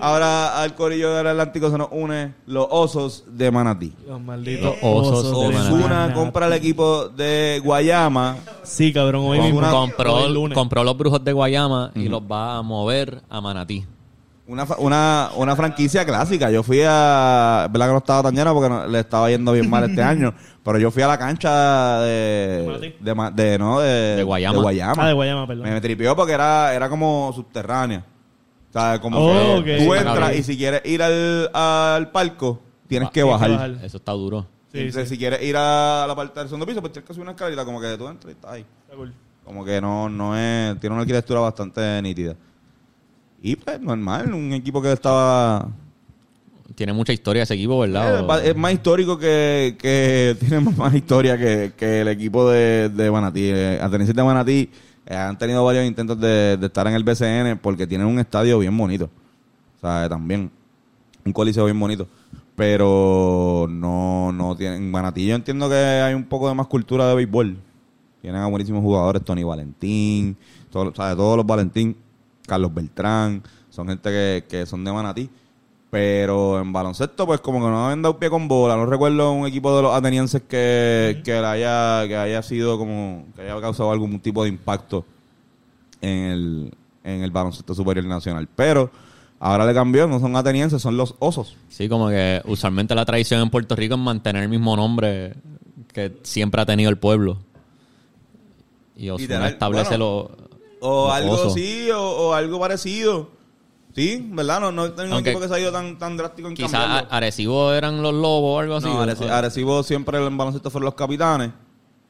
Ahora 0.00 0.60
al 0.62 0.74
corillo 0.74 1.14
del 1.14 1.26
Atlántico 1.26 1.70
se 1.70 1.78
nos 1.78 1.88
une 1.90 2.34
los 2.46 2.66
Osos 2.70 3.24
de 3.26 3.50
Manatí. 3.50 3.92
Los 4.06 4.20
malditos 4.20 4.76
Los 4.82 5.08
osos 5.08 5.40
de 5.48 5.48
Manatí. 5.58 5.74
Osuna 5.74 6.12
compra 6.14 6.46
el 6.46 6.52
equipo 6.52 7.08
de 7.08 7.60
Guayama 7.64 8.36
Sí, 8.62 8.92
cabrón, 8.92 9.24
hoy 9.26 9.40
mismo. 9.40 9.58
una- 9.58 9.70
compró, 9.70 10.14
Hoy 10.14 10.32
lunes. 10.32 10.54
compró 10.56 10.84
los 10.84 10.96
brujos 10.96 11.24
de 11.24 11.32
Guayama 11.32 11.90
y 11.94 12.08
los 12.08 12.22
va 12.22 12.56
a 12.56 12.62
mover 12.62 13.22
a 13.28 13.40
Manatí. 13.40 13.84
Una, 14.50 14.66
fa- 14.66 14.76
una, 14.78 15.30
una 15.36 15.54
franquicia 15.54 16.04
clásica. 16.04 16.50
Yo 16.50 16.62
fui 16.64 16.80
a. 16.84 17.68
¿Verdad 17.70 17.86
que 17.86 17.92
no 17.92 17.98
estaba 17.98 18.22
tan 18.24 18.34
llena 18.34 18.52
porque 18.52 18.68
no- 18.68 18.86
le 18.86 18.98
estaba 19.00 19.30
yendo 19.30 19.52
bien 19.52 19.70
mal 19.70 19.84
este 19.88 20.02
año? 20.02 20.34
Pero 20.64 20.78
yo 20.78 20.90
fui 20.90 21.02
a 21.02 21.06
la 21.06 21.16
cancha 21.18 22.00
de. 22.00 22.94
De, 23.00 23.14
Ma- 23.14 23.30
de, 23.30 23.58
no, 23.58 23.78
de, 23.80 24.16
De 24.16 24.22
Guayama. 24.24 24.60
Ah, 24.98 25.06
de 25.06 25.12
Guayama, 25.12 25.46
perdón. 25.46 25.64
Me, 25.64 25.72
me 25.72 25.80
tripió 25.80 26.16
porque 26.16 26.32
era, 26.32 26.74
era 26.74 26.88
como 26.88 27.32
subterránea. 27.34 28.04
O 28.68 28.72
sea, 28.72 29.00
como 29.00 29.18
Oh, 29.18 29.62
que 29.62 29.76
ok. 29.78 29.84
tú 29.84 29.94
entras 29.94 30.34
y 30.36 30.42
si 30.42 30.56
quieres 30.56 30.82
ir 30.84 31.02
al, 31.02 31.48
al 31.54 32.10
palco, 32.10 32.60
tienes 32.88 33.08
Ah, 33.08 33.12
que 33.12 33.20
Tienes 33.22 33.32
bajar. 33.32 33.50
que 33.50 33.56
bajar. 33.56 33.84
Eso 33.84 33.96
está 33.98 34.12
duro. 34.12 34.46
Sí, 34.72 34.78
Entonces, 34.78 35.08
sí. 35.08 35.14
si 35.14 35.18
quieres 35.18 35.42
ir 35.42 35.56
a 35.56 36.04
la 36.08 36.14
parte 36.16 36.40
del 36.40 36.48
segundo 36.48 36.66
piso, 36.66 36.80
pues 36.80 36.92
tienes 36.92 37.06
que 37.06 37.14
subir 37.14 37.22
una 37.22 37.32
escalerita, 37.32 37.64
como 37.64 37.80
que 37.80 37.96
tú 37.96 38.08
entras 38.08 38.32
y 38.32 38.34
estás 38.36 38.50
ahí. 38.52 38.66
Está 38.84 38.96
cool. 38.96 39.12
Como 39.44 39.64
que 39.64 39.80
no, 39.80 40.08
no 40.08 40.36
es, 40.36 40.78
tiene 40.80 40.94
una 40.94 41.02
arquitectura 41.02 41.40
bastante 41.40 42.00
nítida. 42.02 42.34
Y 43.42 43.56
pues 43.56 43.80
normal, 43.80 44.32
un 44.34 44.52
equipo 44.52 44.82
que 44.82 44.92
estaba 44.92 45.68
Tiene 46.74 46.92
mucha 46.92 47.12
historia 47.12 47.42
ese 47.44 47.54
equipo, 47.54 47.78
¿verdad? 47.80 48.44
Eh, 48.44 48.50
es 48.50 48.56
más 48.56 48.72
histórico 48.72 49.18
que, 49.18 49.76
que 49.78 50.36
tiene 50.40 50.60
más- 50.60 50.94
historia 50.94 51.38
que, 51.38 51.72
que 51.76 52.02
el 52.02 52.08
equipo 52.08 52.50
de, 52.50 52.88
de 52.90 53.10
Manatí. 53.10 53.44
Eh, 53.44 53.78
Atenienses 53.80 54.14
de 54.14 54.22
Manatí 54.22 54.70
eh, 55.06 55.14
han 55.16 55.38
tenido 55.38 55.64
varios 55.64 55.86
intentos 55.86 56.20
de, 56.20 56.56
de 56.56 56.66
estar 56.66 56.86
en 56.86 56.94
el 56.94 57.02
BCN 57.04 57.58
porque 57.62 57.86
tienen 57.86 58.06
un 58.06 58.18
estadio 58.18 58.58
bien 58.58 58.76
bonito. 58.76 59.08
O 59.76 59.80
sea, 59.80 60.08
también 60.08 60.50
un 61.24 61.32
coliseo 61.32 61.64
bien 61.64 61.80
bonito. 61.80 62.06
Pero 62.56 63.66
no, 63.70 64.32
no 64.32 64.54
tienen. 64.54 64.90
Manatí 64.90 65.26
yo 65.26 65.34
entiendo 65.34 65.68
que 65.70 65.74
hay 65.76 66.12
un 66.12 66.24
poco 66.24 66.46
de 66.48 66.54
más 66.54 66.66
cultura 66.66 67.08
de 67.08 67.14
béisbol. 67.14 67.56
Tienen 68.20 68.42
a 68.42 68.46
buenísimos 68.48 68.82
jugadores, 68.82 69.24
Tony 69.24 69.42
Valentín, 69.44 70.36
¿sabes? 70.70 70.92
todos 71.16 71.36
los 71.38 71.46
Valentín, 71.46 71.96
Carlos 72.50 72.74
Beltrán, 72.74 73.44
son 73.70 73.86
gente 73.86 74.10
que, 74.10 74.44
que 74.48 74.66
son 74.66 74.84
de 74.84 74.92
Manatí. 74.92 75.30
Pero 75.88 76.60
en 76.60 76.72
baloncesto, 76.72 77.26
pues 77.26 77.40
como 77.40 77.58
que 77.60 77.66
no 77.66 77.86
habían 77.86 78.02
dado 78.02 78.18
pie 78.18 78.28
con 78.28 78.48
bola. 78.48 78.76
No 78.76 78.86
recuerdo 78.86 79.32
un 79.32 79.46
equipo 79.46 79.74
de 79.76 79.82
los 79.82 79.94
atenienses 79.94 80.42
que, 80.42 81.20
que 81.24 81.32
haya, 81.32 82.06
que 82.06 82.16
haya 82.16 82.42
sido 82.42 82.76
como, 82.78 83.26
que 83.34 83.42
haya 83.42 83.60
causado 83.60 83.90
algún 83.90 84.20
tipo 84.20 84.42
de 84.42 84.50
impacto 84.50 85.04
en 86.00 86.18
el, 86.18 86.74
en 87.02 87.22
el 87.22 87.30
baloncesto 87.30 87.74
superior 87.74 88.06
nacional. 88.06 88.48
Pero 88.54 88.90
ahora 89.40 89.66
le 89.66 89.74
cambió, 89.74 90.06
no 90.06 90.20
son 90.20 90.36
atenienses, 90.36 90.80
son 90.80 90.96
los 90.96 91.14
osos. 91.18 91.56
Sí, 91.68 91.88
como 91.88 92.08
que 92.08 92.40
usualmente 92.44 92.94
la 92.94 93.04
tradición 93.04 93.40
en 93.40 93.50
Puerto 93.50 93.74
Rico 93.74 93.94
es 93.94 94.00
mantener 94.00 94.44
el 94.44 94.48
mismo 94.48 94.76
nombre 94.76 95.34
que 95.92 96.18
siempre 96.22 96.60
ha 96.60 96.66
tenido 96.66 96.90
el 96.90 96.98
pueblo. 96.98 97.38
Y 98.96 99.10
Osuna 99.10 99.48
establece 99.48 99.96
bueno, 99.96 100.30
O 100.80 101.10
algo 101.10 101.34
así, 101.44 101.90
o, 101.90 102.02
o 102.02 102.32
algo 102.34 102.58
parecido. 102.58 103.40
Sí, 103.94 104.24
¿verdad? 104.30 104.60
No, 104.60 104.72
no 104.72 104.86
es 104.86 104.92
un 104.98 105.12
equipo 105.14 105.40
que 105.40 105.48
se 105.48 105.54
ha 105.54 105.60
ido 105.60 105.72
tan, 105.72 105.98
tan 105.98 106.16
drástico 106.16 106.48
en 106.48 106.54
Quizás 106.54 106.70
cambiarlo. 106.70 107.08
Arecibo 107.10 107.72
eran 107.72 108.02
los 108.02 108.14
lobos 108.14 108.56
o 108.56 108.58
algo 108.60 108.76
así. 108.76 108.86
No, 108.86 109.32
Arecibo 109.32 109.82
siempre 109.82 110.24
en 110.24 110.36
baloncesto 110.36 110.70
fueron 110.70 110.86
los 110.86 110.94
capitanes. 110.94 111.50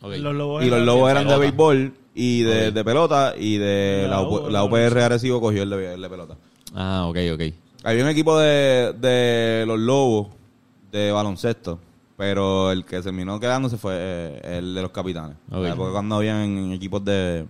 Ok. 0.03 0.13
Los 0.17 0.35
lobos 0.35 0.65
Y 0.65 0.71
los 0.71 0.81
lobos 0.81 1.11
eran 1.11 1.27
de 1.27 1.39
béisbol 1.39 1.95
y 2.15 2.43
de, 2.43 2.85
pelota. 2.85 3.35
Y 3.37 3.57
de 3.57 4.07
la, 4.09 4.23
la 4.23 4.51
la 4.51 4.65
UPR 4.65 4.99
Arecibo 4.99 5.41
cogió 5.41 5.63
el 5.63 5.71
de, 5.71 5.95
el 5.95 6.03
de 6.03 6.09
pelota. 6.11 6.37
Ah, 6.75 7.07
ok, 7.09 7.17
ok. 7.35 7.43
Había 7.83 8.05
un 8.05 8.11
equipo 8.11 8.39
de, 8.39 8.95
de 8.99 9.65
los 9.67 9.79
lobos 9.79 10.29
de 10.93 11.13
baloncesto. 11.13 11.79
Pero 12.19 12.71
el 12.71 12.85
que 12.85 13.01
terminó 13.01 13.41
quedándose 13.41 13.79
fue 13.79 13.95
eh, 13.97 14.59
el 14.59 14.75
de 14.75 14.83
los 14.83 14.91
capitanes. 14.91 15.39
Ok. 15.51 15.75
Porque 15.75 15.93
cuando 15.93 16.17
habían 16.17 16.71
equipos 16.73 17.03
de 17.03 17.47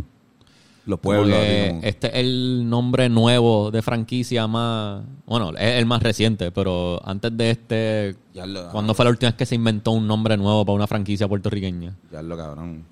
los 0.91 1.01
pueblos. 1.01 1.36
como- 1.38 1.80
este 1.82 2.09
es 2.09 2.14
el 2.16 2.68
nombre 2.68 3.09
nuevo 3.09 3.70
de 3.70 3.80
franquicia 3.82 4.47
más... 4.47 5.03
Bueno, 5.26 5.51
es 5.57 5.78
el 5.78 5.86
más 5.86 6.03
reciente, 6.03 6.51
pero 6.51 7.01
antes 7.07 7.34
de 7.36 7.51
este... 7.51 8.16
Ya 8.34 8.45
lo- 8.47 8.70
¿Cuándo 8.70 8.93
fue 8.95 9.05
la 9.07 9.11
última 9.12 9.30
vez 9.30 9.36
que 9.38 9.47
se 9.47 9.55
inventó 9.55 9.93
un 9.93 10.07
nombre 10.07 10.36
nuevo 10.36 10.64
para 10.64 10.76
una 10.76 10.86
franquicia 10.86 11.26
puertorriqueña? 11.28 11.97
Ya 12.12 12.20
lo 12.22 12.36
cabrón. 12.36 12.84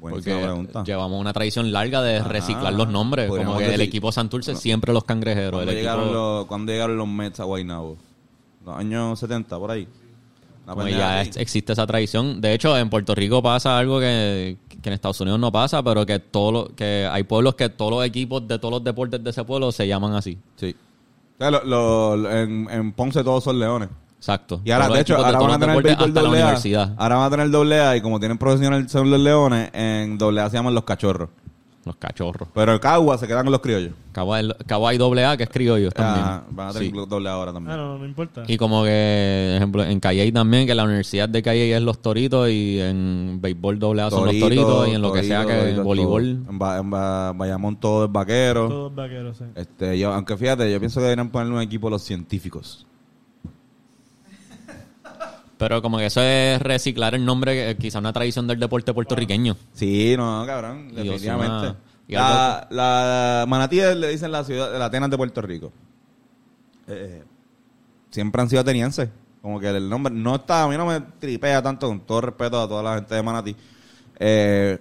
Porque 0.00 0.34
pregunta. 0.34 0.82
llevamos 0.84 1.20
una 1.20 1.32
tradición 1.34 1.72
larga 1.72 2.00
de 2.00 2.22
reciclar 2.22 2.72
los 2.72 2.88
nombres. 2.88 3.28
Como 3.28 3.58
que 3.58 3.74
el 3.74 3.80
equipo 3.82 4.10
Santurce 4.10 4.54
siempre 4.56 4.94
los 4.94 5.04
cangrejeros. 5.04 5.52
¿Cuándo 5.52 5.72
El 5.72 5.76
llegaron, 5.76 6.04
equipo, 6.04 6.14
los, 6.18 6.46
¿Cuándo 6.46 6.72
llegaron 6.72 6.96
los 6.96 7.06
Mets 7.08 7.40
a 7.40 7.44
Guaynabo? 7.44 7.98
Los 8.64 8.76
años 8.76 9.18
70, 9.18 9.58
por 9.58 9.70
ahí. 9.70 9.86
Como 10.66 10.76
pendeja 10.84 10.98
ya 10.98 11.22
es- 11.22 11.36
existe 11.36 11.72
esa 11.72 11.86
tradición. 11.86 12.40
De 12.40 12.54
hecho, 12.54 12.76
en 12.78 12.88
Puerto 12.90 13.14
Rico 13.14 13.42
pasa 13.42 13.78
algo 13.78 13.98
que, 13.98 14.56
que 14.82 14.88
en 14.88 14.92
Estados 14.92 15.20
Unidos 15.20 15.40
no 15.40 15.50
pasa, 15.50 15.82
pero 15.82 16.06
que, 16.06 16.18
todo 16.20 16.52
lo- 16.52 16.68
que 16.76 17.08
hay 17.10 17.22
pueblos 17.24 17.54
que 17.56 17.68
todos 17.68 17.90
los 17.90 18.04
equipos 18.04 18.46
de 18.46 18.58
todos 18.58 18.72
los 18.72 18.84
deportes 18.84 19.22
de 19.22 19.30
ese 19.30 19.44
pueblo 19.44 19.72
se 19.72 19.86
llaman 19.88 20.14
así. 20.14 20.38
Sí. 20.56 20.74
O 21.34 21.38
sea, 21.38 21.50
lo- 21.50 21.64
lo- 22.16 22.30
en, 22.30 22.68
en 22.70 22.92
Ponce 22.92 23.24
todos 23.24 23.42
son 23.44 23.58
leones. 23.58 23.88
Exacto. 24.18 24.60
Y 24.64 24.70
ahora, 24.70 24.84
Todos 24.84 24.88
los 24.90 24.96
de 24.98 25.02
hecho, 25.02 25.12
equipos 25.14 25.24
ahora 25.26 25.38
todos 25.38 25.48
van 25.50 25.50
a 25.50 25.56
los 25.56 25.60
tener 25.60 25.76
deportes 25.76 25.96
béisbol 25.96 26.08
hasta 26.10 26.20
la 26.22 26.28
doble 26.28 26.40
A. 26.40 26.44
universidad. 26.44 26.94
Ahora 26.98 27.16
van 27.16 27.24
a 27.26 27.30
tener 27.30 27.50
doble 27.50 27.80
A 27.80 27.96
y 27.96 28.00
como 28.02 28.18
tienen 28.20 28.36
profesional 28.38 28.88
son 28.90 29.10
los 29.10 29.18
leones, 29.20 29.70
en 29.72 30.18
doble 30.18 30.40
A 30.42 30.50
se 30.50 30.56
llaman 30.58 30.74
los 30.74 30.84
cachorros. 30.84 31.30
Los 31.82 31.96
cachorros. 31.96 32.46
Pero 32.54 32.74
en 32.74 32.78
Cagua 32.78 33.16
se 33.16 33.26
quedan 33.26 33.44
con 33.44 33.52
los 33.52 33.62
criollos. 33.62 33.92
Cabo 34.12 34.34
hay, 34.34 34.46
Cabo 34.66 34.86
hay 34.86 34.98
doble 34.98 35.24
A, 35.24 35.38
que 35.38 35.44
es 35.44 35.48
criollos 35.48 35.94
también. 35.94 36.26
Ajá, 36.26 36.44
van 36.50 36.68
a 36.68 36.72
tener 36.74 36.90
Sí. 36.90 36.94
doble 37.08 37.28
A 37.30 37.32
ahora 37.32 37.54
también. 37.54 37.72
Ah, 37.72 37.76
no, 37.78 37.98
no 37.98 38.04
importa. 38.04 38.42
Y 38.46 38.58
como 38.58 38.84
que, 38.84 39.54
ejemplo, 39.56 39.82
en 39.82 39.98
Calle 39.98 40.30
también, 40.30 40.66
que 40.66 40.74
la 40.74 40.84
Universidad 40.84 41.26
de 41.26 41.42
Calle 41.42 41.74
es 41.74 41.82
los 41.82 42.02
toritos 42.02 42.50
y 42.50 42.78
en 42.80 43.38
béisbol 43.40 43.78
doble 43.78 44.02
A 44.02 44.10
son 44.10 44.26
los 44.26 44.38
toritos 44.38 44.88
y 44.88 44.90
en 44.90 45.00
lo 45.00 45.10
que 45.10 45.22
sea 45.22 45.46
que 45.46 45.54
Torito, 45.54 45.78
en 45.80 45.84
voleibol. 45.84 46.22
En, 46.50 46.58
Ba- 46.58 46.78
en 46.80 46.90
Ba- 46.90 47.32
Bayamón 47.32 47.76
todo 47.80 48.04
es 48.04 48.12
vaquero. 48.12 48.68
Todos 48.68 48.94
vaqueros, 48.94 49.38
sí. 49.38 49.44
Este, 49.54 49.98
yo, 49.98 50.12
aunque 50.12 50.36
fíjate, 50.36 50.70
yo 50.70 50.78
pienso 50.80 51.00
que 51.00 51.04
deberían 51.04 51.30
ponerle 51.30 51.54
un 51.54 51.62
equipo 51.62 51.88
a 51.88 51.92
los 51.92 52.02
científicos. 52.02 52.86
Pero 55.60 55.82
como 55.82 55.98
que 55.98 56.06
eso 56.06 56.22
es 56.22 56.58
reciclar 56.62 57.14
el 57.14 57.22
nombre, 57.22 57.76
quizá 57.76 57.98
una 57.98 58.14
tradición 58.14 58.46
del 58.46 58.58
deporte 58.58 58.94
puertorriqueño. 58.94 59.58
Sí, 59.74 60.14
no, 60.16 60.42
cabrón, 60.46 60.94
definitivamente. 60.94 61.76
Y 62.08 62.14
La, 62.14 62.66
la 62.70 63.44
Manatí 63.46 63.76
le 63.76 64.08
dicen 64.08 64.32
la 64.32 64.42
ciudad, 64.42 64.78
la 64.78 64.86
Atenas 64.86 65.10
de 65.10 65.18
Puerto 65.18 65.42
Rico. 65.42 65.70
Eh, 66.88 67.22
siempre 68.10 68.40
han 68.40 68.48
sido 68.48 68.62
atenienses. 68.62 69.10
Como 69.42 69.60
que 69.60 69.68
el 69.68 69.86
nombre 69.86 70.10
no 70.14 70.36
está, 70.36 70.62
a 70.62 70.68
mí 70.68 70.78
no 70.78 70.86
me 70.86 70.98
tripea 71.18 71.62
tanto, 71.62 71.88
con 71.88 72.00
todo 72.00 72.22
respeto 72.22 72.58
a 72.58 72.66
toda 72.66 72.82
la 72.82 72.94
gente 72.94 73.14
de 73.14 73.22
Manatí. 73.22 73.54
Eh, 74.18 74.78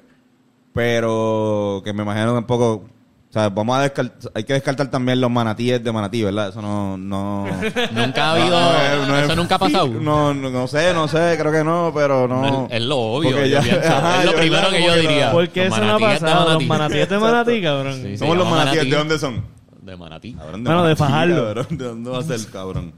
pero 0.72 1.82
que 1.84 1.92
me 1.92 2.04
imagino 2.04 2.32
que 2.32 2.38
un 2.38 2.46
poco, 2.46 2.86
o 3.30 3.32
sea, 3.32 3.50
vamos 3.50 3.78
a 3.78 3.82
descartar, 3.84 4.32
hay 4.34 4.44
que 4.44 4.54
descartar 4.54 4.90
también 4.90 5.22
los 5.22 5.30
manatíes 5.30 5.84
de 5.84 5.92
Manatí, 5.92 6.24
¿verdad? 6.24 6.50
Eso 6.50 6.64
no, 6.64 6.98
no. 6.98 7.46
Nunca 7.92 8.26
ha 8.26 8.32
habido, 8.34 8.50
No, 8.60 8.72
no, 9.02 9.08
no 9.08 9.18
eso 9.20 9.32
es- 9.32 9.38
nunca 9.38 9.56
ha 9.56 9.60
pasado. 9.60 9.88
No, 10.02 10.34
no, 10.34 10.50
no 10.50 10.68
sé, 10.68 10.94
no 10.96 11.08
sé, 11.08 11.36
creo 11.40 11.52
que 11.52 11.64
no, 11.64 11.92
pero 11.94 12.28
no. 12.28 12.66
Es, 12.66 12.78
es 12.78 12.82
lo 12.82 12.98
obvio, 12.98 13.46
ya- 13.46 13.62
pienso. 13.62 13.88
ajá, 13.88 14.20
es 14.22 14.26
lo 14.26 14.34
primero 14.34 14.70
que 14.72 14.84
yo 14.84 14.96
diría. 14.96 15.32
¿Por 15.32 15.48
qué 15.50 15.68
eso 15.68 15.78
no 15.80 15.96
ha 15.96 16.00
pasado? 16.00 16.36
Los 16.40 16.46
Manatí. 16.48 16.66
manatíes 16.66 17.10
de 17.10 17.18
Manatí, 17.20 17.62
cabrón. 17.62 17.94
Sí, 18.02 18.18
se 18.18 18.26
los 18.28 18.50
manatíes, 18.50 18.50
manatí. 18.76 18.90
¿de 18.90 18.98
dónde 18.98 19.20
son? 19.20 19.46
De 19.82 19.96
Manatí. 19.96 20.34
Cabrón, 20.34 20.64
Bueno, 20.64 20.84
de 20.86 20.96
cabrón. 20.96 21.68
¿De 21.70 21.86
dónde 21.86 22.10
va 22.10 22.20
a 22.20 22.24
ser, 22.24 22.40
cabrón? 22.52 22.94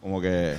Como 0.00 0.20
que... 0.20 0.56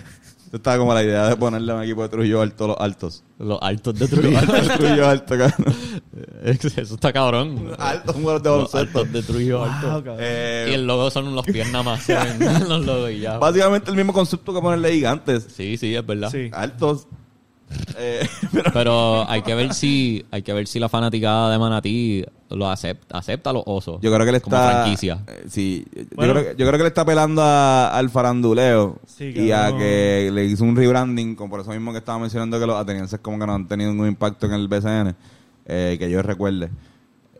Esto 0.49 0.57
estaba 0.57 0.79
como 0.79 0.95
la 0.95 1.03
idea 1.03 1.29
de 1.29 1.35
ponerle 1.35 1.71
a 1.71 1.75
un 1.75 1.83
equipo 1.83 2.01
de 2.01 2.09
Trujillo 2.09 2.41
Alto 2.41 2.65
los 2.69 2.77
altos. 2.79 3.23
Los 3.37 3.59
altos 3.61 3.99
de 3.99 4.07
Trujillo. 4.07 4.39
Trujillo 4.77 5.07
Alto, 5.07 5.37
cabrón. 5.37 5.75
eso 6.43 6.95
está 6.95 7.13
cabrón. 7.13 7.71
Altos, 7.77 8.15
de 8.15 8.49
Los 8.49 8.73
altos 8.73 9.11
de 9.13 9.21
Trujillo 9.21 9.63
Alto. 9.63 10.01
Wow. 10.01 10.15
Eh, 10.17 10.69
Y 10.71 10.73
el 10.73 10.87
logo 10.87 11.11
son 11.11 11.35
los 11.35 11.45
piernas 11.45 11.85
más. 11.85 12.01
se 12.03 12.15
ven 12.15 12.39
los 12.67 12.83
logos 12.83 13.11
y 13.11 13.19
ya. 13.19 13.37
básicamente 13.37 13.91
el 13.91 13.95
mismo 13.95 14.11
concepto 14.11 14.51
que 14.51 14.59
ponerle 14.59 14.91
gigantes. 14.91 15.45
Sí, 15.55 15.77
sí, 15.77 15.95
es 15.95 16.03
verdad. 16.03 16.31
Sí. 16.31 16.49
Altos. 16.51 17.05
Eh, 17.97 18.27
pero- 18.51 18.71
Pero 18.73 19.29
hay 19.29 19.41
que 19.41 19.53
ver 19.55 19.73
si 19.73 20.25
hay 20.31 20.41
que 20.41 20.53
ver 20.53 20.67
si 20.67 20.79
la 20.79 20.89
fanaticada 20.89 21.51
de 21.51 21.59
Manatí 21.59 22.23
lo 22.49 22.67
acepta, 22.69 23.17
acepta 23.19 23.51
a 23.51 23.53
los 23.53 23.63
osos. 23.65 23.99
yo 24.01 24.11
creo 24.13 24.25
que 24.25 24.31
le 24.31 24.41
como 24.41 24.55
está... 24.55 24.71
franquicia. 24.81 25.19
eh, 25.27 25.43
sí. 25.49 25.85
Yo, 25.95 26.05
creo 26.17 26.33
que, 26.33 26.49
yo 26.57 26.65
creo 26.65 26.71
que 26.73 26.77
le 26.83 26.87
está 26.87 27.01
apelando 27.01 27.41
a- 27.43 27.89
al 27.95 28.09
faranduleo. 28.09 28.97
Sí, 29.05 29.31
y 29.35 29.51
a 29.51 29.75
que 29.77 30.31
le 30.33 30.45
hizo 30.45 30.63
un 30.63 30.75
rebranding. 30.75 31.35
Como 31.35 31.51
por 31.51 31.59
eso 31.61 31.69
mismo 31.71 31.91
que 31.91 31.99
estaba 31.99 32.17
mencionando 32.19 32.59
que 32.59 32.65
los 32.65 32.75
atenienses 32.75 33.19
como 33.19 33.37
que 33.37 33.45
no 33.45 33.53
han 33.53 33.67
tenido 33.67 33.91
ningún 33.91 34.07
impacto 34.07 34.45
en 34.47 34.53
el 34.53 34.67
BCN. 34.67 35.15
eh, 35.71 35.97
que 35.99 36.09
yo 36.09 36.21
recuerde. 36.23 36.69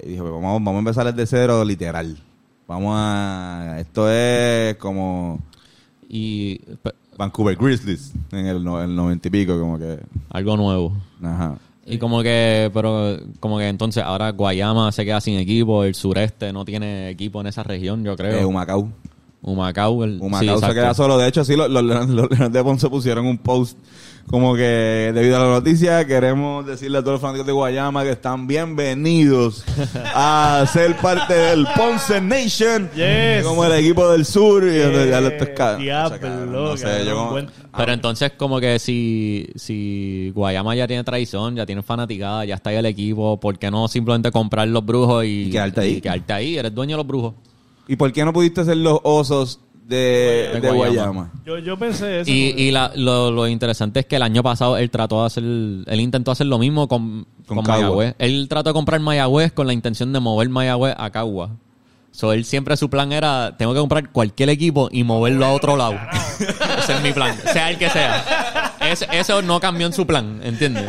Y 0.04 0.10
dije, 0.10 0.22
pues 0.22 0.32
vamos, 0.32 0.54
vamos 0.64 0.76
a 0.76 0.80
empezar 0.80 1.14
desde 1.14 1.26
cero, 1.26 1.66
literal. 1.66 2.16
Vamos 2.68 2.94
a... 2.96 3.78
Esto 3.80 4.08
es 4.12 4.76
como 4.76 5.40
Y 6.08 6.62
Vancouver 7.20 7.56
Grizzlies 7.58 8.14
en 8.32 8.48
el, 8.48 8.64
no- 8.64 8.82
el 8.82 8.96
90 8.96 9.28
y 9.28 9.32
pico, 9.32 9.60
como 9.60 9.78
que... 9.78 10.00
algo 10.30 10.56
nuevo. 10.56 10.94
Ajá. 11.22 11.58
Y 11.86 11.98
como 11.98 12.24
que, 12.24 12.72
pero 12.74 13.18
como 13.42 13.58
que 13.58 13.68
entonces 13.68 14.02
ahora 14.04 14.32
Guayama 14.32 14.92
se 14.94 15.04
queda 15.04 15.20
sin 15.20 15.38
equipo, 15.38 15.84
el 15.84 15.96
sureste 15.96 16.54
no 16.54 16.64
tiene 16.64 17.10
equipo 17.10 17.42
en 17.42 17.48
esa 17.48 17.62
región, 17.64 18.04
yo 18.06 18.16
creo. 18.16 18.40
Eh, 18.40 18.46
Humacao. 18.46 18.90
Humacao, 19.42 20.04
el, 20.06 20.20
sí, 20.20 20.26
Humacao 20.26 20.60
se 20.60 20.74
queda 20.74 20.94
solo. 20.94 21.18
De 21.18 21.28
hecho, 21.28 21.44
sí, 21.44 21.56
los, 21.56 21.70
los, 21.70 21.84
los 21.84 22.08
Leones 22.30 22.52
de 22.54 22.64
Ponce 22.64 22.90
pusieron 22.90 23.26
un 23.26 23.38
post 23.38 23.78
como 24.30 24.56
que 24.56 25.12
debido 25.14 25.38
a 25.38 25.40
la 25.40 25.50
noticia 25.50 26.06
queremos 26.06 26.64
decirle 26.66 27.00
a 27.00 27.02
todos 27.02 27.14
los 27.14 27.22
fanáticos 27.22 27.48
de 27.48 27.54
Guayama 27.54 28.04
que 28.04 28.12
están 28.12 28.46
bienvenidos 28.46 29.64
a 30.14 30.66
ser 30.72 30.96
parte 30.98 31.34
del 31.34 31.66
Ponce 31.76 32.22
Nation 32.22 32.90
Yes. 32.96 33.44
como 33.44 33.66
el 33.66 33.72
equipo 33.74 34.08
del 34.12 34.26
sur 34.26 34.64
y 34.66 34.78
Eh, 34.78 35.08
ya 35.10 35.20
lo 35.20 35.30
estoy 35.30 35.84
diablo, 35.84 36.46
no 36.46 36.78
sé, 36.78 37.06
yo 37.06 37.16
como- 37.16 37.32
buen- 37.32 37.50
Pero 37.76 37.92
entonces 37.92 38.32
como 38.38 38.60
que 38.60 38.78
si, 38.78 39.48
si 39.56 40.32
Guayama 40.36 40.76
ya 40.76 40.88
tiene 40.88 41.04
tradición, 41.04 41.56
ya 41.56 41.66
tiene 41.66 41.82
fanaticada, 41.82 42.46
ya 42.46 42.54
está 42.56 42.70
ahí 42.70 42.76
el 42.78 42.86
equipo, 42.86 43.40
¿por 43.40 43.58
qué 43.58 43.72
no 43.72 43.88
simplemente 43.88 44.32
comprar 44.32 44.68
los 44.68 44.86
brujos 44.86 45.26
y, 45.26 45.46
Y 45.46 45.50
quedarte 45.50 45.82
ahí. 45.82 45.94
y 45.96 46.02
quedarte 46.02 46.34
ahí? 46.34 46.58
Eres 46.58 46.74
dueño 46.76 46.96
de 46.96 46.98
los 46.98 47.08
brujos. 47.08 47.34
¿Y 47.88 47.96
por 47.96 48.12
qué 48.14 48.24
no 48.24 48.32
pudiste 48.32 48.64
ser 48.64 48.78
los 48.78 49.00
osos 49.04 49.60
de, 49.90 50.52
De 50.54 50.60
de 50.62 50.72
Guayama. 50.72 51.12
Guayama? 51.12 51.32
Yo, 51.46 51.58
yo 51.58 51.78
pensé 51.78 52.22
eso. 52.22 52.30
Y, 52.32 52.50
porque- 52.52 52.62
y 52.64 52.72
la- 52.72 52.92
lo, 52.96 53.32
lo 53.32 53.48
interesante 53.48 54.00
es 54.02 54.06
que 54.06 54.16
el 54.18 54.22
año 54.22 54.44
pasado 54.44 54.78
él 54.78 54.90
trató 54.90 55.22
de 55.22 55.26
hacer, 55.28 55.44
él 55.44 56.00
intentó 56.00 56.32
hacer 56.32 56.48
lo 56.48 56.60
mismo 56.60 56.88
con, 56.88 57.26
Con 57.48 57.58
con. 57.58 57.66
Mayagüez. 57.68 58.16
Él 58.20 58.48
trató 58.50 58.70
de 58.70 58.74
comprar 58.74 59.00
Mayagüez 59.00 59.52
con 59.52 59.68
la 59.68 59.74
intención 59.74 60.14
de 60.14 60.20
mover 60.20 60.48
Mayagüez 60.50 60.94
a 60.98 61.10
Cagua. 61.10 61.50
So, 62.12 62.34
él 62.34 62.44
siempre 62.46 62.76
su 62.76 62.90
plan 62.90 63.12
era, 63.12 63.56
tengo 63.58 63.74
que 63.74 63.80
comprar 63.80 64.12
cualquier 64.12 64.50
equipo 64.50 64.90
y 64.92 65.04
moverlo 65.04 65.46
a 65.46 65.54
otro 65.54 65.76
lado. 65.78 65.94
Ese 66.80 66.94
es 66.94 67.02
mi 67.04 67.12
plan, 67.14 67.36
sea 67.54 67.70
el 67.70 67.78
que 67.78 67.90
sea. 67.90 68.69
Es- 68.92 69.06
eso 69.12 69.42
no 69.42 69.60
cambió 69.60 69.88
en 69.88 69.94
su 69.94 70.06
plan, 70.08 70.40
¿entiendes? 70.44 70.86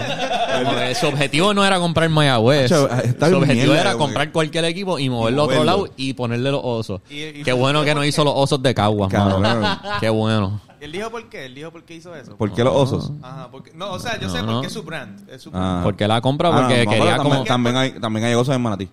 Como 0.65 0.77
que 0.77 0.95
su 0.95 1.07
objetivo 1.07 1.55
no 1.55 1.65
era 1.65 1.79
comprar 1.79 2.09
Mayagüez. 2.09 2.71
Está 2.71 3.27
Su 3.27 3.33
bien 3.33 3.43
objetivo 3.43 3.73
mierda, 3.73 3.81
era 3.81 3.95
comprar 3.95 4.33
cualquier 4.33 4.65
equipo 4.67 4.99
y 4.99 5.09
moverlo 5.09 5.43
a 5.43 5.45
otro 5.45 5.57
moverlo. 5.59 5.83
lado 5.85 5.93
y 5.97 6.13
ponerle 6.15 6.51
los 6.51 6.61
osos. 6.63 7.01
Y- 7.09 7.23
y- 7.23 7.43
Qué 7.43 7.53
bueno 7.53 7.85
que 7.85 7.95
no 7.95 8.05
hizo 8.05 8.25
los 8.25 8.35
osos 8.37 8.63
de 8.63 8.75
Caguas, 8.75 9.13
mano. 9.13 9.41
Cabrón. 9.41 9.79
Qué 10.01 10.09
bueno. 10.11 10.61
¿Él 10.81 10.93
dijo 10.93 11.11
por 11.11 11.29
qué? 11.29 11.45
¿Él 11.45 11.55
dijo 11.55 11.71
por 11.71 11.85
qué 11.85 11.95
hizo 11.97 12.15
eso? 12.17 12.37
¿Por 12.37 12.55
qué 12.55 12.65
los 12.65 12.75
osos? 12.75 13.13
Ajá, 13.23 13.49
porque... 13.51 13.71
No, 13.75 13.91
o 13.93 13.99
sea, 13.99 14.19
yo 14.19 14.31
sé 14.31 14.41
No, 14.43 14.47
por 14.53 14.61
qué 14.63 14.67
es 14.69 14.73
su 14.73 14.83
brand. 14.83 15.29
Es 15.29 15.43
su 15.43 15.51
Ah. 15.51 15.53
brand. 15.53 15.83
Porque 15.85 16.09
la 16.09 16.21
compra, 16.23 16.49
Ah, 16.49 16.53
porque 16.63 16.85
no, 16.87 16.91
quería 16.91 17.17
también, 17.17 17.33
como... 17.37 17.45
también 17.45 17.77
hay, 17.77 17.91
también 18.01 18.25
hay 18.27 18.35
osos 18.35 18.57
en 18.57 18.63
Manatí. 18.63 18.89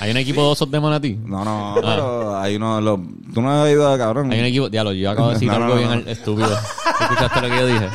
Hay 0.00 0.10
un 0.10 0.16
equipo 0.18 0.42
de 0.42 0.48
osos 0.48 0.70
de 0.70 0.80
Manatí. 0.80 1.14
No, 1.24 1.44
no, 1.44 1.72
pero 1.74 2.38
hay 2.38 2.56
uno 2.56 2.76
de 2.76 2.82
los... 2.82 3.00
Tú 3.34 3.40
no 3.42 3.50
has 3.50 3.70
ido, 3.70 3.96
cabrón. 3.98 4.30
Ah. 4.30 4.34
Hay 4.34 4.40
un 4.40 4.46
equipo... 4.46 4.68
Diablo, 4.68 4.92
yo 4.92 5.10
acabo 5.10 5.28
de 5.28 5.34
decir 5.34 5.48
No, 5.50 5.54
algo 5.54 5.68
no, 5.68 5.74
bien 5.76 6.04
no. 6.04 6.10
estúpido. 6.10 6.48
¿Tú 6.48 7.04
¿Escuchaste 7.04 7.40
lo 7.40 7.48
que 7.48 7.56
yo 7.56 7.66
dije? 7.66 7.88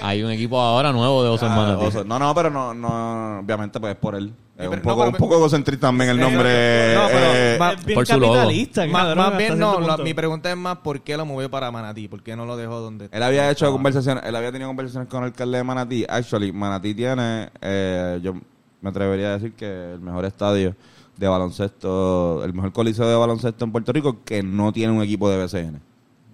Hay 0.00 0.22
un 0.22 0.30
equipo 0.32 0.60
ahora 0.60 0.92
nuevo 0.92 1.22
de 1.22 1.30
osos 1.30 1.48
Ah, 1.50 1.54
Manatí. 1.56 1.84
oso. 1.86 2.04
No, 2.04 2.18
no, 2.18 2.34
pero 2.34 2.50
no, 2.50 2.74
no, 2.74 3.38
obviamente 3.40 3.78
pues 3.78 3.92
es 3.92 3.98
por 3.98 4.16
él. 4.16 4.32
Es 4.56 4.68
pero- 4.68 4.72
un 4.72 4.80
poco, 4.80 4.96
pero- 5.02 5.10
un 5.10 5.16
poco 5.16 5.34
egocentrista 5.36 5.86
también 5.88 6.10
el 6.10 6.18
nombre. 6.20 6.94
No, 6.94 7.06
pero- 7.06 7.32
eh, 7.34 7.58
es 7.78 7.84
bien 7.86 7.94
por 7.96 8.06
su 8.06 8.18
logo. 8.18 8.34
capitalista, 8.34 8.86
Más, 8.86 9.16
más 9.16 9.36
bien, 9.36 9.58
no, 9.58 9.78
la- 9.80 9.96
mi 9.98 10.12
pregunta 10.12 10.50
es 10.50 10.56
más 10.56 10.78
¿por 10.78 11.00
qué 11.02 11.16
lo 11.16 11.24
movió 11.24 11.48
para 11.50 11.70
Manatí? 11.70 12.08
¿Por 12.08 12.22
qué 12.22 12.34
no 12.34 12.46
lo 12.46 12.56
dejó 12.56 12.80
donde 12.80 13.08
él 13.12 13.22
había 13.22 13.48
hecho 13.50 13.70
conversaciones, 13.70 14.24
él 14.26 14.34
había 14.34 14.50
tenido 14.50 14.68
conversaciones 14.68 15.08
con 15.08 15.20
el 15.20 15.26
alcalde 15.26 15.58
de 15.58 15.64
Manatí. 15.64 16.04
Actually, 16.08 16.52
Manatí 16.52 16.94
tiene, 16.94 17.50
eh, 17.60 18.18
yo 18.22 18.34
me 18.82 18.90
atrevería 18.90 19.28
a 19.28 19.32
decir 19.38 19.52
que 19.54 19.94
el 19.94 20.00
mejor 20.00 20.24
estadio 20.24 20.76
de 21.16 21.28
baloncesto, 21.28 22.44
el 22.44 22.52
mejor 22.52 22.72
coliseo 22.72 23.08
de 23.08 23.14
baloncesto 23.14 23.64
en 23.64 23.72
Puerto 23.72 23.92
Rico 23.92 24.18
que 24.24 24.42
no 24.42 24.72
tiene 24.72 24.92
un 24.92 25.02
equipo 25.02 25.30
de 25.30 25.42
BCN. 25.42 25.80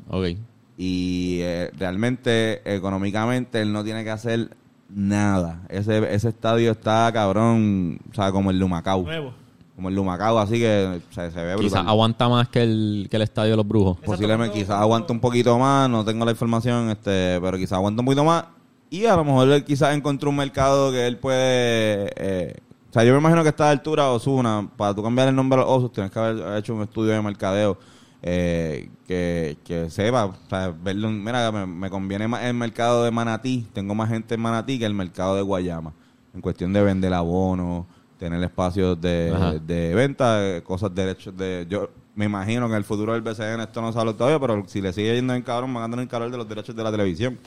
Ok. 0.08 0.38
Y 0.76 1.38
eh, 1.42 1.70
realmente, 1.76 2.62
económicamente, 2.74 3.60
él 3.60 3.72
no 3.72 3.84
tiene 3.84 4.04
que 4.04 4.10
hacer 4.10 4.56
nada. 4.88 5.62
Ese, 5.68 6.14
ese 6.14 6.28
estadio 6.28 6.70
está 6.70 7.10
cabrón, 7.12 7.98
o 8.10 8.14
sea, 8.14 8.32
como 8.32 8.50
el 8.50 8.58
Lumacao. 8.58 9.02
Nuevo. 9.02 9.34
Como 9.74 9.90
el 9.90 9.94
Lumacao, 9.94 10.38
así 10.38 10.58
que 10.58 11.00
o 11.08 11.12
sea, 11.12 11.30
se 11.30 11.36
ve 11.36 11.54
brutal. 11.54 11.70
Quizás 11.70 11.86
aguanta 11.86 12.28
más 12.28 12.48
que 12.48 12.62
el, 12.62 13.08
que 13.10 13.16
el 13.16 13.22
estadio 13.22 13.52
de 13.52 13.56
los 13.58 13.68
brujos. 13.68 13.98
Posiblemente 14.04 14.58
quizás 14.58 14.80
aguanta 14.80 15.12
un 15.12 15.20
poquito 15.20 15.56
más, 15.58 15.88
no 15.88 16.04
tengo 16.04 16.24
la 16.24 16.32
información, 16.32 16.90
este, 16.90 17.38
pero 17.40 17.56
quizás 17.58 17.72
aguanta 17.72 18.00
un 18.00 18.06
poquito 18.06 18.24
más. 18.24 18.44
Y 18.90 19.04
a 19.06 19.16
lo 19.16 19.24
mejor 19.24 19.48
él 19.50 19.64
quizás 19.64 19.94
encontró 19.94 20.30
un 20.30 20.36
mercado 20.36 20.90
que 20.90 21.06
él 21.06 21.18
puede... 21.18 22.10
eh, 22.16 22.54
o 22.88 22.92
sea, 22.92 23.04
yo 23.04 23.12
me 23.12 23.18
imagino 23.18 23.42
que 23.42 23.48
a 23.48 23.50
esta 23.50 23.70
altura, 23.70 24.08
Osuna, 24.10 24.68
para 24.76 24.94
tú 24.94 25.02
cambiar 25.02 25.28
el 25.28 25.36
nombre 25.36 25.60
a 25.60 25.62
los 25.62 25.70
osos, 25.70 25.92
tienes 25.92 26.10
que 26.10 26.18
haber 26.18 26.56
hecho 26.56 26.74
un 26.74 26.82
estudio 26.82 27.12
de 27.12 27.20
mercadeo 27.20 27.78
eh, 28.22 28.88
que, 29.06 29.58
que 29.62 29.90
sepa, 29.90 30.24
o 30.24 30.34
sea, 30.48 30.74
verlo, 30.82 31.10
mira, 31.10 31.52
me, 31.52 31.66
me 31.66 31.90
conviene 31.90 32.26
más 32.26 32.42
el 32.44 32.54
mercado 32.54 33.04
de 33.04 33.10
Manatí, 33.10 33.66
tengo 33.74 33.94
más 33.94 34.08
gente 34.08 34.34
en 34.34 34.40
Manatí 34.40 34.78
que 34.78 34.86
el 34.86 34.94
mercado 34.94 35.36
de 35.36 35.42
Guayama, 35.42 35.92
en 36.34 36.40
cuestión 36.40 36.72
de 36.72 36.82
vender 36.82 37.12
abonos, 37.12 37.84
tener 38.18 38.42
espacios 38.42 39.00
de, 39.00 39.60
de 39.64 39.94
venta, 39.94 40.60
cosas 40.64 40.92
derechos 40.94 41.36
de... 41.36 41.66
yo 41.68 41.90
Me 42.16 42.24
imagino 42.24 42.66
que 42.66 42.72
en 42.72 42.78
el 42.78 42.84
futuro 42.84 43.12
del 43.12 43.22
BCN 43.22 43.60
esto 43.60 43.80
no 43.80 43.88
habla 43.88 44.12
todavía, 44.12 44.40
pero 44.40 44.64
si 44.66 44.80
le 44.80 44.92
sigue 44.92 45.14
yendo 45.14 45.34
en 45.34 45.42
cabrón, 45.42 45.72
van 45.72 45.84
a 45.84 45.96
tener 45.96 46.12
hablar 46.12 46.30
de 46.30 46.36
los 46.38 46.48
derechos 46.48 46.74
de 46.74 46.82
la 46.82 46.90
televisión. 46.90 47.38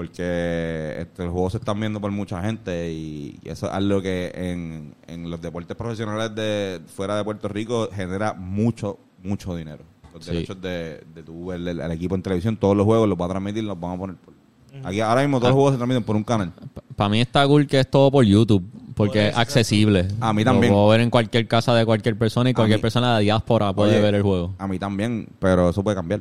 Porque 0.00 0.96
este, 0.98 1.24
los 1.24 1.32
juegos 1.32 1.52
se 1.52 1.58
están 1.58 1.78
viendo 1.78 2.00
por 2.00 2.10
mucha 2.10 2.40
gente 2.42 2.90
y, 2.90 3.38
y 3.42 3.48
eso 3.50 3.66
es 3.66 3.72
algo 3.74 4.00
que 4.00 4.32
en, 4.34 4.94
en 5.06 5.30
los 5.30 5.42
deportes 5.42 5.76
profesionales 5.76 6.34
de 6.34 6.80
fuera 6.86 7.16
de 7.18 7.22
Puerto 7.24 7.48
Rico 7.48 7.86
genera 7.94 8.32
mucho, 8.32 8.98
mucho 9.22 9.54
dinero. 9.54 9.84
Los 10.14 10.24
Sí. 10.24 10.30
derechos 10.32 10.58
de, 10.62 11.04
de 11.14 11.22
tu 11.22 11.44
ver 11.46 11.60
el, 11.60 11.80
el 11.80 11.90
equipo 11.92 12.14
en 12.14 12.22
televisión, 12.22 12.56
todos 12.56 12.74
los 12.74 12.86
juegos 12.86 13.06
los 13.10 13.20
va 13.20 13.26
a 13.26 13.28
transmitir, 13.28 13.62
los 13.64 13.78
van 13.78 13.92
a 13.92 13.98
poner 13.98 14.16
por... 14.16 14.32
Aquí 14.84 15.00
ahora 15.02 15.20
mismo 15.20 15.38
todos 15.38 15.50
los 15.50 15.54
juegos 15.56 15.72
se 15.72 15.76
transmiten 15.76 16.02
por 16.02 16.16
un 16.16 16.24
canal. 16.24 16.50
Para 16.96 17.10
mí 17.10 17.20
está 17.20 17.46
cool 17.46 17.66
que 17.66 17.80
es 17.80 17.90
todo 17.90 18.10
por 18.10 18.24
YouTube, 18.24 18.64
porque 18.94 19.28
es 19.28 19.36
accesible. 19.36 20.08
A 20.20 20.32
mí 20.32 20.44
también. 20.44 20.72
Lo 20.72 20.78
puedo 20.78 20.88
ver 20.88 21.00
en 21.02 21.10
cualquier 21.10 21.46
casa 21.46 21.74
de 21.74 21.84
cualquier 21.84 22.16
persona 22.16 22.48
y 22.48 22.54
cualquier 22.54 22.78
mí- 22.78 22.82
persona 22.82 23.18
de 23.18 23.24
diáspora 23.24 23.72
puede 23.74 23.92
Oye, 23.92 24.00
ver 24.00 24.14
el 24.14 24.22
juego. 24.22 24.54
A 24.58 24.66
mí 24.66 24.78
también, 24.78 25.28
pero 25.38 25.68
eso 25.68 25.82
puede 25.84 25.94
cambiar. 25.96 26.20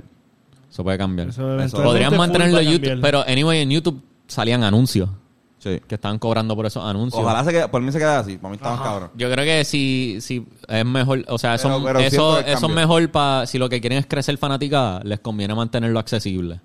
Eso 0.70 0.84
puede 0.84 0.98
cambiar. 0.98 1.30
Eso 1.30 1.44
Podrían 1.84 2.16
mantenerlo 2.16 2.60
en 2.60 2.66
YouTube, 2.66 2.90
cambiar. 2.90 3.02
pero 3.02 3.22
anyway, 3.28 3.62
en 3.62 3.70
YouTube 3.72 4.02
salían 4.28 4.64
anuncios 4.64 5.10
Sí. 5.58 5.82
que 5.88 5.96
estaban 5.96 6.20
cobrando 6.20 6.56
por 6.56 6.66
esos 6.66 6.84
anuncios. 6.86 7.22
Ojalá 7.22 7.44
se 7.44 7.52
quede, 7.52 7.68
por 7.68 7.82
mí 7.82 7.92
se 7.92 7.98
quede 7.98 8.08
así, 8.10 8.38
para 8.38 8.50
mí 8.52 8.56
está 8.56 8.70
más 8.72 8.80
cabrón. 8.82 9.12
Yo 9.16 9.30
creo 9.30 9.44
que 9.44 9.66
si, 9.66 10.18
si 10.22 10.46
es 10.68 10.86
mejor, 10.86 11.26
o 11.28 11.38
sea, 11.38 11.56
eso, 11.56 11.68
Pero- 11.68 11.84
pero 11.84 12.00
eso, 12.00 12.10
siento 12.10 12.38
el 12.40 12.44
eso 12.46 12.54
es 12.54 12.60
cambio. 12.62 12.76
mejor 12.78 13.12
para, 13.12 13.46
si 13.46 13.58
lo 13.58 13.68
que 13.68 13.82
quieren 13.82 14.00
es 14.00 14.06
crecer 14.06 14.38
fanática, 14.38 15.02
les 15.04 15.20
conviene 15.20 15.54
mantenerlo 15.56 16.00
accesible. 16.00 16.62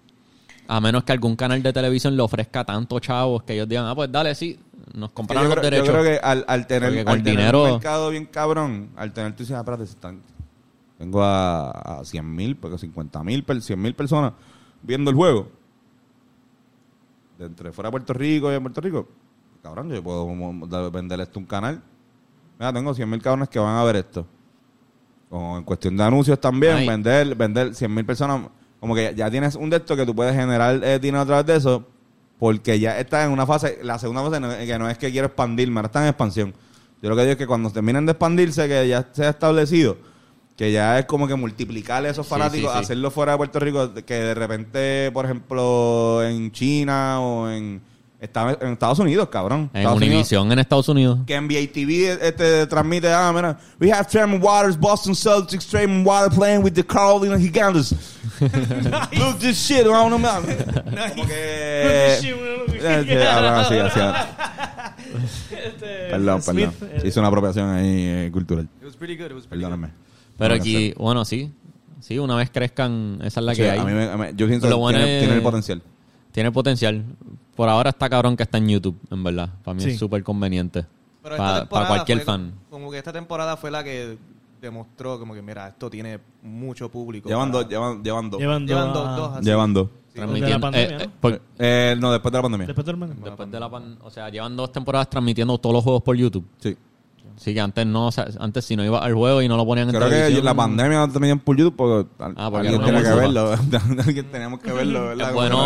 A 0.69 0.81
menos 0.81 1.03
que 1.05 1.13
algún 1.13 1.35
canal 1.35 1.63
de 1.63 1.73
televisión 1.73 2.17
le 2.17 2.23
ofrezca 2.23 2.65
tantos 2.65 3.01
chavos 3.01 3.43
que 3.43 3.55
ellos 3.55 3.69
digan, 3.69 3.87
ah, 3.87 3.95
pues 3.97 4.13
dale, 4.13 4.35
sí, 4.35 4.59
nos 4.95 5.11
Que 5.11 5.15
compraron 5.15 5.49
yo, 5.51 5.57
los 5.57 5.59
creo, 5.67 5.71
yo 5.71 5.77
derechos. 5.93 6.01
creo 6.03 6.05
que 6.21 6.25
al, 6.25 6.45
al 6.47 6.67
tener, 6.67 6.89
Porque 6.91 7.05
con 7.05 7.13
al 7.15 7.23
tener 7.23 7.37
dinero- 7.39 7.65
un 7.65 7.71
mercado 7.73 8.11
bien 8.11 8.27
cabrón, 8.27 8.91
al 8.97 9.13
tener 9.13 9.33
tú 9.33 9.39
dices, 9.43 9.57
ah, 9.57 9.61
espérate, 9.61 9.87
se 9.87 9.93
están- 9.95 10.21
tengo 11.05 11.23
a, 11.23 11.71
a 12.01 12.05
100 12.05 12.35
mil, 12.35 12.57
porque 12.57 12.79
50 12.79 13.23
mil, 13.23 13.45
100 13.61 13.81
mil 13.81 13.95
personas 13.95 14.33
viendo 14.83 15.11
el 15.11 15.17
juego. 15.17 15.49
De 17.39 17.47
entre 17.47 17.73
fuera 17.73 17.89
de 17.89 17.93
Puerto 17.93 18.13
Rico 18.13 18.51
y 18.51 18.55
en 18.55 18.63
Puerto 18.63 18.81
Rico, 18.81 19.09
cabrón, 19.63 19.91
yo 19.91 20.03
puedo 20.03 20.27
vender 20.91 21.21
esto 21.21 21.39
un 21.41 21.47
canal. 21.47 21.83
Mira, 22.59 22.73
tengo 22.73 22.95
100 22.95 23.11
mil 23.11 23.21
cabrones 23.21 23.49
que 23.49 23.59
van 23.59 23.77
a 23.77 23.85
ver 23.85 23.97
esto. 23.97 24.27
O 25.31 25.59
en 25.59 25.65
cuestión 25.65 25.97
de 25.97 26.05
anuncios 26.05 26.41
también, 26.41 26.77
Ay. 26.77 26.89
vender 26.89 27.35
vender 27.35 27.75
100 27.75 27.93
mil 27.93 28.05
personas. 28.07 28.43
Como 28.79 28.95
que 28.95 29.15
ya 29.17 29.31
tienes 29.31 29.57
un 29.57 29.71
de 29.71 29.79
estos 29.79 29.97
que 29.97 30.07
tú 30.07 30.15
puedes 30.15 30.35
generar 30.35 30.83
eh, 30.85 30.99
dinero 31.01 31.23
a 31.23 31.27
través 31.27 31.47
de 31.47 31.57
eso, 31.57 31.85
porque 32.39 32.79
ya 32.79 32.99
estás 33.01 33.27
en 33.27 33.33
una 33.33 33.47
fase, 33.47 33.79
la 33.83 33.99
segunda 33.99 34.23
fase 34.23 34.39
no- 34.41 34.49
que 34.51 34.79
no 34.79 34.89
es 34.89 34.99
que 34.99 35.11
quiero 35.11 35.27
expandirme, 35.27 35.79
ahora 35.79 35.87
está 35.87 36.03
en 36.03 36.09
expansión. 36.09 36.55
Yo 37.03 37.09
lo 37.11 37.17
que 37.17 37.23
digo 37.23 37.33
es 37.33 37.39
que 37.39 37.47
cuando 37.47 37.71
terminen 37.71 38.07
de 38.07 38.13
expandirse, 38.13 38.69
que 38.69 38.87
ya 38.89 39.09
se 39.13 39.27
ha 39.27 39.31
establecido, 39.31 39.97
que 40.57 40.71
ya 40.73 40.99
es 41.01 41.07
como 41.07 41.27
que 41.27 41.35
multiplicar 41.35 42.05
esos 42.07 42.27
Sí, 42.27 42.31
fanáticos, 42.31 42.71
sí, 42.73 42.79
sí. 42.79 42.85
hacerlo 42.85 43.11
fuera 43.11 43.33
de 43.33 43.39
Puerto 43.39 43.59
Rico, 43.59 43.93
que 44.07 44.15
de 44.15 44.35
repente, 44.35 45.11
por 45.13 45.25
ejemplo, 45.25 46.23
en 46.25 46.53
China 46.53 47.21
o 47.21 47.51
en, 47.51 47.81
en 48.21 48.73
Estados 48.73 48.99
Unidos, 49.01 49.29
cabrón. 49.31 49.69
En 49.75 49.81
Estados 49.81 49.97
Unidos, 49.99 50.15
Univision 50.15 50.53
en 50.53 50.59
Estados 50.61 50.89
Unidos. 50.89 51.19
que 51.27 51.41
NBA 51.41 51.73
TV 51.73 52.19
este, 52.23 52.67
transmite, 52.69 53.13
ah, 53.13 53.33
mira, 53.35 53.59
we 53.81 53.91
have 53.93 54.07
Tremont 54.09 54.43
Waters, 54.43 54.79
Boston 54.79 55.15
Celtics, 55.15 55.67
Tremont 55.67 56.07
Waters 56.07 56.35
playing 56.37 56.63
with 56.63 56.73
the 56.73 56.85
Carolina 56.87 57.37
Gigantes. 57.39 57.93
Look 58.41 59.39
this 59.41 59.59
shit, 59.59 59.81
I 59.81 59.83
don't 59.85 60.09
know, 60.09 60.19
man. 60.19 60.43
Como 61.15 61.27
que... 61.27 62.19
Sí, 62.21 62.31
hablan 62.31 63.55
así, 63.55 63.75
así. 63.77 64.01
Este, 65.51 66.09
Perdón, 66.11 66.41
perdón. 66.45 66.73
hizo 67.05 67.21
una 67.21 67.29
apropiación 67.29 67.71
ahí 67.71 67.87
eh, 68.07 68.31
cultural. 68.33 68.69
It 68.81 68.85
was 68.87 68.97
pretty 68.97 69.17
good. 69.17 69.27
It 69.31 69.35
was 69.35 69.47
pretty 69.47 69.63
Perdóname. 69.65 69.91
Pero 70.37 70.55
aquí, 70.55 70.93
bueno, 70.97 71.25
sí. 71.25 71.53
Sí, 72.01 72.19
una 72.19 72.37
vez 72.37 72.51
crezcan, 72.51 73.19
esa 73.23 73.41
es 73.41 73.47
la 73.47 73.55
Sí, 73.55 73.63
que 73.63 73.71
hay. 73.71 73.79
a 73.79 73.85
mí 73.85 73.93
me- 73.93 74.05
a 74.05 74.17
mí- 74.17 74.27
yo 74.37 74.47
siento 74.47 74.67
Lo 74.69 74.77
que 74.77 74.81
bueno 74.81 74.99
tiene, 74.99 75.15
es- 75.17 75.21
tiene 75.23 75.37
el 75.37 75.43
potencial. 75.43 75.83
Tiene 76.33 76.53
potencial. 76.53 77.05
Por 77.55 77.69
ahora 77.69 77.91
está 77.91 78.11
cabrón 78.11 78.37
que 78.37 78.43
está 78.43 78.59
en 78.59 78.69
YouTube, 78.69 78.99
en 79.11 79.23
verdad. 79.25 79.49
Para 79.63 79.75
mí 79.77 79.83
Sí. 79.83 79.91
es 79.91 79.99
súper 79.99 80.23
conveniente. 80.23 80.85
Pero 81.23 81.37
Pa- 81.37 81.43
esta 81.47 81.55
pa 81.55 81.61
temporada 81.61 81.89
cualquier 81.89 82.19
fue 82.19 82.25
fan. 82.27 82.53
Como 82.69 82.91
que 82.91 82.99
esta 82.99 83.13
temporada 83.13 83.57
fue 83.57 83.71
la 83.71 83.83
que 83.83 84.19
demostró 84.61 85.19
como 85.19 85.33
que, 85.35 85.41
mira, 85.43 85.69
esto 85.69 85.89
tiene 85.89 86.19
mucho 86.43 86.91
público. 86.91 87.29
Llevan 87.29 87.51
para- 87.53 87.63
dos, 87.63 87.71
llevan, 87.71 88.03
llevan 88.03 88.31
dos. 88.31 88.41
Llevan, 88.41 88.67
Llevan 88.67 88.93
dos, 88.93 88.95
dos, 88.95 89.07
ah, 89.09 89.17
dos 89.17 89.37
así. 89.37 89.45
Llevan 89.47 89.73
dos. 89.75 89.89
Transmitiendo- 90.15 90.47
de 90.47 90.53
la 90.55 90.61
pandemia, 90.61 90.97
eh, 90.97 90.99
¿no? 90.99 91.05
eh, 91.05 91.11
por- 91.21 91.43
Eh, 91.59 91.97
no, 91.99 92.13
después 92.13 92.31
de 92.33 92.39
la 92.39 92.43
pandemia. 92.43 92.67
Después 92.67 92.87
del 92.87 92.97
men- 92.97 93.17
después 93.23 93.51
de 93.51 93.61
la 93.61 93.71
pan- 93.71 93.99
o 94.03 94.11
sea, 94.11 94.29
llevan 94.29 94.57
dos 94.57 94.71
temporadas 94.71 95.09
transmitiendo 95.11 95.59
todos 95.59 95.75
los 95.75 95.83
juegos 95.85 96.03
por 96.03 96.17
YouTube. 96.17 96.45
Sí. 96.59 96.77
Sí, 97.37 97.53
que 97.53 97.61
antes 97.61 97.85
no, 97.87 98.07
o 98.07 98.13
sea, 98.13 98.29
antes 98.39 98.65
si 98.65 98.77
no 98.77 98.85
iba 98.85 98.99
al 99.01 99.13
juego 99.15 99.43
y 99.43 99.49
no 99.49 99.57
lo 99.57 99.67
ponían 99.67 99.89
en 99.89 99.95
Creo 99.97 100.09
que 100.09 100.15
televisión. 100.15 100.45
la 100.45 100.55
pandemia 100.55 100.99
no 100.99 101.13
tenían 101.13 101.41
por 101.41 101.57
YouTube 101.57 101.75
porque, 101.77 102.09
Ah, 102.37 102.49
porque 102.51 102.69
alguien 102.69 102.85
tenía 102.85 103.03
que 103.03 103.15
verlo. 103.15 103.51
alguien 104.07 104.31
teníamos 104.31 104.61
que 104.61 104.73
verlo, 104.73 105.09
¿verdad? 105.09 105.33
Bueno. 105.35 105.65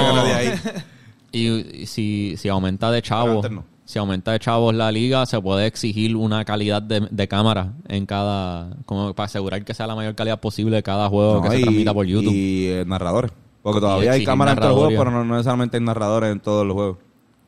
Y, 1.31 1.47
y 1.83 1.87
si, 1.87 2.37
si 2.39 2.49
aumenta 2.49 2.91
de 2.91 3.03
no. 3.51 3.65
si 3.85 3.99
aumenta 3.99 4.33
de 4.33 4.39
chavos 4.41 4.75
la 4.75 4.91
liga, 4.91 5.27
se 5.27 5.41
puede 5.41 5.67
exigir 5.67 6.17
una 6.17 6.45
calidad 6.45 6.81
de, 6.81 7.07
de 7.11 7.29
cámara 7.29 7.75
en 7.87 8.07
cada, 8.07 8.71
como 8.87 9.13
para 9.15 9.27
asegurar 9.27 9.63
que 9.65 9.75
sea 9.75 9.87
la 9.87 9.95
mayor 9.95 10.15
calidad 10.15 10.41
posible 10.41 10.77
de 10.77 10.83
cada 10.83 11.09
juego 11.09 11.35
No, 11.37 11.43
que 11.43 11.51
se 11.51 11.59
y- 11.59 11.63
transmita 11.63 11.93
por 11.93 12.07
YouTube. 12.07 12.33
Y 12.33 12.69
eh, 12.69 12.85
narradores. 12.87 13.31
Porque 13.63 13.81
todavía 13.81 14.13
hay 14.13 14.25
cámaras 14.25 14.55
en 14.55 14.61
todos 14.63 14.71
los 14.75 14.85
juegos, 14.87 15.05
pero 15.05 15.11
no, 15.11 15.25
no 15.25 15.35
necesariamente 15.35 15.77
hay 15.77 15.83
narradores 15.83 16.33
en 16.33 16.41
todos 16.41 16.65
los 16.67 16.75
juegos. 16.75 16.97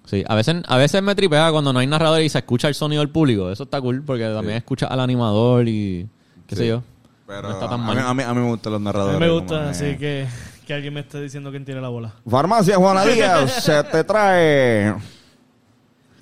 Sí, 0.07 0.25
a 0.27 0.35
veces, 0.35 0.57
a 0.67 0.77
veces 0.77 1.03
me 1.03 1.15
tripea 1.15 1.51
cuando 1.53 1.73
no 1.73 1.79
hay 1.79 1.87
narrador 1.87 2.21
y 2.23 2.29
se 2.29 2.39
escucha 2.39 2.69
el 2.69 2.75
sonido 2.75 3.01
del 3.01 3.11
público. 3.11 3.51
Eso 3.51 3.63
está 3.65 3.81
cool 3.81 4.03
porque 4.05 4.25
también 4.25 4.57
escucha 4.59 4.87
al 4.87 5.01
animador 5.01 5.69
y 5.69 6.09
qué 6.47 6.57
Sí. 6.57 6.63
sé 6.63 6.69
yo. 6.69 6.83
Pero 7.27 7.43
no 7.43 7.51
está 7.55 7.69
tan 7.69 7.81
a, 7.81 7.85
mal. 7.85 7.97
mí, 7.97 8.03
a, 8.05 8.15
mí, 8.15 8.23
a 8.25 8.35
mí 8.35 8.41
me 8.41 8.49
gustan 8.51 8.73
los 8.73 8.81
A 8.81 8.85
narradores. 8.85 9.21
mí 9.21 9.27
me 9.27 9.31
gusta, 9.33 9.71
así 9.71 9.97
que, 9.97 10.27
que 10.67 10.75
alguien 10.75 10.95
me 10.95 11.01
esté 11.01 11.21
diciendo 11.23 11.51
quién 11.53 11.65
tiene 11.65 11.81
la 11.81 11.89
bola. 11.89 12.13
Farmacia 12.29 12.77
Juana 12.77 13.05
Díaz 13.05 13.53
se 13.65 13.85
te 13.85 14.03
trae 14.03 14.95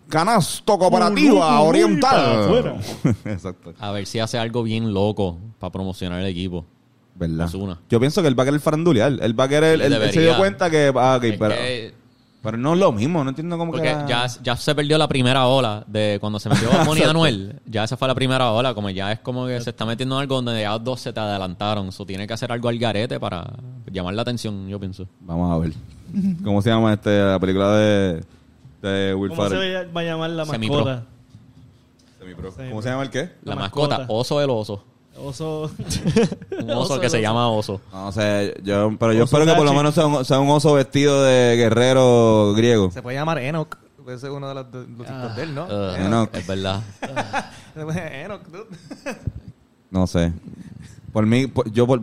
canasto 0.09 0.79
cooperativa 0.79 1.61
Uy, 1.63 1.63
uy, 1.65 1.69
oriental. 1.69 2.81
Exacto. 3.25 3.75
A 3.79 3.91
ver 3.93 4.07
si 4.07 4.19
hace 4.19 4.39
algo 4.39 4.63
bien 4.63 4.93
loco 4.93 5.39
para 5.59 5.71
promocionar 5.73 6.21
el 6.21 6.27
equipo. 6.27 6.65
¿Verdad? 7.15 7.47
Ozuna. 7.47 7.81
Yo 7.91 7.99
pienso 7.99 8.23
que 8.23 8.29
él 8.29 8.39
va 8.39 8.45
a 8.45 8.47
querer 8.47 8.61
farandulear. 8.61 9.13
Él 9.21 9.39
va 9.39 9.45
a 9.45 9.49
querer. 9.49 9.79
Sí, 9.81 9.85
él, 9.87 9.93
él 9.93 10.13
se 10.13 10.21
dio 10.21 10.37
cuenta 10.37 10.71
que. 10.71 10.93
Ah, 10.95 11.17
ok, 11.19 11.25
Es 11.25 11.37
pero, 11.39 11.55
que- 11.55 11.95
pero 12.49 12.57
no 12.57 12.73
es 12.73 12.79
lo 12.81 12.93
mismo. 12.93 13.23
No 13.23 13.29
entiendo 13.29 13.59
cómo 13.59 13.73
porque 13.73 13.89
que. 13.89 14.05
ya, 14.09 14.27
ya 14.43 14.57
se 14.57 14.75
perdió 14.75 14.97
la 14.97 15.07
primera 15.07 15.47
ola 15.47 15.85
de 15.87 16.17
cuando 16.19 16.41
se 16.41 16.49
metió 16.49 16.71
Bonnie 16.87 17.05
Anuel. 17.05 17.61
Ya 17.67 17.85
esa 17.85 17.99
fue 17.99 18.09
la 18.09 18.15
primera 18.15 18.51
ola. 18.53 18.73
Como 18.73 18.89
ya 18.89 19.13
es 19.13 19.19
como 19.19 19.47
que 19.47 19.61
se 19.61 19.69
está 19.69 19.85
metiendo 19.85 20.15
en 20.17 20.23
algo 20.23 20.37
donde 20.41 20.63
ya 20.63 20.79
dos 20.79 20.99
se 21.03 21.13
te 21.13 21.21
adelantaron. 21.21 21.89
Eso 21.89 22.07
tiene 22.07 22.27
que 22.27 22.33
hacer 22.33 22.51
algo 22.51 22.71
al 22.71 22.79
garete 22.79 23.21
para 23.21 23.53
llamar 23.93 24.15
la 24.15 24.23
atención, 24.23 24.67
yo 24.67 24.81
pienso. 24.81 25.07
Vamos 25.21 25.53
a 25.55 25.59
ver. 25.59 25.73
¿Cómo 26.43 26.63
se 26.63 26.71
llama 26.71 26.95
este, 26.95 27.21
la 27.23 27.39
película 27.39 27.77
de, 27.77 28.25
de 28.81 29.15
Will 29.15 29.29
¿Cómo 29.31 29.43
se 29.45 29.51
Ferrell? 29.51 29.95
va 29.95 30.01
a 30.01 30.05
llamar 30.05 30.31
la 30.31 30.45
mascota? 30.47 30.53
Semipro. 30.55 31.03
Semipro. 32.19 32.53
¿Cómo 32.71 32.81
se 32.83 32.89
llama 32.89 33.03
el 33.03 33.11
qué? 33.11 33.33
La, 33.43 33.55
La 33.55 33.61
mascota, 33.61 33.99
mascota. 33.99 34.13
oso 34.19 34.41
el 34.41 34.49
oso. 34.49 34.85
Oso. 35.23 35.71
Un 36.59 36.71
oso, 36.71 36.81
Oso 36.95 37.01
que 37.01 37.11
se 37.11 37.17
oso. 37.17 37.23
llama 37.23 37.49
oso. 37.51 37.81
No 37.93 38.13
sé, 38.13 38.55
yo, 38.63 38.95
pero 38.99 39.13
yo 39.13 39.25
Oso 39.25 39.37
espero 39.37 39.53
que 39.53 39.57
por 39.57 39.67
lo 39.67 39.75
menos 39.75 39.95
sea 39.95 40.07
un, 40.07 40.25
sea 40.25 40.39
un 40.41 40.49
oso 40.51 40.75
vestido 40.75 41.23
de 41.25 41.57
guerrero 41.57 42.53
griego. 42.55 42.91
Se 42.91 43.03
puede 43.03 43.17
llamar 43.17 43.39
Enoch. 43.39 43.77
Puede 44.05 44.19
ser 44.19 44.31
uno 44.31 44.49
de 44.49 44.55
los, 44.55 44.73
de 44.73 44.87
los 44.87 45.37
de 45.37 45.43
él, 45.43 45.55
¿no? 45.55 45.67
Uh, 45.67 45.95
Enoch. 45.97 46.31
Es 46.35 46.47
verdad. 46.47 46.81
Se 47.75 47.85
puede- 47.85 48.23
Enoch, 48.23 48.43
dude. 48.47 48.67
No 49.91 50.07
sé. 50.07 50.33
Por 51.13 51.27
mí, 51.27 51.47
por- 51.47 51.71
yo 51.71 51.87
por- 51.87 52.01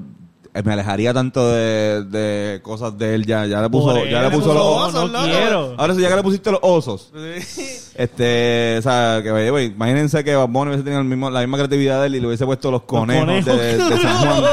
me 0.64 0.74
alejaría 0.74 1.14
tanto 1.14 1.52
de, 1.52 2.04
de 2.06 2.62
cosas 2.62 2.98
de 2.98 3.16
él 3.16 3.26
ya. 3.26 3.46
Ya 3.46 3.62
le 3.62 3.70
puso, 3.70 3.94
Por 3.94 4.08
ya 4.08 4.22
le 4.24 4.30
puso 4.32 4.54
los 4.54 4.64
osos. 4.64 5.12
no 5.12 5.24
quiero. 5.24 5.76
Ahora 5.78 5.94
sí, 5.96 6.02
ya 6.02 6.10
que 6.10 6.16
le 6.16 6.24
pusiste 6.24 6.52
los 6.52 6.60
osos. 6.64 7.12
Este, 7.96 8.78
o 8.80 8.82
sea, 8.82 9.22
que 9.24 9.32
vaya, 9.32 9.50
güey, 9.52 9.68
imagínense 9.68 10.24
que 10.24 10.36
Bad 10.36 10.48
Bunny 10.50 10.70
hubiese 10.70 10.84
tenido 10.84 11.02
el 11.02 11.08
mismo, 11.08 11.30
la 11.30 11.40
misma 11.42 11.58
creatividad 11.58 12.02
de 12.02 12.08
él 12.08 12.16
y 12.16 12.20
le 12.22 12.28
hubiese 12.28 12.46
puesto 12.46 12.72
los 12.72 12.84
conejos, 12.84 13.26
conejos. 13.26 13.58
De, 13.58 13.78
de 13.78 14.02
San 14.02 14.18
Juan. 14.18 14.44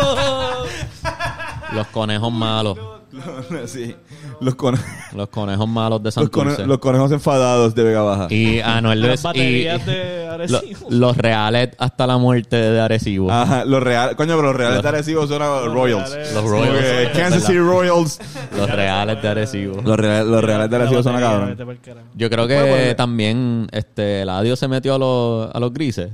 Los 1.74 1.86
conejos 1.88 2.32
malos. 2.32 2.78
sí, 3.66 3.94
los, 4.40 4.54
cone- 4.54 4.78
Los 5.14 5.28
conejos 5.28 5.68
malos 5.68 6.00
de 6.02 6.06
los, 6.06 6.14
Santurce. 6.14 6.54
cone- 6.56 6.66
los 6.66 6.78
conejos 6.78 7.12
enfadados 7.12 7.74
de 7.74 7.82
Vega 7.82 8.00
Baja. 8.02 8.26
Y 8.30 8.60
Anuel 8.60 9.00
Las 9.02 9.08
Luis 9.08 9.20
y 9.20 9.24
baterías 9.24 9.86
de 9.86 10.24
lo- 10.26 10.32
Arecibo. 10.32 10.86
los 10.90 11.16
reales 11.16 11.70
hasta 11.78 12.06
la 12.06 12.16
muerte 12.18 12.56
de 12.56 12.80
Arecibo. 12.80 13.30
Ajá, 13.30 13.64
los 13.66 13.82
reales, 13.82 14.16
coño, 14.16 14.36
pero 14.36 14.42
los 14.48 14.56
reales 14.56 14.76
Los- 14.76 14.82
de 14.82 14.88
Arecibo 14.88 15.26
son 15.26 15.42
a 15.42 15.60
Royals. 15.66 16.10
reales. 16.10 16.34
Los 16.34 16.44
Royals. 16.44 17.08
Kansas. 17.16 17.44
City 17.44 17.58
Royals. 17.58 18.18
Los 18.56 18.70
reales 18.70 19.20
de 19.22 19.28
Arecibo. 19.28 19.82
Los 19.82 19.96
reales, 19.98 20.26
los 20.26 20.42
reales 20.44 20.70
de 20.70 20.76
Arecibo 20.76 21.02
son 21.02 21.12
a 21.16 21.20
batería, 21.20 21.30
cabrón. 21.38 21.50
vete 21.50 21.66
pa'l 21.66 21.80
carajo. 21.80 22.06
Yo 22.14 22.30
creo 22.30 22.44
Puede 22.46 22.64
que 22.64 22.70
ponerle- 22.70 22.94
también 22.94 23.66
este, 23.72 24.22
el 24.22 24.28
adiós 24.30 24.58
se 24.58 24.68
metió 24.68 24.94
a 24.94 24.98
los, 24.98 25.54
a 25.54 25.60
los 25.60 25.72
grises. 25.72 26.10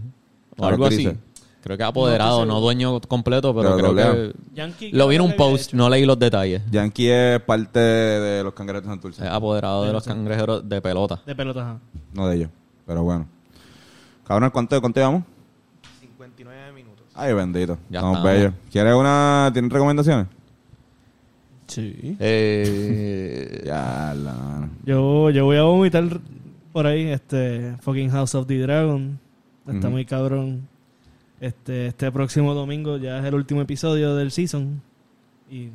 O 0.57 0.65
A 0.65 0.71
los 0.71 0.73
algo 0.75 0.87
así. 0.87 1.09
Creo 1.63 1.77
que 1.77 1.83
apoderado, 1.83 2.47
no, 2.47 2.61
dueño 2.61 3.01
completo, 3.01 3.55
pero 3.55 3.77
Pero 3.77 3.93
creo 3.95 4.13
doble 4.13 4.33
que... 4.33 4.55
Yankee, 4.55 4.93
Lo 4.93 5.09
vi 5.09 5.17
en 5.17 5.23
un 5.23 5.33
post, 5.35 5.73
no 5.75 5.91
leí 5.91 6.05
los 6.05 6.19
detalles. 6.19 6.63
Yankee 6.71 7.09
es 7.09 7.41
parte 7.41 7.81
de 7.81 8.45
los 8.45 8.55
cangrejeros 8.55 8.85
de 8.85 8.91
Santurce. 8.91 9.25
Es 9.25 9.31
apoderado 9.31 9.85
de 9.85 9.93
los 9.93 10.05
cangrejeros 10.05 10.69
de 10.69 10.81
pelota. 10.81 11.21
De 11.27 11.35
pelota, 11.35 11.63
ajá. 11.63 11.79
No 12.15 12.29
de 12.29 12.37
ellos, 12.37 12.51
pero 12.87 13.03
bueno. 13.03 13.27
Cabrón, 14.27 14.51
¿cuánto, 14.51 14.81
cuánto 14.81 15.01
llevamos? 15.01 15.25
59 16.01 16.73
minutos. 16.73 17.05
Ay, 17.15 17.35
bendito. 17.35 17.77
Ya 17.91 17.99
Estamos 17.99 18.23
bellos. 18.23 18.53
¿Quieres 18.71 18.95
una... 18.95 19.51
¿Tienes 19.53 19.73
recomendaciones? 19.73 20.27
Sí. 21.67 22.17
Eh, 22.21 23.63
Ya, 23.67 24.15
la 24.17 24.33
mano. 24.33 24.71
Yo, 24.85 25.31
yo 25.31 25.45
voy 25.45 25.57
a 25.57 25.63
vomitar 25.63 26.05
por 26.73 26.87
ahí, 26.87 27.09
este, 27.09 27.77
fucking 27.81 28.11
House 28.11 28.35
of 28.35 28.47
the 28.47 28.59
Dragon. 28.59 29.19
Está 29.67 29.89
muy 29.91 30.05
cabrón. 30.05 30.67
Este, 31.41 31.87
este 31.89 32.11
próximo 32.11 32.53
domingo 32.55 32.97
ya 32.97 33.19
es 33.19 33.25
el 33.25 33.35
último 33.35 33.61
episodio 33.63 34.15
del 34.17 34.31
season. 34.33 34.83
Y 35.51 35.71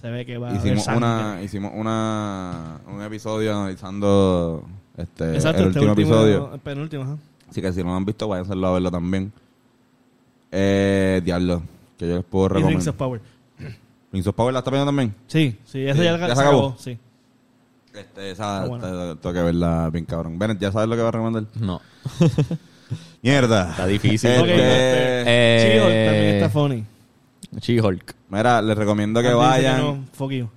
se 0.00 0.10
ve 0.10 0.24
que 0.26 0.38
va 0.38 0.48
a 0.48 0.50
haber 0.50 0.62
Hicimos 0.76 0.86
una, 0.96 1.40
hicimos 1.42 1.72
una, 1.74 2.80
un 2.86 3.02
episodio 3.02 3.56
analizando 3.56 4.64
este, 4.96 5.34
Exacto, 5.34 5.62
el 5.62 5.68
este 5.68 5.80
último, 5.80 5.92
episodio. 5.94 6.50
El 6.54 6.60
penúltimo, 6.60 7.02
ajá. 7.04 7.16
Así 7.48 7.60
que 7.60 7.72
si 7.72 7.80
no 7.82 7.90
lo 7.90 7.96
han 7.96 8.04
visto, 8.04 8.28
vayan 8.28 8.44
a 8.44 8.46
hacerlo 8.46 8.66
a 8.68 8.72
verlo 8.72 8.90
también. 8.90 9.32
Eh, 10.52 11.20
Diablo, 11.24 11.62
que 11.98 12.08
yo 12.08 12.16
les 12.16 12.24
puedo 12.24 12.46
Y 12.46 12.48
Rings 12.48 12.62
recomendar. 12.84 12.88
of 12.90 12.96
Power. 12.96 13.20
Rings 14.12 14.26
of 14.26 14.34
Power 14.34 14.52
la 14.52 14.58
está 14.60 14.70
viendo 14.70 14.86
también. 14.86 15.14
Sí, 15.26 15.56
sí, 15.64 15.82
esa 15.84 15.98
Sí, 15.98 16.04
ya, 16.04 16.16
¿ya 16.18 16.28
se 16.28 16.34
se 16.34 16.40
acabó. 16.40 16.58
acabó? 16.58 16.76
Sí. 16.78 16.98
Este, 17.94 18.30
esa, 18.30 18.62
Ah, 18.62 18.66
bueno. 18.66 18.86
esta- 18.86 19.16
tengo 19.20 19.34
que 19.34 19.42
verla 19.42 19.90
bien 19.90 20.04
cabrón. 20.04 20.38
Bennett, 20.38 20.60
¿ya 20.60 20.70
sabes 20.72 20.88
lo 20.88 20.94
que 20.96 21.02
va 21.02 21.08
a 21.08 21.12
recomendar? 21.12 21.44
no, 21.60 21.80
Mierda. 23.22 23.70
está 23.70 23.86
difícil. 23.86 24.30
Este, 24.30 24.50
este, 24.50 25.22
Eh, 25.26 25.72
She-Hulk 25.74 26.06
también 26.06 26.34
está 26.36 26.50
funny. 26.50 26.84
She-Hulk. 27.60 28.14
Mira, 28.30 28.62
les 28.62 28.76
recomiendo 28.76 29.20
que 29.20 29.28
dice 29.28 29.38
vayan 29.38 29.78
no, 29.78 30.04
fuck 30.12 30.30
you. 30.30 30.48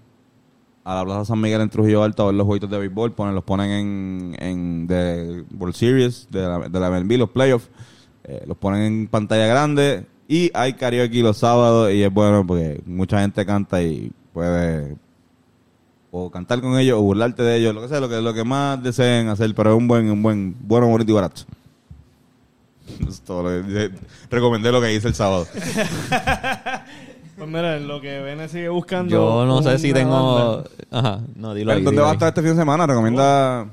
a 0.86 0.96
la 0.96 1.04
Plaza 1.06 1.26
San 1.26 1.42
Miguel 1.42 1.62
en 1.62 1.70
Trujillo 1.70 2.04
Alto 2.04 2.24
a 2.24 2.26
ver 2.28 2.36
los 2.36 2.46
jueguitos 2.46 2.70
de 2.70 2.78
béisbol. 2.78 3.14
Ponen, 3.14 3.34
los 3.36 3.44
ponen 3.44 3.70
en, 3.72 4.36
en 4.40 4.88
de 4.88 5.44
World 5.58 5.76
Series, 5.76 6.28
de 6.30 6.42
la, 6.42 6.60
de 6.70 6.80
la 6.80 6.90
MLB, 6.92 7.18
los 7.18 7.30
playoffs. 7.30 7.70
Eh, 8.26 8.44
los 8.48 8.58
ponen 8.58 8.82
en 8.84 9.08
pantalla 9.08 9.48
grande. 9.48 10.06
Y 10.28 10.52
hay 10.54 10.74
karaoke 10.74 11.22
los 11.22 11.38
sábados 11.38 11.92
y 11.92 12.04
es 12.04 12.14
bueno 12.14 12.46
porque 12.48 12.82
mucha 12.86 13.20
gente 13.22 13.46
canta 13.46 13.82
y 13.82 14.12
puede 14.34 14.96
o 16.12 16.30
cantar 16.30 16.62
con 16.62 16.78
ellos 16.78 17.00
o 17.00 17.02
burlarte 17.02 17.42
de 17.42 17.58
ellos, 17.58 17.74
lo 17.74 17.82
que 17.82 17.88
sea, 17.88 18.00
lo 18.00 18.08
que, 18.08 18.22
lo 18.22 18.34
que 18.36 18.44
más 18.44 18.82
deseen 18.84 19.30
hacer, 19.30 19.54
pero 19.56 19.72
es 19.72 19.78
un 19.78 19.88
buen, 19.88 20.10
un 20.12 20.22
buen, 20.22 20.56
bueno, 20.62 20.88
bonito 20.88 21.12
y 21.12 21.16
barato. 21.16 21.42
Es 23.08 23.22
todo 23.22 23.44
lo 23.44 23.50
que 23.50 23.68
dice. 23.68 23.92
recomendé 24.30 24.72
lo 24.72 24.82
que 24.82 24.94
hice 24.94 25.08
el 25.08 25.16
sábado. 25.16 25.48
Pues 27.36 27.50
mira, 27.50 27.80
lo 27.80 28.00
que 28.00 28.20
Bene 28.22 28.48
sigue 28.48 28.70
buscando. 28.70 29.10
Yo 29.12 29.46
no 29.48 29.64
sé 29.64 29.80
si 29.80 29.92
tengo... 29.92 30.58
banda. 30.64 30.70
Ajá, 30.92 31.20
no, 31.36 31.56
dilo 31.56 31.72
ahí. 31.72 31.78
¿Dónde 31.82 31.90
dilo 31.92 32.04
va 32.04 32.10
a 32.10 32.12
ahí. 32.12 32.16
estar 32.16 32.28
este 32.30 32.42
fin 32.42 32.52
de 32.52 32.56
semana? 32.58 32.86
Recomienda... 32.86 33.68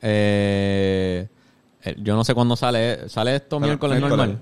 Eh, 0.00 1.28
eh, 1.82 1.96
yo 2.02 2.16
no 2.16 2.24
sé 2.24 2.34
cuándo 2.34 2.56
sale. 2.56 3.06
¿Sale 3.10 3.36
esto 3.36 3.56
Sale- 3.56 3.66
miércoles 3.66 4.00
normal? 4.00 4.38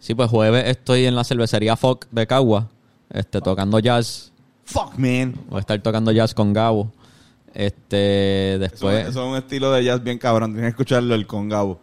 Sí, 0.00 0.14
pues 0.16 0.28
jueves 0.28 0.64
estoy 0.66 1.06
en 1.06 1.14
la 1.14 1.22
cervecería 1.22 1.76
Foc 1.76 2.06
de 2.10 2.26
Cagua. 2.26 2.68
Este, 3.08 3.40
tocando 3.40 3.78
jazz. 3.78 4.32
Fuck, 4.64 4.98
man. 4.98 5.34
Voy 5.48 5.58
a 5.58 5.60
estar 5.60 5.80
tocando 5.80 6.10
jazz 6.10 6.34
con 6.34 6.52
Gabo. 6.52 6.90
Este, 7.54 8.54
Eso, 8.54 8.58
después 8.58 9.06
eso 9.08 9.22
es 9.24 9.30
un 9.30 9.36
estilo 9.36 9.70
de 9.72 9.84
jazz 9.84 10.02
bien 10.02 10.18
cabrón. 10.18 10.52
Tienes 10.52 10.70
que 10.70 10.82
escucharlo 10.82 11.14
el 11.14 11.26
con 11.26 11.48
Gabo. 11.48 11.80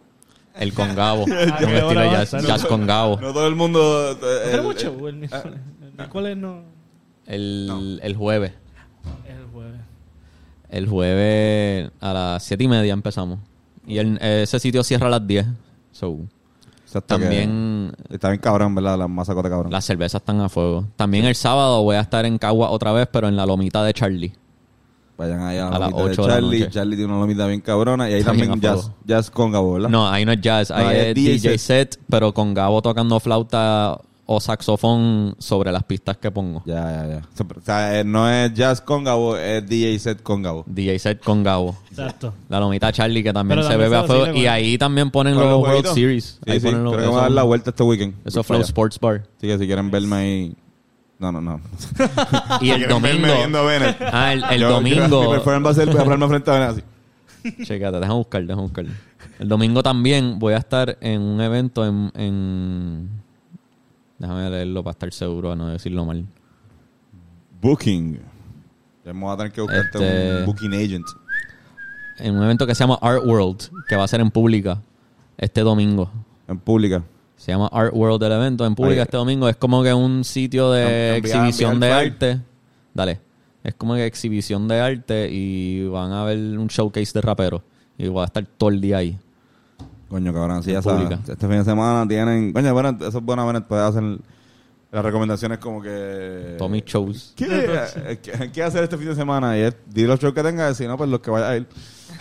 El 0.54 0.72
con 0.74 0.94
Gabo. 0.94 1.22
¿A 1.22 1.24
un 1.24 1.30
qué 1.30 1.78
estilo 1.78 2.04
jazz, 2.10 2.30
jazz 2.46 2.64
con 2.64 2.86
Gabo. 2.86 3.20
No 3.20 3.32
todo 3.32 3.46
el 3.46 3.54
mundo... 3.56 4.12
eh, 4.12 4.56
¿No 4.62 4.70
el- 4.70 4.76
show 4.76 5.08
el 5.08 5.28
Ah. 5.32 5.42
miércoles? 5.96 6.36
No. 6.36 6.62
El, 7.26 8.00
el 8.02 8.16
jueves. 8.16 8.52
Es 9.26 9.34
el 9.36 9.46
jueves. 9.52 9.80
El 10.70 10.88
jueves 10.88 11.90
a 12.00 12.12
las 12.12 12.42
siete 12.42 12.64
y 12.64 12.68
media 12.68 12.92
empezamos. 12.92 13.38
Y 13.86 13.98
el- 13.98 14.18
ese 14.20 14.58
sitio 14.60 14.82
cierra 14.82 15.06
a 15.06 15.10
las 15.10 15.26
10. 15.26 15.46
So, 15.92 16.18
también 17.06 17.92
Está 18.08 18.28
bien 18.28 18.40
cabrón, 18.40 18.72
¿verdad? 18.74 18.96
La 18.98 19.08
masacota 19.08 19.48
cabrón. 19.50 19.72
las 19.72 19.84
cervezas 19.84 20.20
están 20.22 20.40
a 20.40 20.48
fuego. 20.48 20.86
También 20.96 21.24
el 21.24 21.34
sábado 21.34 21.82
voy 21.82 21.96
a 21.96 22.00
estar 22.00 22.24
en 22.24 22.38
Cagua 22.38 22.70
otra 22.70 22.92
vez, 22.92 23.08
pero 23.10 23.26
en 23.28 23.34
la 23.36 23.44
lomita 23.46 23.82
de 23.82 23.92
Charlie. 23.92 24.32
Vayan 25.16 25.40
ahí 25.42 25.58
a 25.58 25.70
la 25.70 25.76
A 25.76 25.78
las 25.78 25.90
lomita 25.92 26.02
de 26.04 26.10
8 26.10 26.22
de 26.22 26.28
la 26.28 26.34
Charlie. 26.34 26.58
noche. 26.60 26.70
Charlie 26.72 26.96
tiene 26.96 27.12
una 27.12 27.20
lomita 27.20 27.46
bien 27.46 27.60
cabrona. 27.60 28.10
Y 28.10 28.14
ahí 28.14 28.24
también 28.24 28.60
jazz, 28.60 28.90
jazz 29.04 29.30
con 29.30 29.52
Gabo, 29.52 29.74
¿verdad? 29.74 29.88
No, 29.88 30.08
ahí 30.08 30.24
no 30.24 30.32
es 30.32 30.40
jazz, 30.40 30.70
ahí 30.70 30.82
No, 30.84 30.88
ahí 30.90 30.96
es 30.98 31.06
es 31.06 31.14
DJ, 31.42 31.58
set. 31.58 32.00
pero 32.08 32.34
con 32.34 32.52
Gabo 32.54 32.82
tocando 32.82 33.20
flauta 33.20 33.98
o 34.26 34.40
saxofón 34.40 35.36
sobre 35.38 35.70
las 35.70 35.84
pistas 35.84 36.16
que 36.16 36.30
pongo. 36.30 36.62
Ya, 36.64 36.74
ya, 36.74 37.06
ya. 37.06 37.44
O 37.44 37.60
sea, 37.60 38.00
eh, 38.00 38.04
no 38.04 38.28
es 38.28 38.54
jazz 38.54 38.80
con 38.80 39.04
Gabo, 39.04 39.36
es 39.36 39.66
DJ 39.68 39.98
set 39.98 40.22
con 40.22 40.42
Gabo. 40.42 40.64
DJ 40.66 40.98
set 40.98 41.22
con 41.22 41.42
Gabo. 41.44 41.76
Exacto. 41.90 42.32
La 42.48 42.58
lomita 42.58 42.90
Charlie 42.90 43.22
que 43.22 43.32
también 43.32 43.58
Pero 43.60 43.68
se 43.68 43.74
también 43.74 43.90
bebe 43.90 44.00
se 44.08 44.12
a 44.12 44.16
fuego. 44.22 44.36
Y 44.38 44.46
ahí 44.46 44.78
también 44.78 45.10
ponen 45.10 45.34
¿Con 45.34 45.44
los 45.48 45.60
World? 45.60 45.86
Series. 45.94 46.40
Sí, 46.44 46.50
ahí 46.50 46.58
sí. 46.58 46.66
ponen 46.66 46.84
los, 46.84 46.92
Creo 46.94 47.02
que 47.02 47.04
eso, 47.04 47.10
vamos 47.12 47.20
a 47.20 47.22
dar 47.24 47.32
la 47.32 47.42
vuelta 47.42 47.70
este 47.70 47.82
weekend. 47.82 48.14
eso 48.24 48.38
Voy 48.40 48.44
Flow 48.44 48.58
allá. 48.60 48.66
Sports 48.66 48.98
Bar. 48.98 49.22
Así 49.36 49.46
que 49.46 49.58
si 49.58 49.66
quieren 49.66 49.90
verme 49.90 50.16
ahí... 50.16 50.56
No, 51.18 51.30
no, 51.32 51.40
no. 51.40 51.60
Y 52.60 52.70
el 52.70 52.88
domingo. 52.88 53.28
Ah, 54.12 54.32
el, 54.32 54.44
el 54.50 54.60
Yo- 54.60 54.70
domingo. 54.70 55.22
mi 55.22 55.28
performance 55.30 55.66
va 55.66 55.70
a 55.70 55.74
ser 55.74 55.86
voy 55.86 55.96
a 56.00 56.04
pararme 56.04 56.28
frente 56.28 56.50
a 56.50 56.54
Bennett 56.54 56.84
así. 57.42 57.64
Chécate, 57.64 57.96
déjame 58.00 58.14
buscar, 58.18 58.42
déjame 58.42 58.62
buscar. 58.62 58.86
El 59.38 59.48
domingo 59.48 59.82
también 59.82 60.38
voy 60.38 60.54
a 60.54 60.58
estar 60.58 60.96
en 61.00 61.20
un 61.22 61.40
evento 61.40 61.86
en, 61.86 62.10
en- 62.14 63.08
Déjame 64.18 64.48
leerlo 64.50 64.82
para 64.82 64.92
estar 64.92 65.12
seguro 65.12 65.50
de 65.50 65.56
no 65.56 65.68
decirlo 65.68 66.04
mal. 66.04 66.24
Booking. 67.60 68.14
Ya 69.04 69.12
vamos 69.12 69.34
a 69.34 69.36
tener 69.36 69.52
que 69.52 69.60
buscarte 69.60 69.98
Este- 69.98 70.38
un 70.40 70.46
booking 70.46 70.72
agent. 70.74 71.06
En 72.18 72.36
un 72.36 72.44
evento 72.44 72.66
que 72.66 72.74
se 72.74 72.80
llama 72.84 72.98
Art 73.02 73.22
World, 73.24 73.70
que 73.88 73.96
va 73.96 74.04
a 74.04 74.08
ser 74.08 74.20
en 74.20 74.30
pública 74.30 74.80
este 75.36 75.62
domingo. 75.62 76.10
En 76.46 76.58
pública. 76.58 77.02
Se 77.44 77.52
llama 77.52 77.68
Art 77.70 77.92
World 77.92 78.22
el 78.22 78.32
evento 78.32 78.64
en 78.64 78.74
pública 78.74 78.94
Oye. 78.94 79.02
este 79.02 79.18
domingo. 79.18 79.46
Es 79.50 79.56
como 79.56 79.82
que 79.82 79.92
un 79.92 80.24
sitio 80.24 80.70
de 80.70 81.18
exhibición 81.18 81.78
de 81.78 81.92
arte. 81.92 82.40
Dale. 82.94 83.20
Es 83.62 83.74
como 83.74 83.94
que 83.94 84.06
exhibición 84.06 84.66
de 84.66 84.80
arte 84.80 85.28
y 85.30 85.86
van 85.88 86.10
a 86.12 86.24
ver 86.24 86.38
un 86.38 86.68
showcase 86.68 87.12
de 87.12 87.20
raperos. 87.20 87.60
Y 87.98 88.08
voy 88.08 88.22
a 88.22 88.24
estar 88.24 88.46
todo 88.56 88.70
el 88.70 88.80
día 88.80 88.96
ahí. 88.96 89.18
Coño, 90.08 90.32
cabrón, 90.32 90.62
sí, 90.62 90.70
En 90.70 90.76
ya 90.76 90.82
sabes. 90.82 91.18
Este 91.28 91.46
fin 91.46 91.58
de 91.58 91.64
semana 91.64 92.08
tienen... 92.08 92.50
Coño, 92.54 92.72
bueno, 92.72 92.96
eso 92.98 93.18
es 93.18 93.22
buena, 93.22 93.44
Bennett. 93.44 93.66
Puedes 93.66 93.84
hacer 93.84 94.02
las 94.90 95.04
recomendaciones 95.04 95.58
como 95.58 95.82
que... 95.82 96.56
Mis 96.70 96.84
shows. 96.86 97.34
¿Qué, 97.36 98.18
¿Qué, 98.22 98.52
qué 98.52 98.62
hacer 98.62 98.84
este 98.84 98.96
fin 98.96 99.08
de 99.08 99.16
semana? 99.16 99.58
Y 99.58 99.60
es, 99.60 99.76
di 99.92 100.04
los 100.04 100.18
shows 100.18 100.32
que 100.32 100.42
tengas, 100.42 100.78
si 100.78 100.86
no, 100.86 100.96
pues 100.96 101.10
los 101.10 101.20
que 101.20 101.30
vaya 101.30 101.50
a 101.50 101.56
ir. 101.58 101.66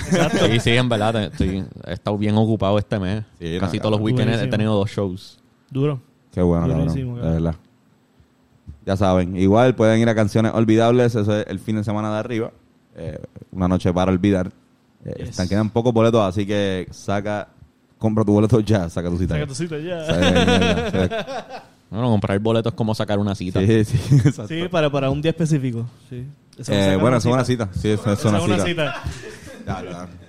Sí, 0.09 0.59
sí, 0.59 0.69
en 0.71 0.89
verdad. 0.89 1.23
estoy- 1.25 1.65
he 1.87 1.93
estado 1.93 2.17
bien 2.17 2.35
ocupado 2.37 2.77
este 2.77 2.99
mes. 2.99 3.23
Sí, 3.39 3.57
Casi 3.59 3.79
todos 3.79 3.91
los 3.91 4.01
weekends 4.01 4.41
he 4.41 4.47
tenido 4.47 4.75
dos 4.75 4.89
shows. 4.89 5.39
Duro. 5.69 5.99
Qué 6.31 6.41
bueno, 6.41 6.67
cabrón. 6.67 6.93
De 6.93 7.03
verdad. 7.29 7.55
Ya 8.85 8.97
saben, 8.97 9.37
igual 9.37 9.75
pueden 9.75 9.99
ir 10.01 10.09
a 10.09 10.15
Canciones 10.15 10.51
Olvidables, 10.53 11.15
eso 11.15 11.37
es 11.39 11.45
el 11.47 11.59
fin 11.59 11.77
de 11.77 11.83
semana 11.83 12.11
de 12.11 12.19
arriba. 12.19 12.51
Eh, 12.95 13.17
una 13.51 13.67
noche 13.67 13.91
para 13.93 14.11
olvidar. 14.11 14.51
Eh, 15.05 15.13
Yes. 15.19 15.29
Están 15.29 15.47
quedan 15.47 15.69
pocos 15.69 15.93
boletos, 15.93 16.21
así 16.21 16.45
que 16.45 16.87
saca, 16.91 17.47
compra 17.97 18.23
tu 18.25 18.33
boleto 18.33 18.59
ya, 18.59 18.89
saca 18.89 19.09
tu 19.09 19.17
cita. 19.17 19.35
Saca 19.35 19.47
tu 19.47 19.55
cita 19.55 19.77
ya. 19.79 20.05
Saca- 20.91 21.63
Bueno, 21.89 22.09
comprar 22.09 22.39
boletos 22.39 22.73
es 22.73 22.75
como 22.77 22.95
sacar 22.95 23.19
una 23.19 23.35
cita. 23.35 23.59
Sí, 23.59 23.85
sí, 23.85 24.15
exacto. 24.15 24.47
Sí, 24.47 24.63
para, 24.69 24.89
para 24.89 25.11
un 25.11 25.21
día 25.21 25.29
específico. 25.29 25.85
Sí. 26.09 26.25
Eso 26.57 26.73
Eh, 26.73 26.95
bueno, 26.97 27.17
eso 27.17 27.29
es 27.29 27.33
una 27.35 27.45
cita. 27.45 27.69
Sí, 27.73 27.89
eso 27.89 28.11
es 28.13 28.25
una 28.25 28.39
cita. 28.65 28.95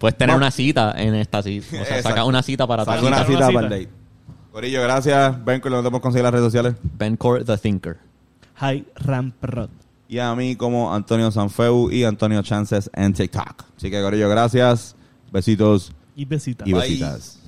Puedes 0.00 0.16
tener 0.18 0.36
una 0.36 0.50
cita 0.50 0.92
en 0.96 1.14
esta 1.14 1.42
cita. 1.42 1.66
O 1.66 1.70
sea, 1.70 1.80
Exacto. 1.82 2.08
saca 2.08 2.24
una 2.24 2.42
cita 2.42 2.66
para 2.66 2.84
Saca 2.84 3.02
una 3.06 3.24
cita. 3.24 3.50
para 3.50 3.60
el 3.66 3.70
date. 3.70 3.88
Corillo, 4.52 4.82
gracias. 4.82 5.44
Ven, 5.44 5.60
que 5.60 5.68
lo 5.70 5.76
podemos 5.78 6.00
conseguir 6.00 6.20
en 6.20 6.24
las 6.24 6.32
redes 6.32 6.46
sociales. 6.46 6.74
Ben 6.96 7.16
Core 7.16 7.44
the 7.44 7.58
Thinker. 7.58 7.98
High 8.56 8.84
Ramp 8.96 9.34
Rod. 9.42 9.70
Y 10.08 10.18
a 10.18 10.34
mí 10.36 10.54
como 10.54 10.94
Antonio 10.94 11.30
Sanfeu 11.30 11.90
y 11.90 12.04
Antonio 12.04 12.40
Chances 12.42 12.88
en 12.94 13.12
TikTok. 13.14 13.64
Así 13.76 13.90
que, 13.90 14.00
Corillo, 14.00 14.28
gracias. 14.28 14.94
Besitos 15.32 15.92
Y 16.14 16.24
besita. 16.24 16.62
y 16.66 16.72
besitas. 16.72 17.40